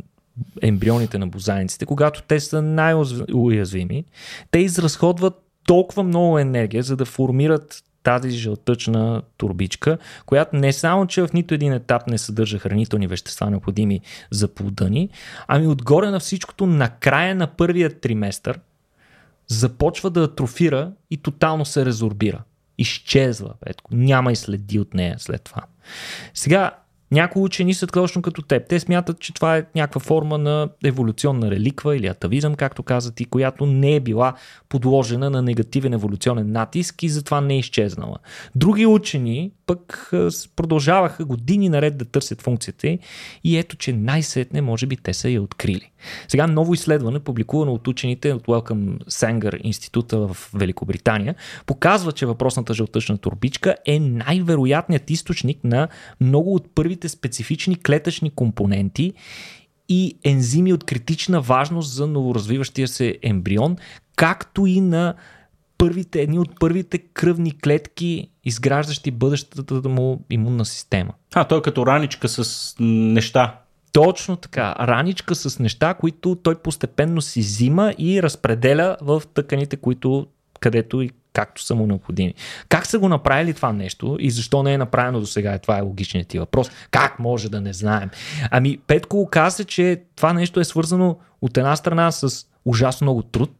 ембрионите 0.62 1.18
на 1.18 1.26
бозайниците, 1.26 1.87
когато 1.87 2.22
те 2.22 2.41
са 2.41 2.62
най-уязвими, 2.62 4.05
те 4.51 4.59
изразходват 4.59 5.35
толкова 5.66 6.03
много 6.03 6.39
енергия, 6.39 6.83
за 6.83 6.97
да 6.97 7.05
формират 7.05 7.83
тази 8.03 8.31
жълтъчна 8.31 9.22
турбичка, 9.37 9.99
която 10.26 10.57
не 10.57 10.72
само, 10.72 11.07
че 11.07 11.22
в 11.22 11.33
нито 11.35 11.55
един 11.55 11.72
етап 11.72 12.07
не 12.07 12.18
съдържа 12.18 12.59
хранителни 12.59 13.07
вещества, 13.07 13.51
необходими 13.51 14.01
за 14.31 14.49
плода 14.49 14.91
ни, 14.91 15.09
ами 15.49 15.66
отгоре 15.66 16.11
на 16.11 16.20
всичкото, 16.20 16.66
на 16.66 16.89
края 16.89 17.35
на 17.35 17.47
първия 17.47 18.01
триместър, 18.01 18.61
започва 19.49 20.11
да 20.11 20.22
атрофира 20.22 20.92
и 21.11 21.16
тотално 21.16 21.64
се 21.64 21.84
резорбира. 21.84 22.42
Изчезва, 22.78 23.55
Петко. 23.61 23.90
Няма 23.94 24.32
и 24.32 24.36
следи 24.36 24.78
от 24.78 24.94
нея 24.94 25.14
след 25.18 25.42
това. 25.42 25.62
Сега, 26.34 26.70
някои 27.11 27.42
учени 27.42 27.74
са 27.74 27.86
точно 27.86 28.22
като 28.22 28.42
теб. 28.42 28.68
Те 28.68 28.80
смятат, 28.80 29.20
че 29.20 29.34
това 29.34 29.57
е 29.57 29.64
някаква 29.74 30.01
форма 30.01 30.38
на 30.38 30.68
еволюционна 30.84 31.51
реликва 31.51 31.96
или 31.96 32.07
атавизъм, 32.07 32.55
както 32.55 32.82
каза 32.82 33.14
ти, 33.14 33.24
която 33.24 33.66
не 33.66 33.94
е 33.94 34.01
била 34.01 34.34
подложена 34.68 35.30
на 35.30 35.42
негативен 35.42 35.92
еволюционен 35.92 36.53
натиск 36.53 37.03
и 37.03 37.09
затова 37.09 37.40
не 37.40 37.55
е 37.55 37.59
изчезнала. 37.59 38.16
Други 38.55 38.86
учени 38.86 39.51
пък 39.66 40.11
продължаваха 40.57 41.24
години 41.24 41.68
наред 41.68 41.96
да 41.96 42.05
търсят 42.05 42.42
функцията 42.42 42.99
и 43.44 43.59
ето, 43.59 43.76
че 43.76 43.92
най-сетне 43.92 44.61
може 44.61 44.86
би 44.86 44.96
те 44.96 45.14
са 45.14 45.28
я 45.28 45.42
открили. 45.42 45.90
Сега 46.28 46.46
ново 46.46 46.74
изследване, 46.74 47.20
публикувано 47.20 47.72
от 47.72 47.88
учените 47.88 48.32
от 48.32 48.46
Wellcome 48.46 49.05
Sanger 49.05 49.61
института 49.62 50.18
в 50.18 50.51
Великобритания, 50.55 51.34
показва, 51.66 52.12
че 52.12 52.26
въпросната 52.26 52.74
жълтъчна 52.74 53.18
турбичка 53.18 53.76
е 53.86 54.01
най-вероятният 54.01 55.11
източник 55.11 55.64
на 55.64 55.88
много 56.20 56.55
от 56.55 56.74
първите 56.74 57.09
специфични 57.09 57.82
клетъчни 57.82 58.30
компоненти 58.30 59.12
и 59.88 60.18
ензими 60.24 60.72
от 60.72 60.84
критична 60.84 61.40
важност 61.40 61.92
за 61.92 62.07
новоразвиващия 62.07 62.88
се 62.88 63.18
ембрион, 63.22 63.76
както 64.16 64.66
и 64.66 64.80
на 64.80 65.14
първите, 65.78 66.22
едни 66.22 66.38
от 66.38 66.61
първите 66.61 66.99
кръвни 66.99 67.59
клетки, 67.59 68.30
изграждащи 68.44 69.11
бъдещата 69.11 69.88
му 69.88 70.24
имунна 70.30 70.64
система. 70.64 71.12
А, 71.34 71.44
той 71.44 71.59
е 71.59 71.62
като 71.62 71.86
раничка 71.86 72.28
с 72.28 72.74
неща. 72.80 73.61
Точно 73.93 74.36
така. 74.36 74.74
Раничка 74.80 75.34
с 75.34 75.59
неща, 75.59 75.95
които 75.95 76.34
той 76.34 76.55
постепенно 76.55 77.22
си 77.22 77.41
взима 77.41 77.95
и 77.99 78.22
разпределя 78.22 78.97
в 79.01 79.22
тъканите, 79.34 79.76
които 79.76 80.26
където 80.61 81.03
и 81.03 81.11
както 81.32 81.62
са 81.62 81.74
му 81.74 81.86
необходими. 81.86 82.34
Как 82.68 82.86
са 82.86 82.99
го 82.99 83.09
направили 83.09 83.55
това 83.55 83.72
нещо 83.72 84.16
и 84.20 84.30
защо 84.30 84.62
не 84.62 84.72
е 84.72 84.78
направено 84.78 85.20
до 85.20 85.26
сега? 85.26 85.59
Това 85.59 85.78
е 85.78 85.82
логичният 85.82 86.28
ти 86.28 86.39
въпрос. 86.39 86.70
Как 86.91 87.18
може 87.18 87.51
да 87.51 87.61
не 87.61 87.72
знаем? 87.72 88.11
Ами, 88.51 88.78
Петко 88.86 89.28
каза, 89.30 89.64
че 89.64 90.03
това 90.16 90.32
нещо 90.32 90.61
е 90.61 90.64
свързано 90.64 91.18
от 91.43 91.57
една 91.57 91.76
страна 91.76 92.12
с 92.12 92.47
ужасно 92.64 93.05
много 93.05 93.22
труд 93.22 93.51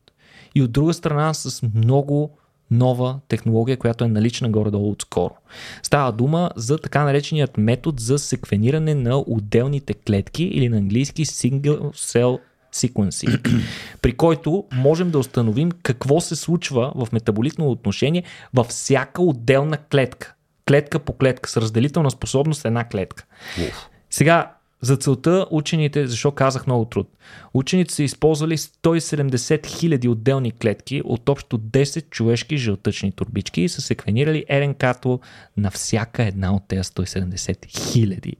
и 0.55 0.62
от 0.62 0.72
друга 0.72 0.95
страна 0.95 1.35
с 1.35 1.62
много 1.74 2.39
нова 2.71 3.21
технология, 3.29 3.77
която 3.77 4.05
е 4.05 4.09
налична 4.09 4.49
горе-долу 4.49 4.91
отскоро. 4.91 5.35
Става 5.83 6.12
дума 6.12 6.51
за 6.57 6.79
така 6.79 7.05
нареченият 7.05 7.59
метод 7.59 7.97
за 8.01 8.19
секвениране 8.19 8.95
на 8.95 9.19
отделните 9.19 9.95
клетки 9.95 10.45
или 10.45 10.69
на 10.69 10.77
английски 10.77 11.27
single 11.27 11.79
cell 11.79 12.39
sequencing, 12.75 13.61
при 14.03 14.12
който 14.12 14.64
можем 14.73 15.11
да 15.11 15.19
установим 15.19 15.71
какво 15.83 16.21
се 16.21 16.37
случва 16.37 16.93
в 16.95 17.09
метаболитно 17.12 17.71
отношение 17.71 18.23
във 18.55 18.66
всяка 18.66 19.23
отделна 19.23 19.77
клетка. 19.77 20.35
Клетка 20.69 20.99
по 20.99 21.12
клетка 21.12 21.51
с 21.51 21.57
разделителна 21.57 22.11
способност 22.11 22.64
една 22.64 22.89
клетка. 22.89 23.25
Уф. 23.69 23.89
Сега, 24.11 24.53
за 24.81 24.97
целта 24.97 25.47
учените, 25.51 26.07
защо 26.07 26.31
казах 26.31 26.66
много 26.66 26.85
труд, 26.85 27.09
учените 27.55 27.95
са 27.95 28.03
използвали 28.03 28.57
170 28.57 29.37
000 29.61 30.09
отделни 30.09 30.53
клетки 30.53 31.03
от 31.05 31.29
общо 31.29 31.59
10 31.59 32.11
човешки 32.11 32.57
жълтъчни 32.57 33.12
турбички 33.12 33.61
и 33.61 33.68
са 33.68 33.81
секвенирали 33.81 34.45
РНК-то 34.51 35.20
на 35.57 35.70
всяка 35.70 36.22
една 36.24 36.55
от 36.55 36.62
тези 36.68 36.83
170 36.83 37.35
000 37.66 38.35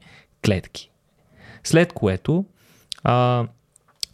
клетки. 0.45 0.91
След 1.65 1.93
което 1.93 2.45
а, 3.03 3.47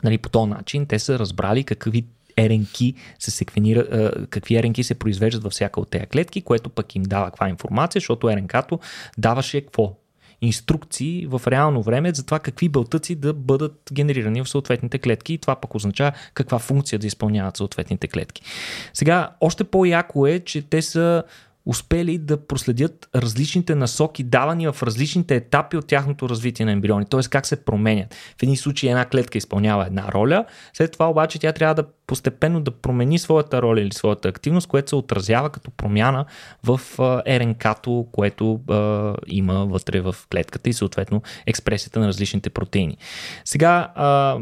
нали, 0.05 0.18
по 0.18 0.29
този 0.29 0.51
начин 0.51 0.87
те 0.87 0.99
са 0.99 1.18
разбрали 1.18 1.64
какви 1.64 2.05
РНК 2.39 2.77
се 3.18 3.31
секвенира, 3.31 4.11
какви 4.31 4.62
РНК 4.62 4.85
се 4.85 4.95
произвеждат 4.95 5.43
във 5.43 5.53
всяка 5.53 5.81
от 5.81 5.91
тези 5.91 6.07
клетки, 6.07 6.43
което 6.43 6.70
пък 6.70 6.95
им 6.95 7.03
дава 7.03 7.27
каква 7.27 7.49
информация, 7.49 8.01
защото 8.01 8.31
РНК-то 8.31 8.81
даваше 9.18 9.61
какво? 9.61 9.97
Инструкции 10.45 11.26
в 11.26 11.42
реално 11.47 11.82
време 11.82 12.14
за 12.14 12.24
това 12.24 12.38
какви 12.38 12.68
белтъци 12.68 13.14
да 13.14 13.32
бъдат 13.32 13.90
генерирани 13.92 14.42
в 14.45 14.49
съответните 14.49 14.99
клетки 14.99 15.34
и 15.34 15.38
това 15.38 15.57
пък 15.57 15.74
означава 15.74 16.12
каква 16.34 16.59
функция 16.59 16.99
да 16.99 17.07
изпълняват 17.07 17.57
съответните 17.57 18.09
клетки. 18.09 18.42
Сега, 18.95 19.30
още 19.40 19.64
по-яко 19.64 20.26
е, 20.26 20.40
че 20.40 20.62
те 20.62 20.82
са 20.82 21.22
успели 21.67 22.19
да 22.19 22.47
проследят 22.47 23.09
различните 23.15 23.75
насоки, 23.75 24.23
давани 24.23 24.67
в 24.67 24.83
различните 24.83 25.37
етапи 25.37 25.77
от 25.77 25.87
тяхното 25.87 26.29
развитие 26.29 26.67
на 26.67 26.73
ембриони, 26.73 27.07
т.е. 27.11 27.21
как 27.31 27.47
се 27.47 27.65
променят. 27.65 28.15
В 28.15 28.43
един 28.43 28.57
случай 28.57 28.91
една 28.91 29.05
клетка 29.05 29.39
изпълнява 29.39 29.87
една 29.87 30.12
роля, 30.12 30.45
след 30.73 30.93
това 30.93 31.11
обаче 31.11 31.39
тя 31.39 31.53
трябва 31.53 31.75
да 31.75 31.85
постепенно 32.07 32.61
да 32.61 32.71
промени 32.71 33.19
своята 33.19 33.62
роля 33.62 33.81
или 33.81 33.93
своята 33.93 34.29
активност, 34.29 34.67
което 34.67 34.89
се 34.89 34.97
отразява 34.97 35.51
като 35.51 35.71
промяна 35.71 36.25
в 36.65 36.81
РНК-то, 37.27 38.07
което 38.12 38.61
а, 38.71 39.15
има 39.27 39.67
вътре 39.67 40.01
в 40.01 40.17
клетката 40.33 40.71
и 40.71 40.73
съответно 40.73 41.23
експресията 41.47 42.01
на 42.01 42.09
различните 42.09 42.51
протеини. 42.51 42.97
Сега, 43.45 43.93
а, 43.95 44.39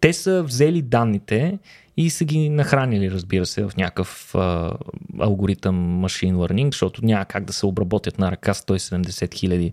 те 0.00 0.12
са 0.12 0.42
взели 0.42 0.82
данните 0.82 1.58
и 1.96 2.10
са 2.10 2.24
ги 2.24 2.48
нахранили, 2.48 3.10
разбира 3.10 3.46
се, 3.46 3.64
в 3.64 3.76
някакъв 3.76 4.34
а, 4.34 4.72
алгоритъм 5.20 6.02
Machine 6.04 6.34
Learning, 6.34 6.72
защото 6.72 7.04
няма 7.04 7.24
как 7.24 7.44
да 7.44 7.52
се 7.52 7.66
обработят 7.66 8.18
на 8.18 8.32
ръка 8.32 8.54
170 8.54 9.34
хиляди 9.34 9.72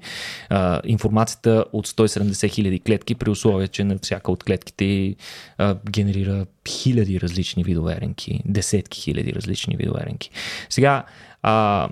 информацията 0.85 1.65
от 1.73 1.87
170 1.87 2.49
хиляди 2.49 2.79
клетки, 2.79 3.15
при 3.15 3.29
условие, 3.29 3.67
че 3.67 3.83
на 3.83 3.97
всяка 4.01 4.31
от 4.31 4.43
клетките 4.43 5.15
а, 5.57 5.75
генерира 5.91 6.45
хиляди 6.69 7.21
различни 7.21 7.63
видове 7.63 7.97
ренки, 8.01 8.41
десетки 8.45 9.01
хиляди 9.01 9.33
различни 9.33 9.75
видове 9.75 9.99
ренки. 10.05 10.29
Сега, 10.69 11.03
а, 11.43 11.89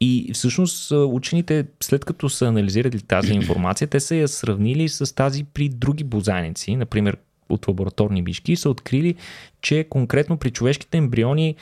и 0.00 0.30
всъщност 0.34 0.90
учените, 0.90 1.66
след 1.80 2.04
като 2.04 2.28
са 2.28 2.46
анализирали 2.46 3.00
тази 3.00 3.32
информация, 3.32 3.88
те 3.88 4.00
са 4.00 4.16
я 4.16 4.28
сравнили 4.28 4.88
с 4.88 5.14
тази 5.14 5.44
при 5.44 5.68
други 5.68 6.04
бозайници, 6.04 6.76
например 6.76 7.16
от 7.48 7.68
лабораторни 7.68 8.22
бишки, 8.22 8.56
са 8.56 8.70
открили, 8.70 9.14
че 9.60 9.84
конкретно 9.90 10.36
при 10.36 10.50
човешките 10.50 10.98
ембриони 10.98 11.56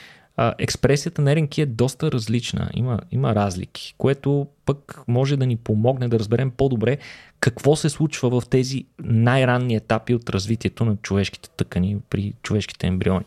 експресията 0.57 1.21
на 1.21 1.35
РНК 1.35 1.57
е 1.57 1.65
доста 1.65 2.11
различна. 2.11 2.69
Има, 2.73 2.99
има 3.11 3.35
разлики, 3.35 3.95
което 3.97 4.47
пък 4.65 5.03
може 5.07 5.37
да 5.37 5.45
ни 5.45 5.55
помогне 5.55 6.07
да 6.07 6.19
разберем 6.19 6.51
по-добре 6.51 6.97
какво 7.39 7.75
се 7.75 7.89
случва 7.89 8.41
в 8.41 8.47
тези 8.49 8.85
най-ранни 9.03 9.75
етапи 9.75 10.15
от 10.15 10.29
развитието 10.29 10.85
на 10.85 10.95
човешките 10.95 11.49
тъкани 11.49 11.97
при 12.09 12.33
човешките 12.43 12.87
ембриони. 12.87 13.25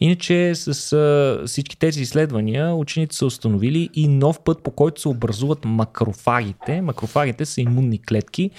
Иначе 0.00 0.54
с 0.54 0.92
а, 0.92 1.42
всички 1.46 1.78
тези 1.78 2.02
изследвания 2.02 2.74
учените 2.74 3.16
са 3.16 3.26
установили 3.26 3.90
и 3.94 4.08
нов 4.08 4.40
път, 4.40 4.62
по 4.62 4.70
който 4.70 5.00
се 5.00 5.08
образуват 5.08 5.64
макрофагите. 5.64 6.80
Макрофагите 6.80 7.44
са 7.46 7.60
имунни 7.60 8.02
клетки, 8.02 8.50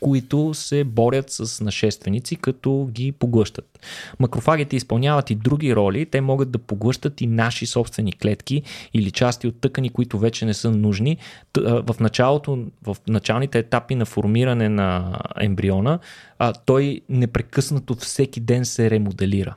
които 0.00 0.54
се 0.54 0.84
борят 0.84 1.30
с 1.30 1.64
нашественици, 1.64 2.36
като 2.36 2.88
ги 2.92 3.12
поглъщат. 3.12 3.78
Макрофагите 4.18 4.76
изпълняват 4.76 5.30
и 5.30 5.34
други 5.34 5.76
роли. 5.76 6.06
Те 6.06 6.20
могат 6.20 6.50
да 6.50 6.58
поглъщат 6.58 7.20
и 7.20 7.26
наши 7.26 7.66
собствени 7.66 8.12
клетки 8.12 8.62
или 8.94 9.10
части 9.10 9.46
от 9.46 9.60
тъкани, 9.60 9.90
които 9.90 10.18
вече 10.18 10.46
не 10.46 10.54
са 10.54 10.70
нужни. 10.70 11.16
В 11.56 11.96
началото, 12.00 12.66
в 12.86 12.96
началните 13.08 13.58
етапи 13.58 13.94
на 13.94 14.04
формиране 14.04 14.68
на 14.68 15.18
ембриона, 15.40 15.98
той 16.64 17.00
непрекъснато 17.08 17.94
всеки 17.94 18.40
ден 18.40 18.64
се 18.64 18.90
ремоделира 18.90 19.54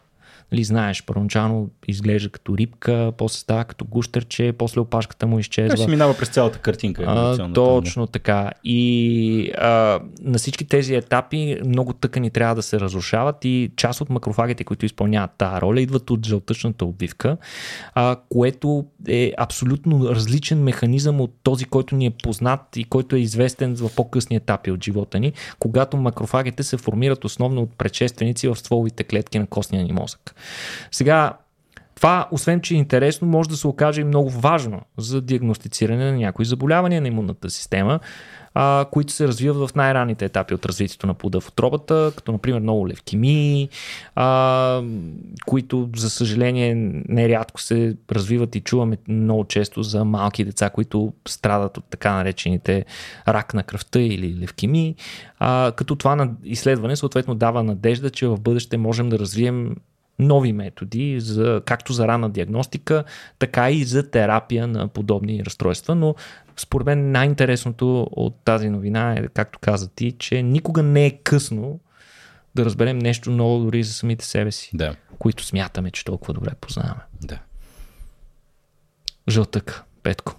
нали, 0.52 0.64
знаеш, 0.64 1.04
първоначално 1.06 1.70
изглежда 1.88 2.30
като 2.30 2.58
рибка, 2.58 3.12
после 3.18 3.40
става 3.40 3.64
като 3.64 3.86
гущерче, 3.86 4.54
после 4.58 4.82
опашката 4.82 5.28
му 5.28 5.40
изчезва. 5.40 5.76
Това 5.76 5.86
си 5.86 5.92
минава 5.92 6.18
през 6.18 6.30
цялата 6.30 6.60
картинка. 6.60 7.04
А, 7.08 7.54
точно 7.54 8.08
така. 8.08 8.52
И 8.64 9.52
а, 9.58 10.00
на 10.22 10.38
всички 10.38 10.68
тези 10.68 10.96
етапи 10.96 11.58
много 11.66 11.94
тъкани 11.94 12.30
трябва 12.30 12.56
да 12.56 12.62
се 12.62 12.80
разрушават 12.80 13.46
и 13.46 13.72
част 13.76 14.02
от 14.02 14.10
макрофагите, 14.10 14.64
които 14.64 14.86
изпълняват 14.86 15.32
тази 15.38 15.62
роля, 15.62 15.82
идват 15.82 16.10
от 16.10 16.26
жълтъчната 16.26 16.86
обвивка, 16.86 17.38
а, 17.94 18.16
което 18.30 18.86
е 19.08 19.34
абсолютно 19.38 20.10
различен 20.10 20.64
механизъм 20.64 21.22
от 21.22 21.34
този, 21.44 21.66
който 21.66 21.96
ни 21.96 22.06
е 22.06 22.12
познат 22.12 22.62
и 22.76 22.84
който 22.84 23.16
е 23.16 23.20
известен 23.20 23.76
в 23.76 23.90
по-късни 23.96 24.36
етапи 24.36 24.72
от 24.72 24.84
живота 24.84 25.20
ни, 25.20 25.34
когато 25.60 25.98
макрофагите 25.98 26.64
се 26.64 26.78
формират 26.78 27.26
основно 27.26 27.62
от 27.62 27.78
предшественици 27.78 28.48
в 28.48 28.56
стволовите 28.56 29.04
клетки 29.04 29.40
на 29.40 29.48
костния 29.48 29.84
ни 29.84 29.92
мозък. 29.94 30.36
Сега, 30.92 31.34
това, 31.96 32.28
освен 32.32 32.62
че 32.62 32.74
е 32.74 32.78
интересно, 32.78 33.28
може 33.28 33.50
да 33.50 33.58
се 33.58 33.68
окаже 33.68 34.02
и 34.02 34.04
много 34.04 34.30
важно 34.30 34.82
за 34.98 35.22
диагностициране 35.22 36.12
на 36.12 36.18
някои 36.18 36.46
заболявания 36.46 37.02
на 37.02 37.08
имунната 37.08 37.50
система, 37.50 38.00
а, 38.54 38.86
които 38.92 39.14
се 39.14 39.28
развиват 39.28 39.70
в 39.70 39.76
най-ранните 39.76 40.26
етапи 40.26 40.54
от 40.54 40.66
развитието 40.66 41.08
на 41.08 41.14
плода 41.14 41.40
в 41.40 41.48
отробата, 41.48 42.14
като 42.16 42.32
например 42.32 42.60
много 42.60 42.88
левкемии, 42.88 43.70
а, 44.16 44.84
които 45.46 45.90
за 45.96 46.10
съжаление 46.10 46.76
нерядко 47.10 47.62
се 47.62 47.98
развиват 48.12 48.56
и 48.56 48.62
чуваме 48.62 48.98
много 49.08 49.46
често 49.46 49.84
за 49.84 50.06
малки 50.06 50.46
деца, 50.46 50.70
които 50.70 51.14
страдат 51.28 51.78
от 51.78 51.86
така 51.90 52.14
наречените 52.14 52.86
рак 53.28 53.54
на 53.54 53.64
кръвта 53.64 54.00
или 54.00 54.38
левкемии, 54.42 54.96
а, 55.40 55.72
като 55.76 55.96
това 55.96 56.30
изследване 56.44 56.96
съответно 56.96 57.36
дава 57.36 57.64
надежда, 57.64 58.10
че 58.10 58.28
в 58.28 58.40
бъдеще 58.40 58.78
можем 58.78 59.10
да 59.10 59.20
развием 59.20 59.76
нови 60.22 60.54
методи, 60.54 61.20
за, 61.20 61.62
както 61.66 61.94
за 61.94 62.08
ранна 62.08 62.30
диагностика, 62.30 63.04
така 63.40 63.72
и 63.72 63.84
за 63.84 64.12
терапия 64.12 64.68
на 64.68 64.88
подобни 64.88 65.46
разстройства, 65.46 65.96
но 65.96 66.16
според 66.58 66.86
мен 66.86 67.12
най-интересното 67.12 68.08
от 68.12 68.36
тази 68.46 68.70
новина 68.70 69.14
е, 69.14 69.28
както 69.28 69.60
каза 69.60 69.90
ти, 69.90 70.12
че 70.12 70.44
никога 70.44 70.84
не 70.84 71.06
е 71.06 71.18
късно 71.18 71.80
да 72.56 72.66
разберем 72.66 73.00
нещо 73.00 73.32
ново 73.32 73.64
дори 73.64 73.84
за 73.84 73.94
самите 73.94 74.26
себе 74.26 74.52
си, 74.52 74.70
да. 74.74 74.96
които 75.20 75.46
смятаме, 75.46 75.92
че 75.92 76.06
толкова 76.06 76.34
добре 76.34 76.52
познаваме. 76.62 77.02
Да. 77.22 77.40
Жълтък, 79.30 79.84
Петко. 80.04 80.36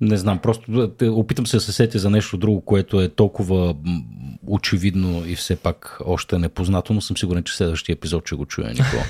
Не 0.00 0.16
знам, 0.16 0.38
просто 0.38 0.92
опитам 1.02 1.46
се 1.46 1.56
да 1.56 1.60
се 1.60 1.72
сетя 1.72 1.98
за 1.98 2.10
нещо 2.10 2.36
друго, 2.36 2.60
което 2.60 3.00
е 3.00 3.08
толкова 3.08 3.74
очевидно 4.46 5.26
и 5.26 5.36
все 5.36 5.56
пак 5.56 5.98
още 6.04 6.38
непознато, 6.38 6.94
но 6.94 7.00
съм 7.00 7.16
сигурен, 7.16 7.42
че 7.44 7.56
следващия 7.56 7.92
епизод 7.92 8.26
ще 8.26 8.34
го 8.34 8.46
чуя 8.46 8.68
Никола. 8.68 9.04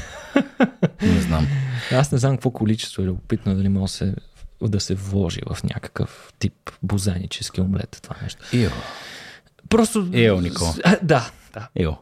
не 1.03 1.21
знам. 1.21 1.47
Аз 1.93 2.13
не 2.13 2.19
знам 2.19 2.37
какво 2.37 2.51
количество 2.51 3.03
е 3.03 3.07
любопитно, 3.07 3.55
дали 3.55 3.69
може 3.69 3.93
се, 3.93 4.15
да 4.63 4.81
се 4.81 4.95
вложи 4.95 5.41
в 5.51 5.65
някакъв 5.65 6.33
тип 6.39 6.71
бозанически 6.83 7.61
омлет 7.61 8.01
това 8.03 8.17
нещо. 8.23 8.45
Ио. 8.53 8.71
Просто... 9.69 10.09
Ио, 10.13 10.41
Никола. 10.41 10.75
Да, 11.03 11.31
да. 11.55 11.69
Ио. 11.77 11.93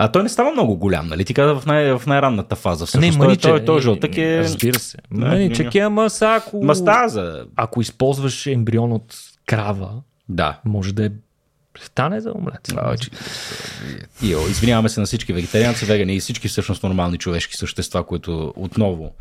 А 0.00 0.12
той 0.12 0.22
не 0.22 0.28
става 0.28 0.50
много 0.50 0.76
голям, 0.76 1.08
нали? 1.08 1.24
Ти 1.24 1.34
каза 1.34 1.60
в, 1.60 1.66
най- 1.66 1.98
в 1.98 2.02
най-ранната 2.06 2.56
фаза. 2.56 2.86
Всъщност, 2.86 3.18
не, 3.18 3.24
маниче, 3.24 3.42
той, 3.42 3.58
той, 3.58 3.64
той 3.64 3.80
жълтък 3.80 4.18
е... 4.18 4.38
Разбира 4.38 4.78
се. 4.78 4.98
Маничък 5.10 5.74
е, 5.74 5.78
ама 5.78 6.10
са, 6.10 6.34
ако... 6.34 6.64
Ма 6.64 6.74
става 6.74 7.08
за... 7.08 7.46
Ако 7.56 7.80
използваш 7.80 8.46
ембрион 8.46 8.92
от 8.92 9.16
крава, 9.46 9.90
да. 10.28 10.60
може 10.64 10.94
да 10.94 11.06
е 11.06 11.10
стане 11.82 12.20
за 12.20 12.32
омлет. 12.34 12.72
А, 12.76 12.96
че... 12.96 13.10
Йо, 14.22 14.48
извиняваме 14.48 14.88
се 14.88 15.00
на 15.00 15.06
всички 15.06 15.32
вегетарианци, 15.32 15.84
вегани 15.84 16.16
и 16.16 16.20
всички 16.20 16.48
всъщност 16.48 16.82
нормални 16.82 17.18
човешки 17.18 17.56
същества, 17.56 18.06
които 18.06 18.54
отново 18.56 19.12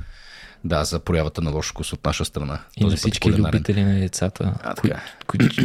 да, 0.63 0.83
за 0.83 0.99
проявата 0.99 1.41
на 1.41 1.51
лош 1.51 1.69
вкус 1.69 1.93
от 1.93 2.05
наша 2.05 2.25
страна. 2.25 2.59
И 2.77 2.85
на 2.85 2.95
всички 2.95 3.31
любители 3.31 3.83
на 3.83 3.99
децата, 3.99 4.53
а, 4.63 4.75
които, 4.75 4.95
които 5.27 5.55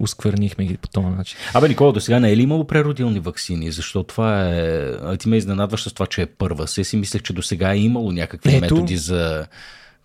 осквернихме 0.00 0.64
ги 0.66 0.76
по 0.76 0.88
този 0.88 1.06
начин. 1.06 1.38
Абе, 1.54 1.68
Никола, 1.68 1.92
до 1.92 2.00
сега 2.00 2.20
не 2.20 2.32
е 2.32 2.36
ли 2.36 2.42
имало 2.42 2.66
преродилни 2.66 3.20
вакцини? 3.20 3.70
Защото 3.70 4.06
това 4.06 4.48
е... 4.48 5.16
Ти 5.18 5.28
ме 5.28 5.36
изненадваш 5.36 5.82
с 5.82 5.92
това, 5.92 6.06
че 6.06 6.22
е 6.22 6.26
първа. 6.26 6.68
Се 6.68 6.84
си 6.84 6.96
мислех, 6.96 7.22
че 7.22 7.32
до 7.32 7.42
сега 7.42 7.72
е 7.72 7.78
имало 7.78 8.12
някакви 8.12 8.50
Ето, 8.50 8.60
методи 8.60 8.96
за 8.96 9.46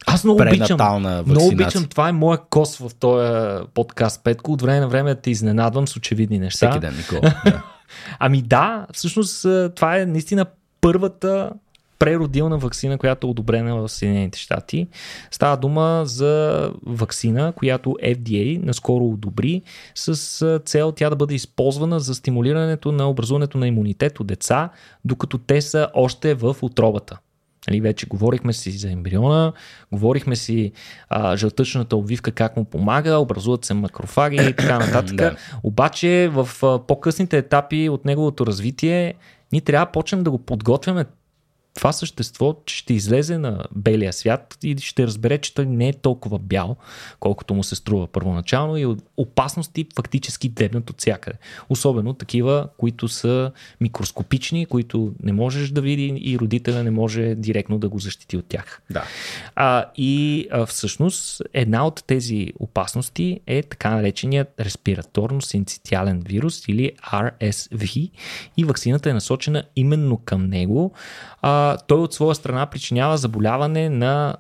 аз 0.05 0.23
много 0.23 0.41
обичам, 0.41 1.01
много 1.25 1.47
обичам, 1.47 1.85
това 1.85 2.09
е 2.09 2.11
моя 2.11 2.39
кос 2.49 2.77
в 2.77 2.91
този 2.99 3.63
подкаст, 3.73 4.23
Петко. 4.23 4.51
От 4.51 4.61
време 4.61 4.79
на 4.79 4.88
време 4.88 5.15
те 5.15 5.31
изненадвам 5.31 5.88
с 5.88 5.95
очевидни 5.95 6.39
неща. 6.39 6.69
Всеки 6.69 6.79
ден, 6.79 6.97
Никола. 6.97 7.21
Да. 7.45 7.63
ами 8.19 8.41
да, 8.41 8.88
всъщност 8.93 9.41
това 9.75 9.97
е 9.97 10.05
наистина 10.05 10.45
първата 10.81 11.51
преродилна 11.99 12.57
вакцина, 12.57 12.97
която 12.97 13.27
е 13.27 13.29
одобрена 13.29 13.75
в 13.75 13.89
Съединените 13.89 14.39
щати. 14.39 14.87
Става 15.31 15.57
дума 15.57 16.01
за 16.05 16.71
вакцина, 16.85 17.53
която 17.55 17.97
FDA 18.03 18.65
наскоро 18.65 19.05
одобри 19.05 19.61
с 19.95 20.59
цел 20.65 20.91
тя 20.91 21.09
да 21.09 21.15
бъде 21.15 21.35
използвана 21.35 21.99
за 21.99 22.15
стимулирането 22.15 22.91
на 22.91 23.09
образуването 23.09 23.57
на 23.57 23.67
имунитет 23.67 24.19
от 24.19 24.27
деца, 24.27 24.69
докато 25.05 25.37
те 25.37 25.61
са 25.61 25.89
още 25.93 26.33
в 26.33 26.55
отробата. 26.61 27.19
Нали, 27.69 27.81
вече 27.81 28.05
говорихме 28.05 28.53
си 28.53 28.71
за 28.71 28.91
ембриона, 28.91 29.53
говорихме 29.91 30.35
си 30.35 30.71
а, 31.09 31.37
жълтъчната 31.37 31.95
обвивка 31.95 32.31
как 32.31 32.57
му 32.57 32.65
помага, 32.65 33.17
образуват 33.17 33.65
се 33.65 33.73
макрофаги 33.73 34.35
и 34.35 34.53
така 34.53 34.79
нататък. 34.79 35.15
да. 35.15 35.35
Обаче 35.63 36.29
в 36.33 36.49
а, 36.63 36.79
по-късните 36.79 37.37
етапи 37.37 37.89
от 37.89 38.05
неговото 38.05 38.45
развитие 38.45 39.13
ние 39.51 39.61
трябва 39.61 39.85
да 39.85 39.91
почнем 39.91 40.23
да 40.23 40.31
го 40.31 40.37
подготвяме 40.37 41.05
това 41.78 41.91
същество 41.91 42.55
ще 42.67 42.93
излезе 42.93 43.38
на 43.38 43.63
белия 43.75 44.13
свят 44.13 44.57
и 44.63 44.78
ще 44.78 45.07
разбере, 45.07 45.38
че 45.38 45.53
той 45.53 45.65
не 45.65 45.89
е 45.89 45.93
толкова 45.93 46.39
бял, 46.39 46.75
колкото 47.19 47.53
му 47.53 47.63
се 47.63 47.75
струва 47.75 48.07
първоначално 48.07 48.78
и 48.78 48.95
опасности 49.18 49.88
фактически 49.95 50.49
дебнат 50.49 50.89
от 50.89 50.99
всякъде. 50.99 51.38
Особено 51.70 52.13
такива, 52.13 52.70
които 52.78 53.07
са 53.07 53.51
микроскопични, 53.82 54.65
които 54.65 55.13
не 55.24 55.34
можеш 55.34 55.70
да 55.70 55.82
види 55.82 56.13
и 56.22 56.39
родителя 56.39 56.84
не 56.84 56.91
може 56.91 57.36
директно 57.36 57.80
да 57.80 57.89
го 57.89 57.99
защити 57.99 58.38
от 58.38 58.45
тях. 58.45 58.82
Да. 58.89 59.03
А, 59.55 59.86
и 59.97 60.47
а, 60.51 60.65
всъщност 60.65 61.41
една 61.53 61.88
от 61.88 62.03
тези 62.07 62.53
опасности 62.59 63.39
е 63.47 63.63
така 63.63 63.89
нареченият 63.89 64.47
респираторно-синцитиален 64.59 66.28
вирус 66.28 66.68
или 66.68 66.91
RSV 67.11 68.11
и 68.57 68.63
вакцината 68.63 69.09
е 69.09 69.13
насочена 69.13 69.63
именно 69.76 70.18
към 70.18 70.47
него. 70.49 70.93
А, 71.41 71.78
той 71.78 71.99
от 71.99 72.13
своя 72.13 72.36
страна 72.36 72.65
причинява 72.65 73.18
заболяване 73.18 73.89
на 73.89 74.38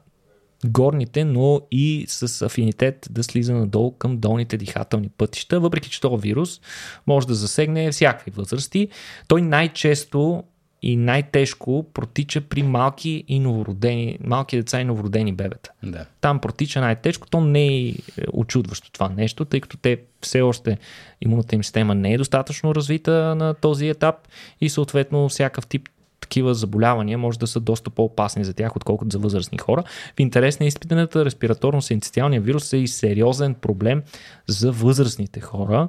горните, 0.65 1.25
но 1.25 1.61
и 1.71 2.05
с 2.07 2.45
афинитет 2.45 3.07
да 3.11 3.23
слиза 3.23 3.53
надолу 3.53 3.91
към 3.91 4.17
долните 4.17 4.57
дихателни 4.57 5.09
пътища, 5.09 5.59
въпреки 5.59 5.89
че 5.89 6.01
този 6.01 6.21
вирус 6.21 6.61
може 7.07 7.27
да 7.27 7.33
засегне 7.33 7.91
всякакви 7.91 8.31
възрасти. 8.31 8.87
Той 9.27 9.41
най-често 9.41 10.43
и 10.81 10.95
най-тежко 10.95 11.85
протича 11.93 12.41
при 12.41 12.63
малки 12.63 13.23
и 13.27 13.39
новородени, 13.39 14.17
малки 14.23 14.57
деца 14.57 14.81
и 14.81 14.83
новородени 14.83 15.33
бебета. 15.33 15.71
Да. 15.83 16.05
Там 16.21 16.39
протича 16.39 16.81
най-тежко. 16.81 17.27
То 17.29 17.41
не 17.41 17.77
е 17.77 17.93
очудващо 18.33 18.91
това 18.91 19.09
нещо, 19.09 19.45
тъй 19.45 19.61
като 19.61 19.77
те 19.77 20.01
все 20.21 20.41
още 20.41 20.77
имунната 21.21 21.55
им 21.55 21.63
система 21.63 21.95
не 21.95 22.13
е 22.13 22.17
достатъчно 22.17 22.75
развита 22.75 23.35
на 23.35 23.53
този 23.53 23.87
етап 23.87 24.15
и 24.61 24.69
съответно 24.69 25.29
всякакъв 25.29 25.67
тип 25.67 25.89
такива 26.27 26.53
заболявания 26.53 27.17
може 27.17 27.39
да 27.39 27.47
са 27.47 27.59
доста 27.59 27.89
по-опасни 27.89 28.43
за 28.43 28.53
тях, 28.53 28.75
отколкото 28.75 29.11
за 29.11 29.19
възрастни 29.19 29.57
хора. 29.57 29.83
В 30.17 30.19
интерес 30.19 30.59
на 30.59 30.65
изпитаната 30.65 31.25
респираторно-синцитиалния 31.25 32.39
вирус 32.39 32.73
е 32.73 32.77
и 32.77 32.87
сериозен 32.87 33.53
проблем 33.53 34.03
за 34.47 34.71
възрастните 34.71 35.39
хора, 35.39 35.87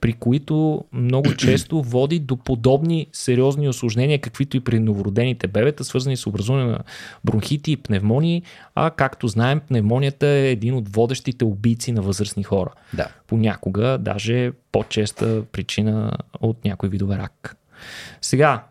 при 0.00 0.12
които 0.12 0.84
много 0.92 1.34
често 1.38 1.82
води 1.82 2.18
до 2.18 2.36
подобни 2.36 3.06
сериозни 3.12 3.68
осложнения, 3.68 4.20
каквито 4.20 4.56
и 4.56 4.60
при 4.60 4.80
новородените 4.80 5.46
бебета, 5.46 5.84
свързани 5.84 6.16
с 6.16 6.26
образуване 6.26 6.64
на 6.64 6.78
бронхити 7.24 7.72
и 7.72 7.76
пневмонии, 7.76 8.42
а 8.74 8.90
както 8.90 9.28
знаем, 9.28 9.60
пневмонията 9.68 10.26
е 10.26 10.50
един 10.50 10.74
от 10.74 10.88
водещите 10.88 11.44
убийци 11.44 11.92
на 11.92 12.02
възрастни 12.02 12.42
хора. 12.42 12.70
Да. 12.94 13.08
Понякога 13.26 13.98
даже 14.00 14.52
по-честа 14.72 15.42
причина 15.52 16.12
от 16.40 16.64
някои 16.64 16.88
видове 16.88 17.18
рак. 17.18 17.56
Сега, 18.20 18.64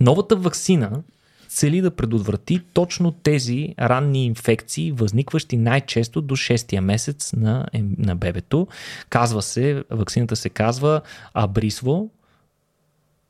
новата 0.00 0.36
вакцина 0.36 1.02
цели 1.48 1.80
да 1.80 1.90
предотврати 1.90 2.60
точно 2.72 3.12
тези 3.12 3.74
ранни 3.80 4.26
инфекции, 4.26 4.92
възникващи 4.92 5.56
най-често 5.56 6.20
до 6.20 6.36
6-я 6.36 6.82
месец 6.82 7.32
на, 7.32 7.66
на 7.98 8.16
бебето. 8.16 8.66
Казва 9.08 9.42
се, 9.42 9.84
вакцината 9.90 10.36
се 10.36 10.48
казва 10.48 11.00
Абрисво. 11.34 12.10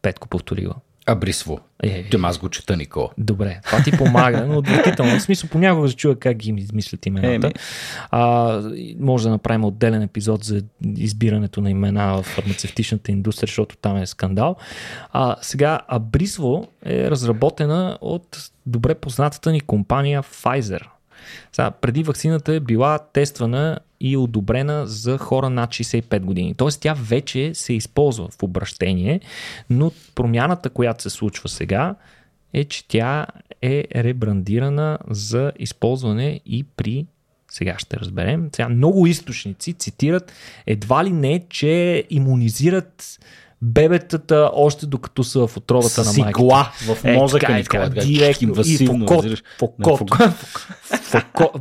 Петко 0.03 0.29
повторила. 0.29 0.75
Абрисво. 1.09 1.61
Е, 1.83 2.05
Тем 2.11 2.25
аз 2.25 2.39
го 2.39 2.49
чета, 2.49 2.77
Нико. 2.77 3.11
Добре, 3.19 3.61
това 3.65 3.83
ти 3.83 3.91
помага, 3.91 4.47
но 4.47 4.59
отвратително. 4.59 5.19
В 5.19 5.23
смисъл, 5.23 5.51
понякога 5.51 5.89
се 5.89 6.15
как 6.21 6.37
ги 6.37 6.51
измислят 6.51 7.07
имената. 7.07 7.47
Е, 7.47 7.53
а, 8.11 8.63
може 9.01 9.25
да 9.25 9.31
направим 9.31 9.65
отделен 9.65 10.03
епизод 10.03 10.45
за 10.45 10.63
избирането 10.97 11.61
на 11.61 11.71
имена 11.71 12.17
в 12.17 12.23
фармацевтичната 12.23 13.13
индустрия, 13.13 13.47
защото 13.47 13.77
там 13.77 13.97
е 13.97 14.07
скандал. 14.07 14.57
А, 15.13 15.37
сега, 15.41 15.81
Абрисво 15.89 16.67
е 16.85 17.11
разработена 17.11 17.99
от 18.01 18.51
добре 18.67 18.95
познатата 18.95 19.53
ни 19.53 19.61
компания 19.61 20.23
Pfizer. 20.23 20.83
Сега, 21.53 21.71
преди 21.71 22.03
вакцината 22.03 22.55
е 22.55 22.61
била 22.61 22.99
тествана 22.99 23.79
и 24.01 24.17
одобрена 24.17 24.87
за 24.87 25.19
хора 25.19 25.51
над 25.51 25.71
65 25.71 26.21
години. 26.21 26.55
Тоест 26.55 26.81
тя 26.81 26.95
вече 26.95 27.55
се 27.55 27.73
използва 27.73 28.29
в 28.29 28.43
обращение, 28.43 29.21
но 29.71 29.93
промяната, 30.15 30.71
която 30.71 31.03
се 31.03 31.11
случва 31.11 31.49
сега, 31.49 31.95
е, 32.53 32.65
че 32.65 32.89
тя 32.89 33.27
е 33.63 33.85
ребрандирана 33.95 34.99
за 35.11 35.53
използване 35.59 36.41
и 36.47 36.65
при 36.77 37.07
сега 37.51 37.79
ще 37.79 37.97
разберем. 37.97 38.49
Сега 38.53 38.69
много 38.69 39.07
източници 39.07 39.73
цитират 39.73 40.33
едва 40.67 41.05
ли 41.05 41.11
не, 41.11 41.47
че 41.49 42.05
иммунизират 42.11 43.19
бебетата 43.63 44.51
още 44.55 44.87
докато 44.87 45.25
са 45.25 45.47
в 45.47 45.57
отробата 45.57 46.05
на 46.05 46.13
майката. 46.19 46.31
Игла 46.31 46.73
в 46.87 47.05
мозъка 47.05 47.59
е, 47.59 47.63
така, 47.63 47.91
така, 47.91 48.01
директно 48.01 48.55
и 48.67 48.87
в 48.87 49.07
код. 49.07 49.25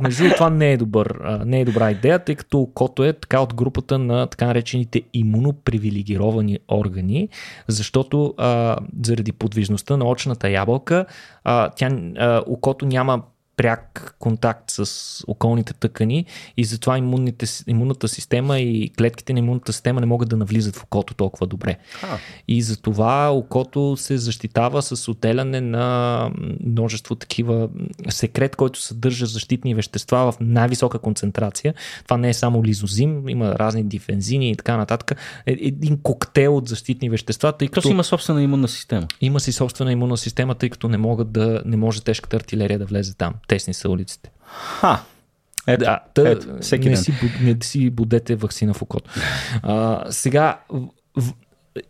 Между 0.00 0.30
това 0.30 0.50
не 0.50 0.72
е, 0.72 0.76
добър, 0.76 1.18
не 1.44 1.60
е 1.60 1.64
добра 1.64 1.90
идея, 1.90 2.18
тъй 2.18 2.34
като 2.34 2.60
окото 2.60 3.04
е 3.04 3.12
така 3.12 3.40
от 3.40 3.54
групата 3.54 3.98
на 3.98 4.26
така 4.26 4.46
наречените 4.46 5.02
имунопривилегировани 5.14 6.58
органи, 6.68 7.28
защото 7.68 8.34
а, 8.36 8.76
заради 9.04 9.32
подвижността 9.32 9.96
на 9.96 10.08
очната 10.08 10.50
ябълка, 10.50 11.06
а, 11.44 11.70
тя, 11.70 11.90
а, 12.18 12.42
окото 12.46 12.86
няма 12.86 13.22
пряк 13.58 14.14
контакт 14.18 14.64
с 14.70 15.24
околните 15.26 15.74
тъкани 15.74 16.24
и 16.56 16.64
затова 16.64 16.98
имунните, 16.98 17.46
имунната 17.66 18.08
система 18.08 18.58
и 18.58 18.90
клетките 18.98 19.32
на 19.32 19.38
имунната 19.38 19.72
система 19.72 20.00
не 20.00 20.06
могат 20.06 20.28
да 20.28 20.36
навлизат 20.36 20.76
в 20.76 20.82
окото 20.82 21.14
толкова 21.14 21.46
добре. 21.46 21.76
А. 22.02 22.18
И 22.48 22.62
затова 22.62 23.30
окото 23.30 23.96
се 23.96 24.18
защитава 24.18 24.82
с 24.82 25.08
отделяне 25.08 25.60
на 25.60 26.30
множество 26.66 27.14
такива 27.14 27.68
секрет, 28.08 28.56
който 28.56 28.82
съдържа 28.82 29.26
защитни 29.26 29.74
вещества 29.74 30.32
в 30.32 30.34
най-висока 30.40 30.98
концентрация. 30.98 31.74
Това 32.04 32.16
не 32.16 32.28
е 32.28 32.34
само 32.34 32.64
лизозим, 32.64 33.28
има 33.28 33.54
разни 33.54 33.84
дифензини 33.84 34.50
и 34.50 34.56
така 34.56 34.76
нататък. 34.76 35.18
Е, 35.46 35.52
един 35.52 35.98
коктейл 36.02 36.56
от 36.56 36.68
защитни 36.68 37.10
вещества, 37.10 37.52
тъй 37.52 37.68
като... 37.68 37.80
То 37.80 37.88
си 37.88 37.92
има 37.92 38.04
собствена 38.04 38.42
имунна 38.42 38.68
система. 38.68 39.06
Има 39.20 39.40
си 39.40 39.52
собствена 39.52 39.92
имунна 39.92 40.16
система, 40.16 40.54
тъй 40.54 40.70
като 40.70 40.88
не 40.88 40.98
могат 40.98 41.32
да, 41.32 41.62
не 41.64 41.76
може 41.76 42.02
тежката 42.02 42.36
артилерия 42.36 42.78
да 42.78 42.86
влезе 42.86 43.14
там 43.14 43.34
тесни 43.48 43.74
са 43.74 43.90
улиците. 43.90 44.30
Ха! 44.80 45.02
Ето, 45.66 45.84
да, 45.84 46.00
тъ, 46.14 46.28
ето, 46.28 46.46
всеки 46.60 46.88
не, 46.88 46.94
ден. 46.94 47.04
Си, 47.04 47.12
не 47.42 47.56
си 47.62 47.90
будете 47.90 48.36
вакцина 48.36 48.74
в 48.74 48.82
окото. 48.82 49.10
А, 49.62 50.04
сега, 50.10 50.60
в, 51.16 51.32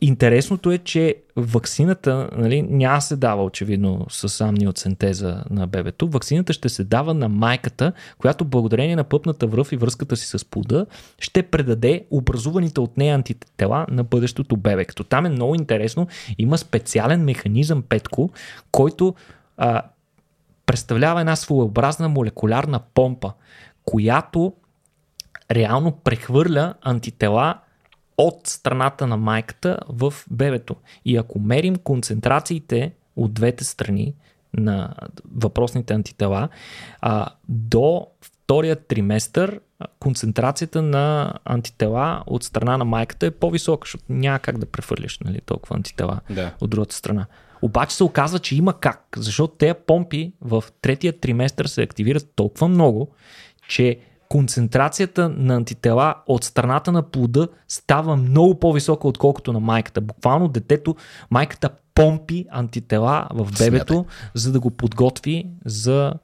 интересното 0.00 0.70
е, 0.70 0.78
че 0.78 1.14
вакцината 1.36 2.30
нали, 2.36 2.62
няма 2.62 3.00
се 3.00 3.16
дава 3.16 3.44
очевидно 3.44 4.06
с 4.10 4.40
амниоцентеза 4.40 5.44
на 5.50 5.66
бебето. 5.66 6.08
Вакцината 6.08 6.52
ще 6.52 6.68
се 6.68 6.84
дава 6.84 7.14
на 7.14 7.28
майката, 7.28 7.92
която 8.18 8.44
благодарение 8.44 8.96
на 8.96 9.04
пъпната 9.04 9.46
връв 9.46 9.72
и 9.72 9.76
връзката 9.76 10.16
си 10.16 10.26
с 10.38 10.44
плода 10.44 10.86
ще 11.18 11.42
предаде 11.42 12.04
образуваните 12.10 12.80
от 12.80 12.96
нея 12.96 13.14
антитела 13.14 13.86
на 13.90 14.04
бъдещото 14.04 14.56
бебе. 14.56 14.84
Като 14.84 15.04
там 15.04 15.26
е 15.26 15.30
много 15.30 15.54
интересно, 15.54 16.08
има 16.38 16.58
специален 16.58 17.24
механизъм 17.24 17.82
Петко, 17.82 18.30
който 18.70 19.14
а, 19.56 19.82
представлява 20.68 21.20
една 21.20 21.36
своеобразна 21.36 22.08
молекулярна 22.08 22.80
помпа, 22.94 23.32
която 23.84 24.52
реално 25.50 25.92
прехвърля 25.92 26.74
антитела 26.82 27.58
от 28.18 28.46
страната 28.46 29.06
на 29.06 29.16
майката 29.16 29.78
в 29.88 30.14
бебето. 30.30 30.76
И 31.04 31.16
ако 31.16 31.38
мерим 31.38 31.76
концентрациите 31.76 32.92
от 33.16 33.34
двете 33.34 33.64
страни 33.64 34.14
на 34.54 34.94
въпросните 35.34 35.94
антитела, 35.94 36.48
а, 37.00 37.28
до 37.48 38.06
втория 38.20 38.76
триместър 38.76 39.60
концентрацията 39.98 40.82
на 40.82 41.34
антитела 41.44 42.22
от 42.26 42.44
страна 42.44 42.76
на 42.76 42.84
майката 42.84 43.26
е 43.26 43.30
по-висока, 43.30 43.86
защото 43.86 44.04
няма 44.08 44.38
как 44.38 44.58
да 44.58 44.66
прехвърляш 44.66 45.18
нали, 45.18 45.40
толкова 45.40 45.76
антитела 45.76 46.20
да. 46.30 46.54
от 46.60 46.70
другата 46.70 46.94
страна. 46.94 47.26
Обаче 47.62 47.96
се 47.96 48.04
оказва, 48.04 48.38
че 48.38 48.56
има 48.56 48.72
как, 48.72 49.04
защото 49.16 49.54
тези 49.54 49.74
помпи 49.86 50.32
в 50.40 50.64
третия 50.82 51.20
триместър 51.20 51.66
се 51.66 51.82
активират 51.82 52.32
толкова 52.36 52.68
много, 52.68 53.08
че 53.68 53.98
концентрацията 54.28 55.28
на 55.28 55.56
антитела 55.56 56.14
от 56.26 56.44
страната 56.44 56.92
на 56.92 57.02
плода 57.02 57.48
става 57.68 58.16
много 58.16 58.58
по-висока, 58.58 59.08
отколкото 59.08 59.52
на 59.52 59.60
майката. 59.60 60.00
Буквално 60.00 60.48
детето, 60.48 60.96
майката 61.30 61.70
помпи 61.94 62.46
антитела 62.50 63.28
в 63.30 63.48
бебето, 63.58 63.94
Смятай. 63.94 64.30
за 64.34 64.52
да 64.52 64.60
го 64.60 64.70
подготви 64.70 65.46
за 65.64 66.14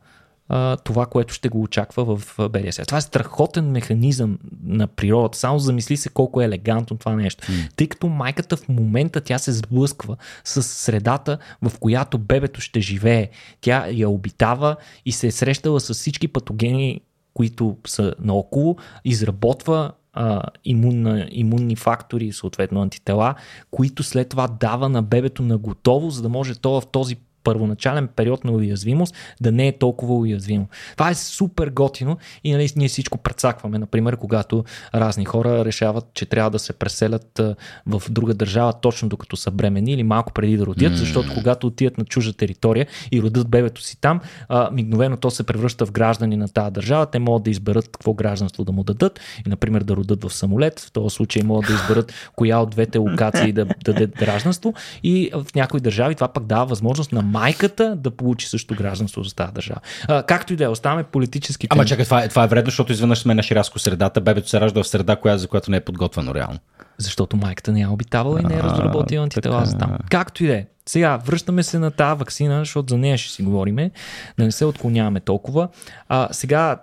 а, 0.49 0.76
това, 0.76 1.07
което 1.07 1.34
ще 1.34 1.49
го 1.49 1.62
очаква 1.62 2.16
в 2.16 2.49
белия 2.49 2.72
свят. 2.72 2.86
Това 2.86 2.99
е 2.99 3.01
страхотен 3.01 3.70
механизъм 3.70 4.38
на 4.62 4.86
природата. 4.86 5.38
Само 5.38 5.59
замисли 5.59 5.97
се 5.97 6.09
колко 6.09 6.40
е 6.40 6.45
елегантно 6.45 6.97
това 6.97 7.16
нещо. 7.16 7.45
Mm. 7.45 7.70
Тъй 7.76 7.86
като 7.86 8.09
майката 8.09 8.57
в 8.57 8.68
момента 8.68 9.20
тя 9.20 9.38
се 9.38 9.53
сблъсква 9.53 10.16
с 10.45 10.62
средата, 10.62 11.38
в 11.62 11.78
която 11.80 12.18
бебето 12.18 12.61
ще 12.61 12.80
живее. 12.80 13.28
Тя 13.61 13.86
я 13.90 14.09
обитава 14.09 14.76
и 15.07 15.12
се 15.12 15.26
е 15.26 15.32
срещала 15.32 15.80
с 15.80 15.95
всички 15.95 16.28
патогени, 16.28 17.01
които 17.34 17.76
са 17.86 18.14
наоколо, 18.18 18.76
изработва 19.05 19.92
а, 20.12 20.42
имунна, 20.64 21.28
имунни 21.30 21.76
фактори, 21.76 22.32
съответно 22.32 22.82
антитела, 22.82 23.34
които 23.70 24.03
след 24.03 24.28
това 24.28 24.49
дава 24.49 24.88
на 24.88 25.03
бебето 25.03 25.42
на 25.42 25.59
готово, 25.59 26.11
за 26.11 26.22
да 26.22 26.28
може 26.28 26.55
то 26.55 26.80
в 26.80 26.86
този 26.92 27.16
първоначален 27.45 28.09
период 28.09 28.45
на 28.45 28.53
уязвимост 28.53 29.14
да 29.40 29.53
не 29.53 29.68
е 29.68 29.78
толкова 29.78 30.14
уязвимо. 30.14 30.68
Това 30.97 31.11
е 31.11 31.14
супер 31.14 31.68
готино 31.68 32.18
и 32.45 32.53
нали, 32.53 32.68
ние 32.76 32.88
всичко 32.88 33.18
прецакваме. 33.18 33.78
Например, 33.78 34.16
когато 34.16 34.64
разни 34.95 35.24
хора 35.24 35.64
решават, 35.64 36.05
че 36.14 36.26
трябва 36.26 36.51
да 36.51 36.59
се 36.59 36.72
преселят 36.72 37.40
в 37.86 38.03
друга 38.11 38.34
държава 38.34 38.72
точно 38.72 39.09
докато 39.09 39.36
са 39.36 39.51
бремени 39.51 39.92
или 39.92 40.03
малко 40.03 40.32
преди 40.32 40.57
да 40.57 40.66
родят, 40.66 40.92
mm. 40.92 40.97
защото 40.97 41.34
когато 41.34 41.66
отидат 41.66 41.99
на 41.99 42.05
чужа 42.05 42.32
територия 42.32 42.86
и 43.12 43.22
родят 43.22 43.49
бебето 43.49 43.82
си 43.82 44.01
там, 44.01 44.20
а, 44.49 44.70
мигновено 44.72 45.16
то 45.16 45.30
се 45.30 45.42
превръща 45.42 45.86
в 45.86 45.92
граждани 45.92 46.36
на 46.36 46.49
тази 46.49 46.70
държава. 46.70 47.07
Те 47.07 47.18
могат 47.18 47.42
да 47.42 47.51
изберат 47.51 47.88
какво 47.88 48.12
гражданство 48.12 48.64
да 48.64 48.72
му 48.72 48.84
дадат 48.84 49.20
и, 49.47 49.49
например, 49.49 49.82
да 49.82 49.97
родят 49.97 50.24
в 50.24 50.34
самолет. 50.34 50.80
В 50.80 50.92
този 50.92 51.14
случай 51.14 51.42
могат 51.42 51.66
да 51.66 51.72
изберат 51.72 52.12
коя 52.36 52.59
от 52.59 52.70
двете 52.70 52.99
локации 52.99 53.53
да 53.53 53.66
дадат 53.84 54.11
гражданство 54.11 54.74
и 55.03 55.30
в 55.34 55.55
някои 55.55 55.80
държави 55.80 56.14
това 56.14 56.28
пък 56.28 56.47
дава 56.47 56.66
възможност 56.66 57.12
на 57.12 57.22
майката 57.35 57.97
да 57.97 58.11
получи 58.11 58.49
също 58.49 58.74
гражданство 58.74 59.22
за 59.22 59.35
тази 59.35 59.53
държава. 59.53 59.80
А, 60.09 60.22
както 60.22 60.53
и 60.53 60.57
да 60.57 60.64
е, 60.64 60.68
оставаме 60.68 61.03
политически. 61.03 61.66
Ама 61.70 61.85
чакай, 61.85 62.05
това 62.05 62.22
е, 62.22 62.28
това 62.28 62.45
е 62.45 62.47
вредно, 62.47 62.70
защото 62.70 62.93
изведнъж 62.93 63.18
сме 63.18 63.35
на 63.35 63.43
шираско 63.43 63.78
средата. 63.78 64.20
Бебето 64.20 64.49
се 64.49 64.61
ражда 64.61 64.82
в 64.82 64.89
среда, 64.89 65.16
коя, 65.16 65.39
за 65.39 65.49
която 65.49 65.70
не 65.70 65.76
е 65.76 65.80
подготвено 65.80 66.35
реално. 66.35 66.59
Защото 66.99 67.36
майката 67.36 67.72
не 67.72 67.80
е 67.80 67.86
обитавала 67.86 68.40
и 68.40 68.45
не 68.45 68.55
е 68.55 68.62
разработила 68.62 69.22
антитела 69.22 69.64
за 69.64 69.78
там. 69.78 69.99
Както 70.11 70.45
и 70.45 70.47
да 70.47 70.55
е. 70.55 70.66
Сега, 70.86 71.16
връщаме 71.16 71.62
се 71.62 71.78
на 71.78 71.90
тази 71.90 72.18
вакцина, 72.18 72.59
защото 72.59 72.90
за 72.90 72.99
нея 72.99 73.18
ще 73.18 73.32
си 73.32 73.42
говориме, 73.42 73.90
да 74.38 74.45
не 74.45 74.53
се 74.53 74.64
отклоняваме 74.64 75.20
толкова. 75.20 75.68
А, 76.09 76.28
сега, 76.32 76.80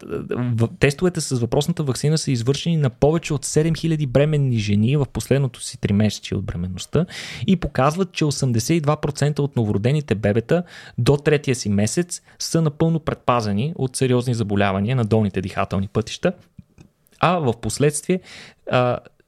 тестовете 0.79 1.21
с 1.21 1.39
въпросната 1.39 1.83
вакцина 1.83 2.17
са 2.17 2.31
извършени 2.31 2.77
на 2.77 2.89
повече 2.89 3.33
от 3.33 3.45
7000 3.45 4.07
бременни 4.07 4.57
жени 4.57 4.97
в 4.97 5.05
последното 5.13 5.61
си 5.61 5.81
тримесечие 5.81 6.37
от 6.37 6.45
бременността 6.45 7.05
и 7.47 7.55
показват, 7.55 8.11
че 8.11 8.25
82% 8.25 9.39
от 9.39 9.55
новородените 9.55 10.15
бебета 10.15 10.63
до 10.97 11.17
третия 11.17 11.55
си 11.55 11.69
месец 11.69 12.21
са 12.39 12.61
напълно 12.61 12.99
предпазени 12.99 13.73
от 13.75 13.95
сериозни 13.95 14.33
заболявания 14.33 14.95
на 14.95 15.05
долните 15.05 15.41
дихателни 15.41 15.87
пътища, 15.87 16.33
а 17.19 17.37
в 17.37 17.53
последствие 17.61 18.19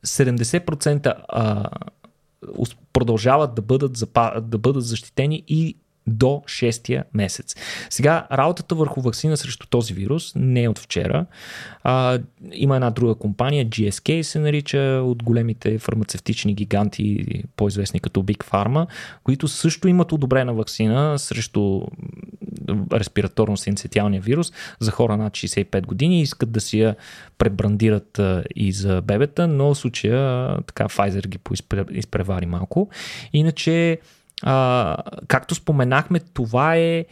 70% 0.05 1.23
а, 1.29 1.69
продължават 2.93 3.55
да 3.55 3.61
бъдат, 3.61 3.97
запа, 3.97 4.41
да 4.41 4.57
бъдат 4.57 4.85
защитени 4.85 5.43
и 5.47 5.77
до 6.07 6.41
6-я 6.45 7.03
месец. 7.13 7.55
Сега, 7.89 8.27
работата 8.31 8.75
върху 8.75 9.01
вакцина 9.01 9.37
срещу 9.37 9.67
този 9.67 9.93
вирус 9.93 10.35
не 10.35 10.63
е 10.63 10.69
от 10.69 10.79
вчера. 10.79 11.25
А, 11.83 12.19
има 12.51 12.75
една 12.75 12.89
друга 12.89 13.15
компания, 13.15 13.65
GSK 13.65 14.21
се 14.21 14.39
нарича, 14.39 15.01
от 15.03 15.23
големите 15.23 15.79
фармацевтични 15.79 16.53
гиганти, 16.53 17.25
по-известни 17.55 17.99
като 17.99 18.23
Big 18.23 18.43
Pharma, 18.43 18.87
които 19.23 19.47
също 19.47 19.87
имат 19.87 20.11
одобрена 20.11 20.53
вакцина 20.53 21.19
срещу 21.19 21.81
респираторно-синцитиалния 22.91 24.21
вирус 24.21 24.51
за 24.79 24.91
хора 24.91 25.17
над 25.17 25.33
65 25.33 25.85
години 25.85 26.19
и 26.19 26.21
искат 26.21 26.51
да 26.51 26.61
си 26.61 26.79
я 26.79 26.95
пребрандират 27.37 28.21
и 28.55 28.71
за 28.71 29.01
бебета, 29.01 29.47
но 29.47 29.73
в 29.73 29.77
случая 29.77 30.57
така 30.61 30.85
Pfizer 30.85 31.27
ги 31.27 31.39
изпревари 31.91 32.45
малко. 32.45 32.89
Иначе 33.33 33.99
а, 34.43 34.97
както 35.27 35.55
споменахме, 35.55 36.19
това 36.19 36.75
е 36.75 37.05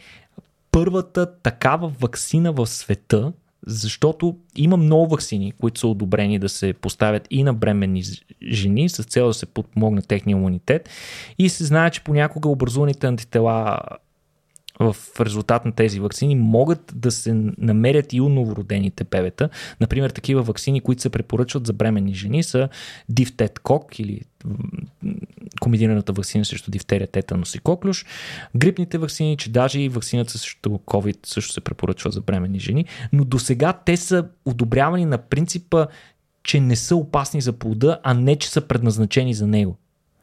първата 0.70 1.38
такава 1.42 1.88
вакцина 1.88 2.52
в 2.52 2.66
света, 2.66 3.32
защото 3.66 4.36
има 4.56 4.76
много 4.76 5.08
вакцини, 5.08 5.52
които 5.52 5.80
са 5.80 5.88
одобрени 5.88 6.38
да 6.38 6.48
се 6.48 6.72
поставят 6.72 7.26
и 7.30 7.42
на 7.42 7.54
бременни 7.54 8.02
жени 8.42 8.88
с 8.88 9.02
цел 9.02 9.26
да 9.26 9.34
се 9.34 9.46
подпомогне 9.46 10.02
техния 10.02 10.34
имунитет. 10.34 10.88
И 11.38 11.48
се 11.48 11.64
знае, 11.64 11.90
че 11.90 12.04
понякога 12.04 12.48
образуваните 12.48 13.06
антитела 13.06 13.78
в 14.82 15.20
резултат 15.20 15.64
на 15.64 15.72
тези 15.72 16.00
вакцини 16.00 16.34
могат 16.34 16.92
да 16.94 17.10
се 17.10 17.34
намерят 17.58 18.12
и 18.12 18.20
у 18.20 18.28
новородените 18.28 19.04
бебета. 19.04 19.48
Например, 19.80 20.10
такива 20.10 20.42
вакцини, 20.42 20.80
които 20.80 21.02
се 21.02 21.10
препоръчват 21.10 21.66
за 21.66 21.72
бременни 21.72 22.14
жени 22.14 22.42
са 22.42 22.68
Дифтет-кок 23.08 24.00
или 24.00 24.20
комбинираната 25.60 26.12
вакцина 26.12 26.44
срещу 26.44 26.70
дифтерия, 26.70 27.06
тетанус 27.06 27.54
и 27.54 27.58
коклюш, 27.58 28.06
грипните 28.56 28.98
вакцини, 28.98 29.36
че 29.36 29.50
даже 29.50 29.80
и 29.80 29.88
вакцината 29.88 30.38
срещу 30.38 30.70
COVID 30.70 31.26
също 31.26 31.52
се 31.52 31.60
препоръчва 31.60 32.10
за 32.10 32.20
бременни 32.20 32.60
жени, 32.60 32.84
но 33.12 33.24
до 33.24 33.38
сега 33.38 33.72
те 33.72 33.96
са 33.96 34.28
одобрявани 34.44 35.04
на 35.04 35.18
принципа, 35.18 35.86
че 36.42 36.60
не 36.60 36.76
са 36.76 36.96
опасни 36.96 37.40
за 37.40 37.52
плода, 37.52 38.00
а 38.02 38.14
не, 38.14 38.36
че 38.36 38.50
са 38.50 38.60
предназначени 38.60 39.34
за 39.34 39.46
него. 39.46 39.76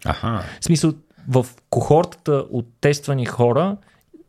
Аха. 0.05 0.43
В 0.61 0.65
смисъл, 0.65 0.93
в 1.27 1.45
кохортата 1.69 2.45
от 2.51 2.67
тествани 2.81 3.25
хора 3.25 3.77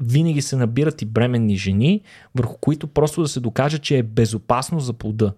винаги 0.01 0.43
се 0.43 0.57
набират 0.57 1.03
и 1.03 1.05
бременни 1.05 1.57
жени, 1.57 2.01
върху 2.35 2.57
които 2.61 2.87
просто 2.87 3.23
да 3.23 3.29
се 3.29 3.41
докаже, 3.41 3.79
че 3.79 3.99
е 3.99 4.03
безопасно 4.03 4.81
за 4.81 4.93
плода 4.93 5.33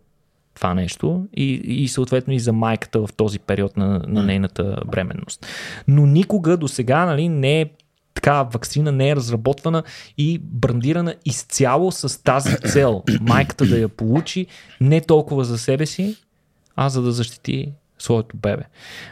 това 0.54 0.74
нещо 0.74 1.26
и, 1.36 1.44
и 1.54 1.88
съответно 1.88 2.32
и 2.32 2.38
за 2.38 2.52
майката 2.52 3.06
в 3.06 3.08
този 3.16 3.38
период 3.38 3.76
на, 3.76 4.02
на 4.06 4.22
нейната 4.22 4.76
бременност. 4.86 5.46
Но 5.88 6.06
никога 6.06 6.56
до 6.56 6.68
сега 6.68 7.06
нали, 7.06 7.28
не 7.28 7.60
е 7.60 7.70
така 8.14 8.42
вакцина 8.42 8.92
не 8.92 9.08
е 9.08 9.16
разработвана 9.16 9.82
и 10.18 10.38
брандирана 10.42 11.14
изцяло 11.24 11.92
с 11.92 12.22
тази 12.22 12.56
цел. 12.56 13.02
Майката 13.20 13.66
да 13.66 13.78
я 13.78 13.88
получи 13.88 14.46
не 14.80 15.00
толкова 15.00 15.44
за 15.44 15.58
себе 15.58 15.86
си, 15.86 16.16
а 16.76 16.88
за 16.88 17.02
да 17.02 17.12
защити 17.12 17.72
своето 18.02 18.36
бебе. 18.36 18.62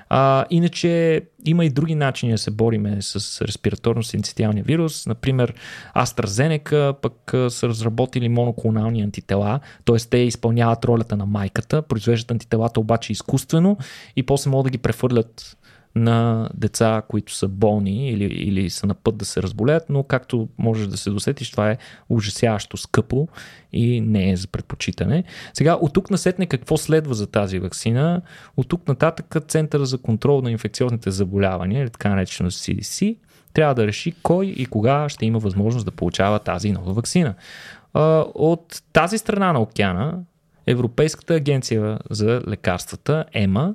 А, 0.09 0.45
иначе 0.51 1.23
има 1.45 1.65
и 1.65 1.71
други 1.71 1.95
начини 1.95 2.33
да 2.33 2.39
се 2.39 2.51
бориме 2.51 3.03
с 3.03 3.21
респираторно-синцитиалния 3.45 4.65
вирус. 4.65 5.07
Например, 5.07 5.55
AstraZeneca 5.97 6.93
пък 6.93 7.53
са 7.53 7.69
разработили 7.69 8.29
моноклонални 8.29 9.03
антитела, 9.03 9.61
т.е. 9.85 9.97
те 9.97 10.19
изпълняват 10.19 10.85
ролята 10.85 11.17
на 11.17 11.27
майката, 11.27 11.83
произвеждат 11.83 12.31
антителата 12.31 12.81
обаче 12.81 13.13
изкуствено 13.13 13.77
и 14.17 14.23
после 14.23 14.51
могат 14.51 14.65
да 14.65 14.71
ги 14.71 14.79
прехвърлят 14.79 15.57
на 15.95 16.49
деца, 16.55 17.03
които 17.09 17.35
са 17.35 17.49
болни 17.49 18.11
или, 18.11 18.25
или 18.25 18.71
са 18.71 18.87
на 18.87 18.95
път 18.95 19.17
да 19.17 19.25
се 19.25 19.43
разболеят, 19.43 19.85
но 19.89 20.03
както 20.03 20.49
можеш 20.59 20.87
да 20.87 20.97
се 20.97 21.11
досетиш, 21.11 21.51
това 21.51 21.71
е 21.71 21.79
ужасяващо 22.09 22.77
скъпо 22.77 23.29
и 23.73 24.01
не 24.01 24.31
е 24.31 24.37
за 24.37 24.49
предпочитане. 24.49 25.25
Сега, 25.55 25.75
от 25.75 25.93
тук 25.93 26.11
насетне 26.11 26.47
какво 26.47 26.77
следва 26.77 27.15
за 27.15 27.27
тази 27.27 27.59
вакцина? 27.59 28.23
От 28.57 28.69
тук 28.69 28.89
нататък 28.89 29.37
Центъра 29.49 29.87
за 29.87 29.99
контрол 29.99 30.41
на 30.41 30.51
инфекциозните 30.51 31.11
заболявания, 31.11 31.83
или 31.83 31.91
така 31.91 32.09
наречено 32.09 32.51
CDC, 32.51 33.17
трябва 33.53 33.75
да 33.75 33.87
реши 33.87 34.13
кой 34.23 34.47
и 34.47 34.67
кога 34.67 35.09
ще 35.09 35.27
има 35.27 35.39
възможност 35.39 35.85
да 35.85 35.91
получава 35.91 36.39
тази 36.39 36.73
нова 36.73 36.93
вакцина. 36.93 37.35
От 38.35 38.83
тази 38.93 39.19
страна 39.19 39.53
на 39.53 39.61
океана, 39.61 40.19
Европейската 40.67 41.35
агенция 41.35 41.99
за 42.11 42.43
лекарствата, 42.49 43.25
ЕМА, 43.33 43.75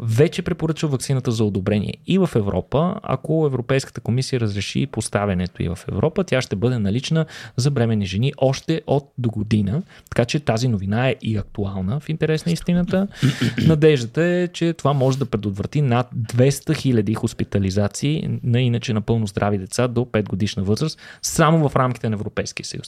вече 0.00 0.42
препоръчва 0.42 0.88
вакцината 0.88 1.30
за 1.30 1.44
одобрение 1.44 1.94
и 2.06 2.18
в 2.18 2.30
Европа. 2.34 3.00
Ако 3.02 3.46
Европейската 3.46 4.00
комисия 4.00 4.40
разреши 4.40 4.86
поставянето 4.86 5.62
и 5.62 5.68
в 5.68 5.78
Европа, 5.88 6.24
тя 6.24 6.42
ще 6.42 6.56
бъде 6.56 6.78
налична 6.78 7.26
за 7.56 7.70
бремени 7.70 8.06
жени 8.06 8.32
още 8.36 8.82
от 8.86 9.12
до 9.18 9.30
година. 9.30 9.82
Така 10.10 10.24
че 10.24 10.40
тази 10.40 10.68
новина 10.68 11.08
е 11.08 11.16
и 11.22 11.36
актуална 11.36 12.00
в 12.00 12.08
интерес 12.08 12.46
на 12.46 12.52
истината. 12.52 13.08
Надеждата 13.66 14.22
е, 14.22 14.48
че 14.48 14.72
това 14.72 14.92
може 14.92 15.18
да 15.18 15.26
предотврати 15.26 15.82
над 15.82 16.08
200 16.14 16.50
000 16.50 17.14
хоспитализации 17.14 18.40
на 18.42 18.60
иначе 18.60 18.92
напълно 18.92 19.26
здрави 19.26 19.58
деца 19.58 19.88
до 19.88 20.00
5 20.00 20.28
годишна 20.28 20.62
възраст, 20.62 20.98
само 21.22 21.68
в 21.68 21.76
рамките 21.76 22.08
на 22.08 22.14
Европейския 22.14 22.66
съюз. 22.66 22.86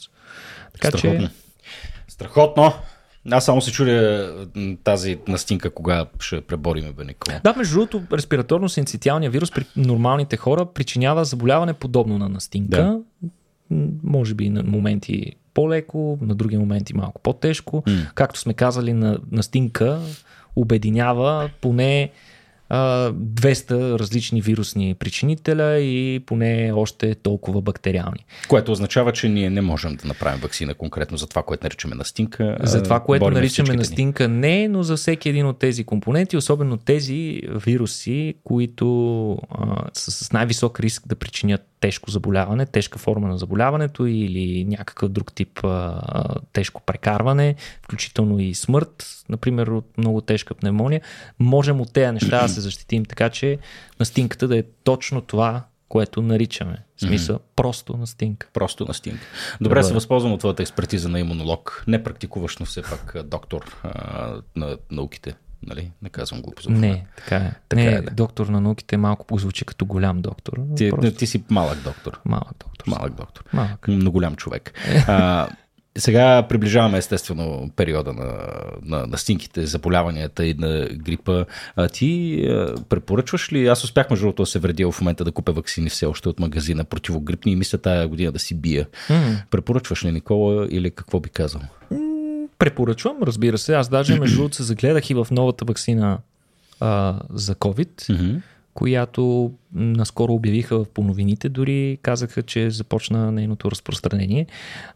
Така 0.73 0.87
Страхотно. 0.87 1.27
че. 1.27 1.29
Страхотно. 2.07 2.73
Аз 3.31 3.45
само 3.45 3.61
се 3.61 3.71
чудя 3.71 4.33
тази 4.83 5.17
настинка 5.27 5.69
кога 5.69 6.05
ще 6.19 6.41
пребориме 6.41 6.91
бе 6.91 7.05
Никола. 7.05 7.39
Да, 7.43 7.53
между 7.57 7.75
другото, 7.75 8.01
респираторно-синцитиалния 8.11 9.29
вирус 9.29 9.51
при 9.51 9.65
нормалните 9.75 10.37
хора 10.37 10.65
причинява 10.65 11.25
заболяване 11.25 11.73
подобно 11.73 12.17
на 12.17 12.29
настинка. 12.29 12.77
Да. 12.77 12.99
Може 14.03 14.33
би 14.35 14.49
на 14.49 14.63
моменти 14.63 15.35
по-леко, 15.53 16.17
на 16.21 16.35
други 16.35 16.57
моменти 16.57 16.93
малко 16.93 17.21
по-тежко. 17.21 17.83
Mm. 17.87 18.13
Както 18.13 18.39
сме 18.39 18.53
казали, 18.53 18.93
на 18.93 19.17
настинка 19.31 19.99
обединява 20.55 21.49
поне 21.61 22.11
200 22.71 23.99
различни 23.99 24.41
вирусни 24.41 24.93
причинителя 24.93 25.79
и 25.79 26.23
поне 26.25 26.71
още 26.75 27.15
толкова 27.15 27.61
бактериални. 27.61 28.25
Което 28.47 28.71
означава, 28.71 29.11
че 29.11 29.29
ние 29.29 29.49
не 29.49 29.61
можем 29.61 29.95
да 29.95 30.07
направим 30.07 30.39
вакцина 30.41 30.73
конкретно 30.73 31.17
за 31.17 31.27
това, 31.27 31.43
което 31.43 31.65
наричаме 31.65 31.95
настинка. 31.95 32.57
За 32.63 32.83
това, 32.83 32.99
което 32.99 33.31
наричаме 33.31 33.73
настинка 33.73 34.27
не, 34.27 34.67
но 34.67 34.83
за 34.83 34.95
всеки 34.95 35.29
един 35.29 35.45
от 35.45 35.59
тези 35.59 35.83
компоненти, 35.83 36.37
особено 36.37 36.77
тези 36.77 37.41
вируси, 37.65 38.33
които 38.43 39.31
а, 39.51 39.83
са 39.93 40.11
с 40.11 40.31
най-висок 40.31 40.79
риск 40.79 41.07
да 41.07 41.15
причинят 41.15 41.70
тежко 41.81 42.11
заболяване, 42.11 42.65
тежка 42.65 42.99
форма 42.99 43.27
на 43.27 43.37
заболяването 43.37 44.05
или 44.05 44.65
някакъв 44.65 45.09
друг 45.09 45.33
тип 45.33 45.59
а, 45.63 46.01
тежко 46.53 46.81
прекарване, 46.81 47.55
включително 47.81 48.39
и 48.39 48.55
смърт, 48.55 49.23
например 49.29 49.67
от 49.67 49.97
много 49.97 50.21
тежка 50.21 50.55
пневмония, 50.55 51.01
можем 51.39 51.81
от 51.81 51.93
тези 51.93 52.11
неща 52.11 52.41
да 52.41 52.49
се 52.49 52.61
защитим 52.61 53.05
така, 53.05 53.29
че 53.29 53.57
настинката 53.99 54.47
да 54.47 54.57
е 54.57 54.63
точно 54.83 55.21
това, 55.21 55.63
което 55.89 56.21
наричаме. 56.21 56.77
В 56.97 57.01
смисъл, 57.01 57.35
mm-hmm. 57.35 57.55
просто 57.55 57.97
настинка. 57.97 58.47
Просто 58.53 58.85
настинка. 58.85 59.25
Добре, 59.61 59.69
Добре, 59.69 59.83
се 59.83 59.93
възползвам 59.93 60.33
от 60.33 60.39
твоята 60.39 60.61
експертиза 60.61 61.09
на 61.09 61.19
имунолог, 61.19 61.83
не 61.87 62.03
практикуваш, 62.03 62.57
но 62.57 62.65
все 62.65 62.81
пак 62.81 63.15
доктор 63.25 63.77
а, 63.83 64.33
на 64.55 64.77
науките. 64.91 65.35
Нали? 65.67 65.91
Не 66.01 66.09
казвам 66.09 66.41
глупо. 66.41 66.61
Не, 66.69 67.05
така 67.17 67.35
е. 67.35 67.53
Така 67.69 67.81
не, 67.81 67.87
е, 67.87 68.01
да. 68.01 68.11
доктор 68.11 68.47
на 68.47 68.61
науките 68.61 68.97
малко 68.97 69.37
звучи 69.37 69.65
като 69.65 69.85
голям 69.85 70.21
доктор. 70.21 70.59
Ти, 70.75 70.89
просто... 70.89 71.11
ти 71.11 71.27
си 71.27 71.43
малък 71.49 71.81
доктор. 71.83 72.19
Малък 72.25 72.53
доктор. 72.59 72.85
Малък 72.87 73.13
доктор. 73.13 73.43
Малък. 73.53 73.85
Но 73.87 74.11
голям 74.11 74.35
човек. 74.35 74.73
а, 75.07 75.47
сега 75.97 76.47
приближаваме 76.49 76.97
естествено 76.97 77.71
периода 77.75 78.13
на, 78.13 78.33
на, 78.81 79.07
на 79.07 79.17
стинките, 79.17 79.65
заболяванията 79.65 80.45
и 80.45 80.53
на 80.53 80.87
грипа. 80.93 81.45
А 81.75 81.87
ти 81.87 82.41
а, 82.45 82.75
препоръчваш 82.89 83.53
ли? 83.53 83.67
Аз 83.67 83.83
успях 83.83 84.09
между 84.09 84.25
другото 84.25 84.43
да 84.43 84.47
се 84.47 84.59
вредя 84.59 84.91
в 84.91 85.01
момента 85.01 85.23
да 85.23 85.31
купя 85.31 85.51
вакцини 85.51 85.89
все 85.89 86.05
още 86.05 86.29
от 86.29 86.39
магазина 86.39 86.83
противогрипни 86.83 87.51
и 87.51 87.55
мисля 87.55 87.77
тая 87.77 88.07
година 88.07 88.31
да 88.31 88.39
си 88.39 88.55
бия. 88.55 88.87
Mm. 89.09 89.43
Препоръчваш 89.49 90.05
ли 90.05 90.11
Никола 90.11 90.67
или 90.71 90.91
какво 90.91 91.19
би 91.19 91.29
казал? 91.29 91.61
Препоръчвам, 92.61 93.17
разбира 93.23 93.57
се. 93.57 93.73
Аз 93.75 93.89
даже 93.89 94.19
между 94.19 94.37
другото 94.37 94.55
се 94.55 94.63
загледах 94.63 95.09
и 95.09 95.13
в 95.13 95.27
новата 95.31 95.65
вакцина 95.65 96.17
а, 96.79 97.19
за 97.33 97.55
COVID. 97.55 97.89
Mm-hmm 97.95 98.41
която 98.73 99.51
наскоро 99.73 100.33
обявиха 100.33 100.83
в 100.83 100.89
половините, 100.89 101.49
дори 101.49 101.97
казаха, 102.01 102.43
че 102.43 102.69
започна 102.69 103.31
нейното 103.31 103.71
разпространение. 103.71 104.47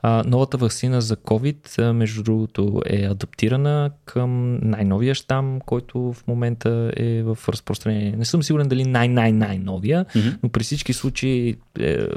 А, 0.02 0.24
новата 0.28 0.58
вакцина 0.58 1.02
за 1.02 1.16
COVID, 1.16 1.92
между 1.92 2.24
другото, 2.24 2.82
е 2.86 3.06
адаптирана 3.06 3.92
към 4.06 4.60
най-новия 4.70 5.16
щам, 5.16 5.60
който 5.66 6.14
в 6.14 6.28
момента 6.28 6.92
е 6.98 7.24
в 7.24 7.38
разпространение. 7.50 8.16
Не 8.18 8.26
съм 8.26 8.44
сигурен 8.44 8.68
дали 8.68 8.86
най-най-най-новия, 8.86 10.06
mm-hmm. 10.06 10.38
но 10.44 10.50
при 10.50 10.64
всички 10.64 10.94
случаи 10.94 11.56
е, 11.80 12.08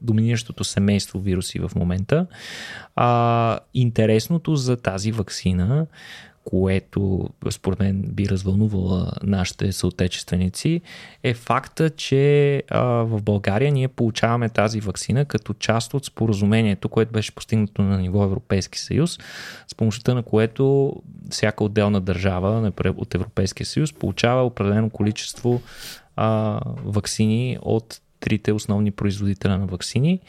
доминиращото 0.00 0.64
семейство 0.64 1.20
вируси 1.20 1.58
в 1.58 1.70
момента. 1.76 2.26
А, 2.96 3.58
интересното 3.74 4.56
за 4.56 4.76
тази 4.76 5.12
вакцина 5.12 5.86
което 6.46 7.28
според 7.50 7.78
мен 7.78 8.02
би 8.02 8.28
развълнувала 8.28 9.12
нашите 9.22 9.72
съотечественици, 9.72 10.80
е 11.22 11.34
факта, 11.34 11.90
че 11.90 12.62
в 12.72 13.20
България 13.22 13.72
ние 13.72 13.88
получаваме 13.88 14.48
тази 14.48 14.80
вакцина 14.80 15.24
като 15.24 15.54
част 15.54 15.94
от 15.94 16.04
споразумението, 16.04 16.88
което 16.88 17.12
беше 17.12 17.34
постигнато 17.34 17.82
на 17.82 17.98
ниво 17.98 18.24
Европейски 18.24 18.78
съюз, 18.78 19.18
с 19.68 19.74
помощта 19.74 20.14
на 20.14 20.22
което 20.22 20.92
всяка 21.30 21.64
отделна 21.64 22.00
държава 22.00 22.72
от 22.96 23.14
Европейския 23.14 23.66
съюз 23.66 23.92
получава 23.92 24.44
определено 24.44 24.90
количество 24.90 25.62
а, 26.16 26.60
вакцини 26.84 27.58
от 27.62 28.00
трите 28.20 28.52
основни 28.52 28.90
производителя 28.90 29.58
на 29.58 29.66
вакцини, 29.66 30.20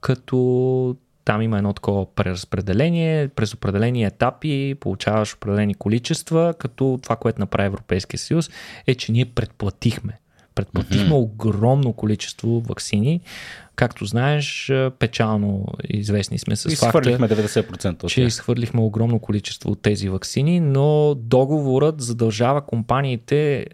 като 0.00 0.96
там 1.30 1.42
има 1.42 1.56
едно 1.58 1.72
такова 1.72 2.14
преразпределение, 2.14 3.28
през 3.28 3.54
определени 3.54 4.04
етапи 4.04 4.74
получаваш 4.80 5.34
определени 5.34 5.74
количества, 5.74 6.54
като 6.58 6.98
това, 7.02 7.16
което 7.16 7.40
направи 7.40 7.66
Европейския 7.66 8.18
съюз 8.18 8.50
е, 8.86 8.94
че 8.94 9.12
ние 9.12 9.24
предплатихме. 9.24 10.18
Предплатихме 10.54 11.08
mm-hmm. 11.08 11.22
огромно 11.22 11.92
количество 11.92 12.60
вакцини. 12.60 13.20
Както 13.76 14.04
знаеш, 14.04 14.72
печално 14.98 15.66
известни 15.88 16.38
сме 16.38 16.56
с 16.56 16.76
факта, 16.76 17.18
90% 17.18 18.06
че 18.06 18.22
изхвърлихме 18.22 18.80
огромно 18.80 19.18
количество 19.18 19.70
от 19.70 19.82
тези 19.82 20.08
вакцини, 20.08 20.60
но 20.60 21.14
договорът 21.14 22.00
задължава 22.00 22.60
компаниите 22.60 23.66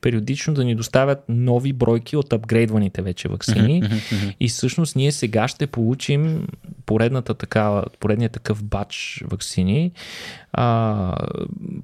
периодично 0.00 0.54
да 0.54 0.64
ни 0.64 0.74
доставят 0.74 1.18
нови 1.28 1.72
бройки 1.72 2.16
от 2.16 2.32
апгрейдваните 2.32 3.02
вече 3.02 3.28
вакцини. 3.28 3.82
и 4.40 4.48
всъщност 4.48 4.96
ние 4.96 5.12
сега 5.12 5.48
ще 5.48 5.66
получим 5.66 6.46
поредната 6.86 7.34
такава, 7.34 7.84
поредния 8.00 8.28
такъв 8.28 8.64
бач 8.64 9.24
вакцини, 9.26 9.92
а, 10.52 11.16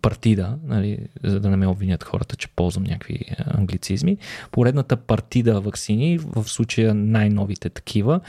партида, 0.03 0.59
нали, 0.65 0.99
за 1.25 1.41
да 1.41 1.51
не 1.51 1.57
ме 1.57 1.67
обвинят 1.67 2.05
хората, 2.05 2.37
че 2.37 2.49
ползвам 2.49 2.85
някакви 2.85 3.21
англицизми. 3.47 4.17
Поредната 4.51 4.97
партида 4.97 5.61
вакцини, 5.61 6.19
в 6.19 6.45
случая 6.49 6.95
най-новите 6.95 7.71
такива. 7.71 8.21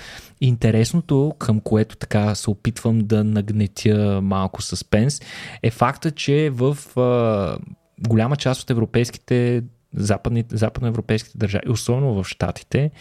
Интересното, 0.42 1.34
към 1.40 1.60
което 1.60 1.98
така 1.98 2.36
се 2.36 2.50
опитвам 2.50 3.00
да 3.00 3.24
нагнетя 3.24 4.20
малко 4.24 4.62
съспенс, 4.62 5.22
е 5.64 5.72
факта, 5.72 6.12
че 6.12 6.50
в 6.50 6.78
а, 7.00 7.58
голяма 8.08 8.36
част 8.36 8.62
от 8.62 8.70
европейските 8.70 9.64
западните, 9.94 10.58
западноевропейските 10.58 11.38
държави, 11.38 11.70
особено 11.70 12.24
в 12.24 12.28
Штатите, 12.28 12.92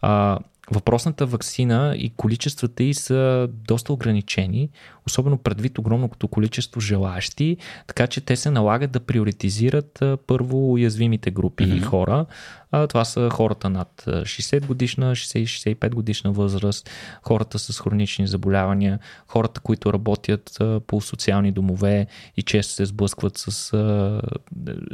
а, 0.00 0.38
въпросната 0.70 1.26
вакцина 1.26 1.94
и 1.98 2.10
количествата 2.16 2.84
й 2.84 2.94
са 2.94 3.48
доста 3.68 3.92
ограничени, 3.92 4.68
особено 5.06 5.38
предвид 5.38 5.78
огромното 5.78 6.28
количество 6.28 6.80
желащи, 6.80 7.56
така 7.86 8.06
че 8.06 8.20
те 8.20 8.36
се 8.36 8.50
налагат 8.50 8.90
да 8.90 9.00
приоритизират 9.00 10.02
първо 10.26 10.72
уязвимите 10.72 11.30
групи 11.30 11.64
mm-hmm. 11.64 11.82
хора. 11.84 12.26
А, 12.74 12.86
това 12.86 13.04
са 13.04 13.30
хората 13.30 13.70
над 13.70 14.04
60 14.06 14.66
годишна, 14.66 15.14
60-65 15.14 15.94
годишна 15.94 16.32
възраст, 16.32 16.90
хората 17.22 17.58
с 17.58 17.80
хронични 17.80 18.26
заболявания, 18.26 18.98
хората, 19.28 19.60
които 19.60 19.92
работят 19.92 20.58
по 20.86 21.00
социални 21.00 21.52
домове 21.52 22.06
и 22.36 22.42
често 22.42 22.72
се 22.72 22.86
сблъскват 22.86 23.38
с... 23.38 23.72
А, 23.72 24.20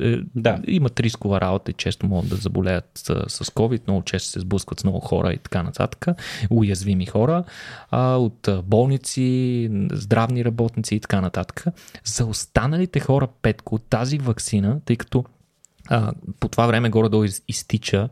е, 0.00 0.16
да. 0.34 0.58
Имат 0.66 1.00
рискова 1.00 1.40
работа 1.40 1.70
и 1.70 1.74
често 1.74 2.06
могат 2.06 2.30
да 2.30 2.36
заболеят 2.36 2.90
с 3.28 3.44
COVID, 3.44 3.80
много 3.86 4.02
често 4.02 4.30
се 4.30 4.40
сблъскват 4.40 4.80
с 4.80 4.84
много 4.84 5.00
хора 5.00 5.32
и 5.32 5.38
така 5.38 5.62
нататък. 5.62 6.06
Уязвими 6.50 7.06
хора 7.06 7.44
а, 7.90 8.16
от 8.16 8.48
болници, 8.64 9.70
здравни 9.92 10.44
работници 10.44 10.94
и 10.94 11.00
така 11.00 11.20
нататък. 11.20 11.64
За 12.04 12.26
останалите 12.26 13.00
хора, 13.00 13.28
Петко, 13.42 13.78
тази 13.78 14.18
вакцина, 14.18 14.80
тъй 14.84 14.96
като 14.96 15.24
а, 15.90 16.12
по 16.40 16.48
това 16.48 16.66
време 16.66 16.90
горе-долу 16.90 17.24
из, 17.24 17.42
изтича 17.48 18.08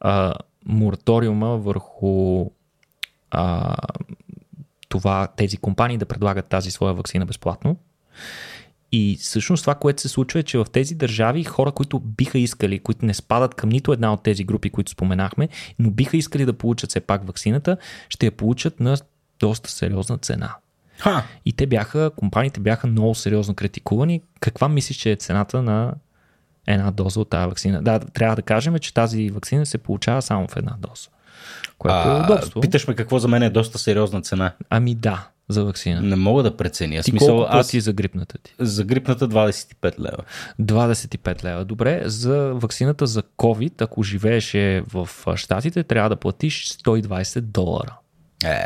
а, 0.00 0.34
мораториума 0.66 1.56
върху 1.58 2.46
а, 3.30 3.76
това, 4.88 5.28
тези 5.36 5.56
компании 5.56 5.98
да 5.98 6.06
предлагат 6.06 6.48
тази 6.48 6.70
своя 6.70 6.94
вакцина 6.94 7.26
безплатно. 7.26 7.76
И 8.92 9.18
всъщност 9.20 9.62
това, 9.62 9.74
което 9.74 10.02
се 10.02 10.08
случва 10.08 10.40
е, 10.40 10.42
че 10.42 10.58
в 10.58 10.66
тези 10.72 10.94
държави 10.94 11.44
хора, 11.44 11.72
които 11.72 11.98
биха 12.00 12.38
искали, 12.38 12.78
които 12.78 13.06
не 13.06 13.14
спадат 13.14 13.54
към 13.54 13.68
нито 13.70 13.92
една 13.92 14.12
от 14.12 14.22
тези 14.22 14.44
групи, 14.44 14.70
които 14.70 14.90
споменахме, 14.90 15.48
но 15.78 15.90
биха 15.90 16.16
искали 16.16 16.44
да 16.44 16.52
получат 16.52 16.90
все 16.90 17.00
пак 17.00 17.26
вакцината, 17.26 17.76
ще 18.08 18.26
я 18.26 18.32
получат 18.32 18.80
на 18.80 18.96
доста 19.40 19.70
сериозна 19.70 20.18
цена. 20.18 20.54
Ха. 20.98 21.24
И 21.44 21.52
те 21.52 21.66
бяха, 21.66 22.10
компаниите 22.16 22.60
бяха 22.60 22.86
много 22.86 23.14
сериозно 23.14 23.54
критикувани. 23.54 24.22
Каква 24.40 24.68
мислиш, 24.68 24.96
че 24.96 25.12
е 25.12 25.16
цената 25.16 25.62
на 25.62 25.94
една 26.68 26.90
доза 26.90 27.20
от 27.20 27.30
тази 27.30 27.46
вакцина? 27.46 27.82
Да, 27.82 27.98
трябва 27.98 28.36
да 28.36 28.42
кажем, 28.42 28.78
че 28.78 28.94
тази 28.94 29.30
вакцина 29.30 29.66
се 29.66 29.78
получава 29.78 30.22
само 30.22 30.48
в 30.48 30.56
една 30.56 30.76
доза. 30.78 31.08
Което 31.78 32.08
е 32.08 32.12
а, 32.12 32.18
е 32.18 32.22
удобство. 32.22 32.60
Питаш 32.60 32.88
ме 32.88 32.94
какво 32.94 33.18
за 33.18 33.28
мен 33.28 33.42
е 33.42 33.50
доста 33.50 33.78
сериозна 33.78 34.22
цена. 34.22 34.52
Ами 34.70 34.94
да, 34.94 35.28
за 35.48 35.64
вакцина. 35.64 36.00
Не 36.00 36.16
мога 36.16 36.42
да 36.42 36.56
преценя. 36.56 37.02
Ти 37.02 37.10
смисъл, 37.10 37.36
колко 37.36 37.56
аз... 37.56 37.76
за 37.76 37.92
грипната 37.92 38.38
ти? 38.38 38.54
За 38.58 38.84
грипната 38.84 39.28
25 39.28 39.98
лева. 39.98 40.24
25 40.60 41.44
лева. 41.44 41.64
Добре, 41.64 42.02
за 42.04 42.52
вакцината 42.54 43.06
за 43.06 43.22
COVID, 43.22 43.82
ако 43.82 44.02
живееше 44.02 44.82
в 44.92 45.08
Штатите, 45.36 45.82
трябва 45.84 46.08
да 46.08 46.16
платиш 46.16 46.68
120 46.68 47.40
долара. 47.40 47.96
Е... 48.44 48.60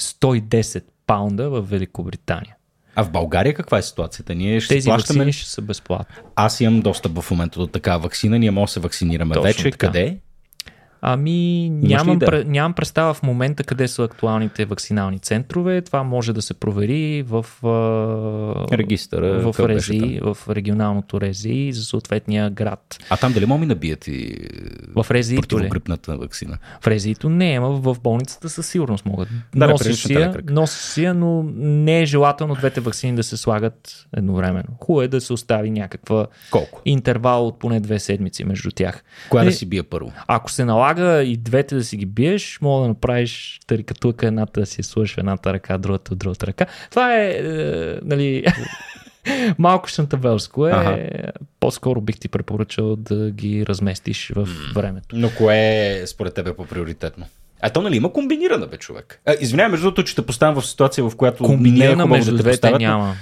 110 0.00 0.84
паунда 1.06 1.50
в 1.50 1.62
Великобритания. 1.62 2.56
А 2.94 3.04
в 3.04 3.10
България 3.10 3.54
каква 3.54 3.78
е 3.78 3.82
ситуацията? 3.82 4.34
Ние 4.34 4.60
ще 4.60 4.74
Тези 4.74 4.88
плащаме... 4.88 5.18
вакцини 5.18 5.32
ще 5.32 5.50
са 5.50 5.62
безплатни. 5.62 6.16
Аз 6.36 6.60
имам 6.60 6.80
достъп 6.80 7.20
в 7.20 7.30
момента 7.30 7.60
до 7.60 7.66
такава 7.66 7.98
вакцина. 7.98 8.38
Ние 8.38 8.50
можем 8.50 8.64
да 8.64 8.72
се 8.72 8.80
вакцинираме 8.80 9.34
Точно 9.34 9.42
вече. 9.42 9.62
Така. 9.62 9.86
Къде? 9.86 10.18
Ами, 11.04 11.70
нямам, 11.70 12.18
да? 12.18 12.44
нямам 12.44 12.72
представа 12.72 13.14
в 13.14 13.22
момента 13.22 13.64
къде 13.64 13.88
са 13.88 14.02
актуалните 14.04 14.64
вакцинални 14.64 15.18
центрове. 15.18 15.82
Това 15.82 16.02
може 16.02 16.32
да 16.32 16.42
се 16.42 16.54
провери 16.54 17.22
в 17.22 17.46
регистъра, 18.72 19.52
в, 19.52 19.68
рези, 19.68 20.20
в 20.22 20.36
регионалното 20.50 21.20
рези 21.20 21.70
за 21.72 21.84
съответния 21.84 22.50
град. 22.50 22.98
А 23.10 23.16
там 23.16 23.32
дали 23.32 23.46
могат 23.46 23.68
да 23.68 23.74
бият 23.74 24.08
и 24.08 24.36
в 24.96 25.06
резито 25.10 25.48
противогрипната 25.48 26.16
вакцина? 26.16 26.58
В 26.80 26.86
резито 26.86 27.28
не, 27.28 27.54
ама 27.58 27.70
в 27.70 27.96
болницата 28.02 28.48
със 28.48 28.66
сигурност 28.66 29.06
могат. 29.06 29.28
Да, 29.54 29.68
носи 29.68 29.94
си, 29.94 30.12
я, 30.12 30.34
носи 30.50 30.92
си 30.92 31.04
я, 31.04 31.14
но 31.14 31.42
не 31.56 32.02
е 32.02 32.06
желателно 32.06 32.54
двете 32.54 32.80
вакцини 32.80 33.14
да 33.14 33.22
се 33.22 33.36
слагат 33.36 34.06
едновременно. 34.16 34.68
Хубаво 34.80 35.02
е 35.02 35.08
да 35.08 35.20
се 35.20 35.32
остави 35.32 35.70
някаква 35.70 36.26
Колко? 36.50 36.82
интервал 36.84 37.46
от 37.46 37.58
поне 37.58 37.80
две 37.80 37.98
седмици 37.98 38.44
между 38.44 38.70
тях. 38.70 39.04
Коя 39.28 39.44
да 39.44 39.52
си 39.52 39.66
бие 39.66 39.82
първо? 39.82 40.12
Ако 40.26 40.50
се 40.50 40.64
налага 40.64 40.91
налага 40.94 41.22
и 41.22 41.36
двете 41.36 41.74
да 41.74 41.84
си 41.84 41.96
ги 41.96 42.06
биеш, 42.06 42.58
мога 42.62 42.82
да 42.82 42.88
направиш 42.88 43.60
тарикатулка, 43.66 44.26
едната 44.26 44.60
да 44.60 44.66
си 44.66 44.82
сложиш 44.82 45.14
в 45.14 45.18
едната 45.18 45.52
ръка, 45.52 45.78
другата 45.78 46.12
от 46.12 46.18
другата 46.18 46.46
ръка. 46.46 46.66
Това 46.90 47.16
е, 47.16 47.28
е 47.28 47.98
нали, 48.02 48.44
малко 49.58 49.88
шантавелско 49.88 50.68
е. 50.68 50.70
Ага. 50.70 51.08
По-скоро 51.60 52.00
бих 52.00 52.18
ти 52.18 52.28
препоръчал 52.28 52.96
да 52.96 53.30
ги 53.30 53.66
разместиш 53.66 54.32
в 54.36 54.48
времето. 54.74 55.16
Но 55.16 55.30
кое 55.38 55.56
е 55.56 56.06
според 56.06 56.34
тебе 56.34 56.54
по-приоритетно? 56.54 57.26
А 57.60 57.70
то 57.70 57.82
нали 57.82 57.96
има 57.96 58.12
комбинирана 58.12 58.66
бе 58.66 58.76
човек? 58.76 59.20
Извинявай, 59.40 59.70
между 59.70 59.84
другото, 59.84 60.04
че 60.04 60.14
те 60.14 60.26
поставям 60.26 60.60
в 60.60 60.66
ситуация, 60.66 61.04
в 61.04 61.16
която 61.16 61.44
комбинирана 61.44 62.06
между 62.06 62.36
да 62.36 62.42
двете 62.42 62.70
няма. 62.70 63.14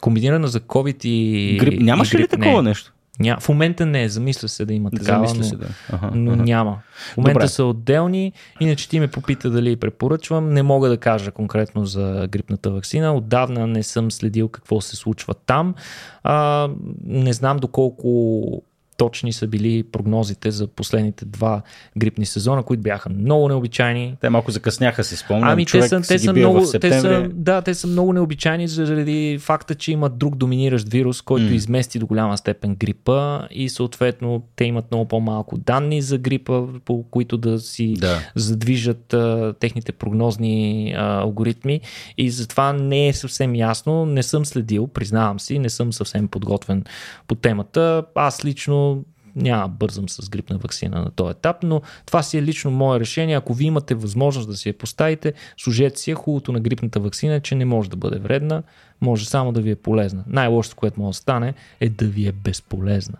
Комбинирана 0.00 0.48
за 0.48 0.60
COVID 0.60 1.06
и. 1.06 1.56
Грип. 1.58 1.80
Нямаше 1.80 2.18
ли 2.18 2.28
такова 2.28 2.62
не. 2.62 2.68
нещо? 2.68 2.92
Ня... 3.22 3.36
В 3.40 3.48
момента 3.48 3.86
не, 3.86 4.08
замисля 4.08 4.48
се 4.48 4.64
да 4.64 4.74
има 4.74 4.90
такава, 4.90 5.34
но, 5.34 5.44
се, 5.44 5.56
да. 5.56 5.66
Аха, 5.92 6.10
но 6.14 6.32
аха. 6.32 6.42
няма. 6.42 6.78
В 7.14 7.16
момента 7.16 7.38
Добре. 7.38 7.48
са 7.48 7.64
отделни, 7.64 8.32
иначе 8.60 8.88
ти 8.88 9.00
ме 9.00 9.08
попита 9.08 9.50
дали 9.50 9.76
препоръчвам. 9.76 10.50
Не 10.50 10.62
мога 10.62 10.88
да 10.88 10.96
кажа 10.96 11.30
конкретно 11.30 11.86
за 11.86 12.28
грипната 12.30 12.70
вакцина. 12.70 13.14
Отдавна 13.14 13.66
не 13.66 13.82
съм 13.82 14.10
следил 14.10 14.48
какво 14.48 14.80
се 14.80 14.96
случва 14.96 15.34
там. 15.34 15.74
А, 16.22 16.68
не 17.04 17.32
знам 17.32 17.56
доколко 17.56 18.62
точни 19.02 19.32
са 19.32 19.46
били 19.46 19.82
прогнозите 19.82 20.50
за 20.50 20.66
последните 20.66 21.24
два 21.24 21.62
грипни 21.98 22.26
сезона, 22.26 22.62
които 22.62 22.82
бяха 22.82 23.08
много 23.08 23.48
необичайни. 23.48 24.16
Те 24.20 24.30
малко 24.30 24.50
закъсняха, 24.50 25.04
си 25.04 25.16
спомням. 25.16 25.48
Ами 25.48 25.66
те 25.66 25.82
са, 25.82 26.00
те 26.00 26.18
са 26.18 26.32
много, 26.32 26.66
те 26.80 27.00
са, 27.00 27.28
да, 27.32 27.62
те 27.62 27.74
са 27.74 27.86
много 27.86 28.12
необичайни 28.12 28.68
заради 28.68 29.38
факта, 29.40 29.74
че 29.74 29.92
има 29.92 30.08
друг 30.08 30.36
доминиращ 30.36 30.88
вирус, 30.88 31.22
който 31.22 31.44
mm. 31.44 31.52
измести 31.52 31.98
до 31.98 32.06
голяма 32.06 32.38
степен 32.38 32.74
грипа 32.74 33.48
и 33.50 33.68
съответно 33.68 34.42
те 34.56 34.64
имат 34.64 34.90
много 34.90 35.08
по-малко 35.08 35.58
данни 35.58 36.02
за 36.02 36.18
грипа, 36.18 36.62
по 36.84 37.04
които 37.10 37.36
да 37.36 37.58
си 37.58 37.94
да. 37.98 38.18
задвижат 38.34 39.14
а, 39.14 39.54
техните 39.60 39.92
прогнозни 39.92 40.94
а, 40.96 41.20
алгоритми 41.20 41.80
и 42.18 42.30
затова 42.30 42.72
не 42.72 43.08
е 43.08 43.12
съвсем 43.12 43.54
ясно, 43.54 44.06
не 44.06 44.22
съм 44.22 44.46
следил, 44.46 44.86
признавам 44.86 45.40
си, 45.40 45.58
не 45.58 45.70
съм 45.70 45.92
съвсем 45.92 46.28
подготвен 46.28 46.84
по 47.28 47.34
темата. 47.34 48.04
Аз 48.14 48.44
лично 48.44 48.91
няма 49.36 49.68
бързам 49.68 50.08
с 50.08 50.28
грипна 50.28 50.58
вакцина 50.58 51.00
на 51.00 51.10
този 51.10 51.30
етап, 51.30 51.56
но 51.62 51.82
това 52.06 52.22
си 52.22 52.38
е 52.38 52.42
лично 52.42 52.70
мое 52.70 53.00
решение. 53.00 53.36
Ако 53.36 53.54
ви 53.54 53.64
имате 53.64 53.94
възможност 53.94 54.48
да 54.48 54.56
си 54.56 54.68
я 54.68 54.78
поставите, 54.78 55.32
служете 55.56 56.00
си 56.00 56.10
е 56.10 56.14
хубавото 56.14 56.52
на 56.52 56.60
грипната 56.60 57.00
вакцина, 57.00 57.40
че 57.40 57.54
не 57.54 57.64
може 57.64 57.90
да 57.90 57.96
бъде 57.96 58.18
вредна, 58.18 58.62
може 59.00 59.26
само 59.26 59.52
да 59.52 59.60
ви 59.60 59.70
е 59.70 59.76
полезна. 59.76 60.24
Най-лошото, 60.26 60.76
което 60.76 61.00
може 61.00 61.16
да 61.16 61.20
стане, 61.22 61.54
е 61.80 61.88
да 61.88 62.06
ви 62.06 62.26
е 62.26 62.32
безполезна. 62.32 63.18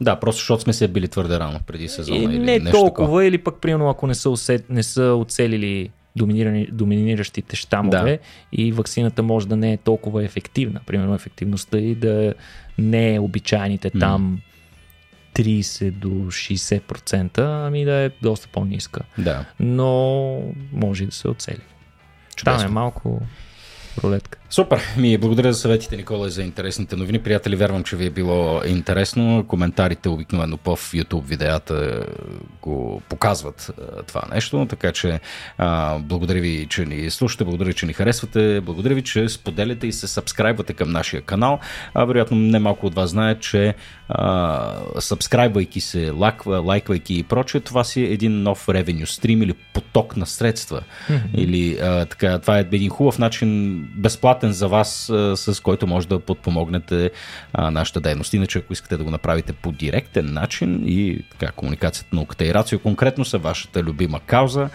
Да, 0.00 0.16
просто 0.16 0.40
защото 0.40 0.62
сме 0.62 0.72
се 0.72 0.88
били 0.88 1.08
твърде 1.08 1.38
рано 1.38 1.60
преди 1.66 1.88
сезона. 1.88 2.18
И 2.18 2.24
или 2.24 2.38
не 2.38 2.58
нещо 2.58 2.70
толкова, 2.70 3.06
такова. 3.06 3.24
или 3.24 3.38
пък, 3.38 3.60
примерно, 3.60 3.90
ако 3.90 4.06
не 4.06 4.14
са, 4.14 4.30
усет, 4.30 4.70
не 4.70 4.82
са 4.82 5.02
оцелили 5.02 5.90
доминиращите 6.72 7.56
щамове 7.56 8.12
да. 8.12 8.18
и 8.52 8.72
вакцината 8.72 9.22
може 9.22 9.48
да 9.48 9.56
не 9.56 9.72
е 9.72 9.76
толкова 9.76 10.24
ефективна. 10.24 10.80
Примерно 10.86 11.14
ефективността 11.14 11.78
и 11.78 11.94
да 11.94 12.34
не 12.78 13.14
е 13.14 13.20
обичайните 13.20 13.90
mm. 13.90 13.98
Там 15.36 15.44
30 15.44 15.90
до 15.90 16.08
60%, 16.08 17.66
ами 17.66 17.84
да 17.84 17.94
е 17.94 18.10
доста 18.22 18.48
по-ниска. 18.48 19.00
Да. 19.18 19.44
Но 19.60 20.40
може 20.72 21.06
да 21.06 21.12
се 21.12 21.28
оцели. 21.28 21.62
Чудесно. 22.36 22.58
Там 22.58 22.70
е 22.70 22.74
малко 22.74 23.20
рулетка. 24.02 24.38
Супер! 24.50 24.80
Ми 24.96 25.18
благодаря 25.18 25.52
за 25.52 25.60
съветите, 25.60 25.96
Никола, 25.96 26.26
и 26.26 26.30
за 26.30 26.42
интересните 26.42 26.96
новини. 26.96 27.18
Приятели, 27.18 27.56
вярвам, 27.56 27.84
че 27.84 27.96
ви 27.96 28.06
е 28.06 28.10
било 28.10 28.60
интересно. 28.66 29.44
Коментарите 29.48 30.08
обикновено 30.08 30.56
по 30.56 30.76
YouTube 30.76 31.24
видеята 31.24 32.06
го 32.62 33.02
показват 33.08 33.70
това 34.06 34.22
нещо, 34.34 34.66
така 34.70 34.92
че 34.92 35.20
а, 35.58 35.98
благодаря 35.98 36.40
ви, 36.40 36.66
че 36.70 36.84
ни 36.84 37.10
слушате, 37.10 37.44
благодаря, 37.44 37.72
че 37.72 37.86
ни 37.86 37.92
харесвате, 37.92 38.60
благодаря 38.60 38.94
ви, 38.94 39.02
че 39.02 39.28
споделяте 39.28 39.86
и 39.86 39.92
се 39.92 40.08
сабскрайбвате 40.08 40.72
към 40.72 40.90
нашия 40.90 41.22
канал. 41.22 41.58
А, 41.94 42.04
вероятно, 42.04 42.36
не 42.36 42.58
малко 42.58 42.86
от 42.86 42.94
вас 42.94 43.10
знаят, 43.10 43.40
че 43.40 43.74
сабскрайбвайки 44.98 45.80
се, 45.80 46.10
лайква, 46.10 46.60
лайквайки 46.60 47.14
и 47.18 47.22
прочее, 47.22 47.60
това 47.60 47.84
си 47.84 48.00
е 48.00 48.12
един 48.12 48.42
нов 48.42 48.68
ревеню 48.68 49.06
стрим 49.06 49.42
или 49.42 49.52
поток 49.52 50.16
на 50.16 50.26
средства. 50.26 50.80
Mm-hmm. 51.08 51.34
Или 51.34 51.78
а, 51.78 52.06
така, 52.06 52.38
това 52.38 52.58
е 52.58 52.60
един 52.60 52.90
хубав 52.90 53.18
начин, 53.18 53.80
безплатен 54.36 54.52
за 54.52 54.68
вас, 54.68 55.12
с 55.34 55.62
който 55.62 55.86
може 55.86 56.08
да 56.08 56.20
подпомогнете 56.20 57.10
нашата 57.58 58.00
дейност. 58.00 58.34
Иначе, 58.34 58.58
ако 58.58 58.72
искате 58.72 58.96
да 58.96 59.04
го 59.04 59.10
направите 59.10 59.52
по 59.52 59.72
директен 59.72 60.32
начин 60.32 60.82
и 60.86 61.24
така, 61.30 61.52
комуникацията, 61.52 62.16
науката 62.16 62.44
и 62.44 62.54
рацио 62.54 62.78
конкретно 62.78 63.24
са 63.24 63.38
вашата 63.38 63.82
любима 63.82 64.20
кауза, 64.20 64.68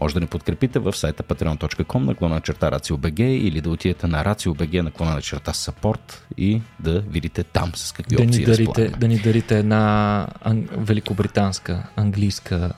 може 0.00 0.14
да 0.14 0.20
ни 0.20 0.26
подкрепите 0.26 0.78
в 0.78 0.92
сайта 0.92 1.22
patreon.com 1.22 1.98
наклона 1.98 2.34
на 2.34 2.40
черта 2.40 2.70
RACIO.BG 2.70 3.20
или 3.22 3.60
да 3.60 3.70
отидете 3.70 4.06
на 4.06 4.24
RACIO.BG 4.24 4.80
наклона 4.80 5.14
на 5.14 5.22
черта 5.22 5.52
support 5.52 6.14
и 6.36 6.62
да 6.80 7.00
видите 7.00 7.44
там 7.44 7.72
с 7.74 7.92
какви 7.92 8.16
да 8.16 8.22
опции 8.22 8.40
ни 8.40 8.46
дарите, 8.46 8.88
Да 8.88 9.08
ни 9.08 9.18
дарите 9.18 9.58
една 9.58 10.26
ан... 10.44 10.68
великобританска, 10.76 11.82
английска 11.96 12.72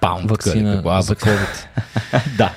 Паунд, 0.00 0.30
вакцина 0.30 0.82
за 1.02 1.14
COVID. 1.14 1.66
да. 2.36 2.52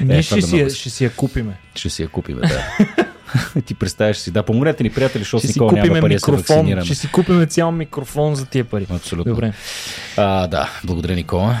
Ние 0.00 0.18
е, 0.18 0.22
ще, 0.22 0.42
си, 0.42 0.70
ще 0.70 0.90
си 0.90 1.04
я 1.04 1.10
купиме. 1.10 1.58
Ще 1.74 1.90
си 1.90 2.02
я 2.02 2.08
купиме, 2.08 2.40
да. 2.40 2.62
ти 3.66 3.74
представяш 3.74 4.16
си. 4.16 4.30
Да, 4.30 4.42
помогнете 4.42 4.82
ни, 4.82 4.90
приятели, 4.90 5.22
защото 5.22 5.46
Никола 5.46 5.72
няма 5.72 6.00
пари 6.00 6.14
микрофон, 6.14 6.66
да 6.66 6.80
се 6.80 6.86
Ще 6.86 6.94
си 6.94 7.08
купиме 7.12 7.46
цял 7.46 7.72
микрофон 7.72 8.34
за 8.34 8.46
тия 8.46 8.64
пари. 8.64 8.86
Абсолютно. 8.90 9.32
Добре. 9.32 9.52
А, 10.16 10.46
да, 10.46 10.70
благодаря, 10.84 11.14
Никола. 11.14 11.56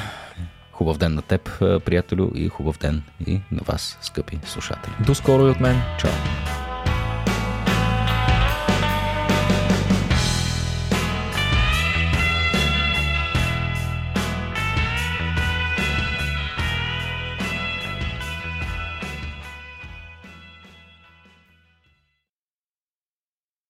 Хубав 0.72 0.98
ден 0.98 1.14
на 1.14 1.22
теб, 1.22 1.58
приятелю, 1.58 2.30
и 2.34 2.48
хубав 2.48 2.78
ден 2.78 3.02
и 3.26 3.32
на 3.32 3.60
вас, 3.66 3.98
скъпи 4.02 4.38
слушатели. 4.46 4.92
До 5.06 5.14
скоро 5.14 5.46
и 5.46 5.50
от 5.50 5.60
мен. 5.60 5.82
Чао. 5.98 6.65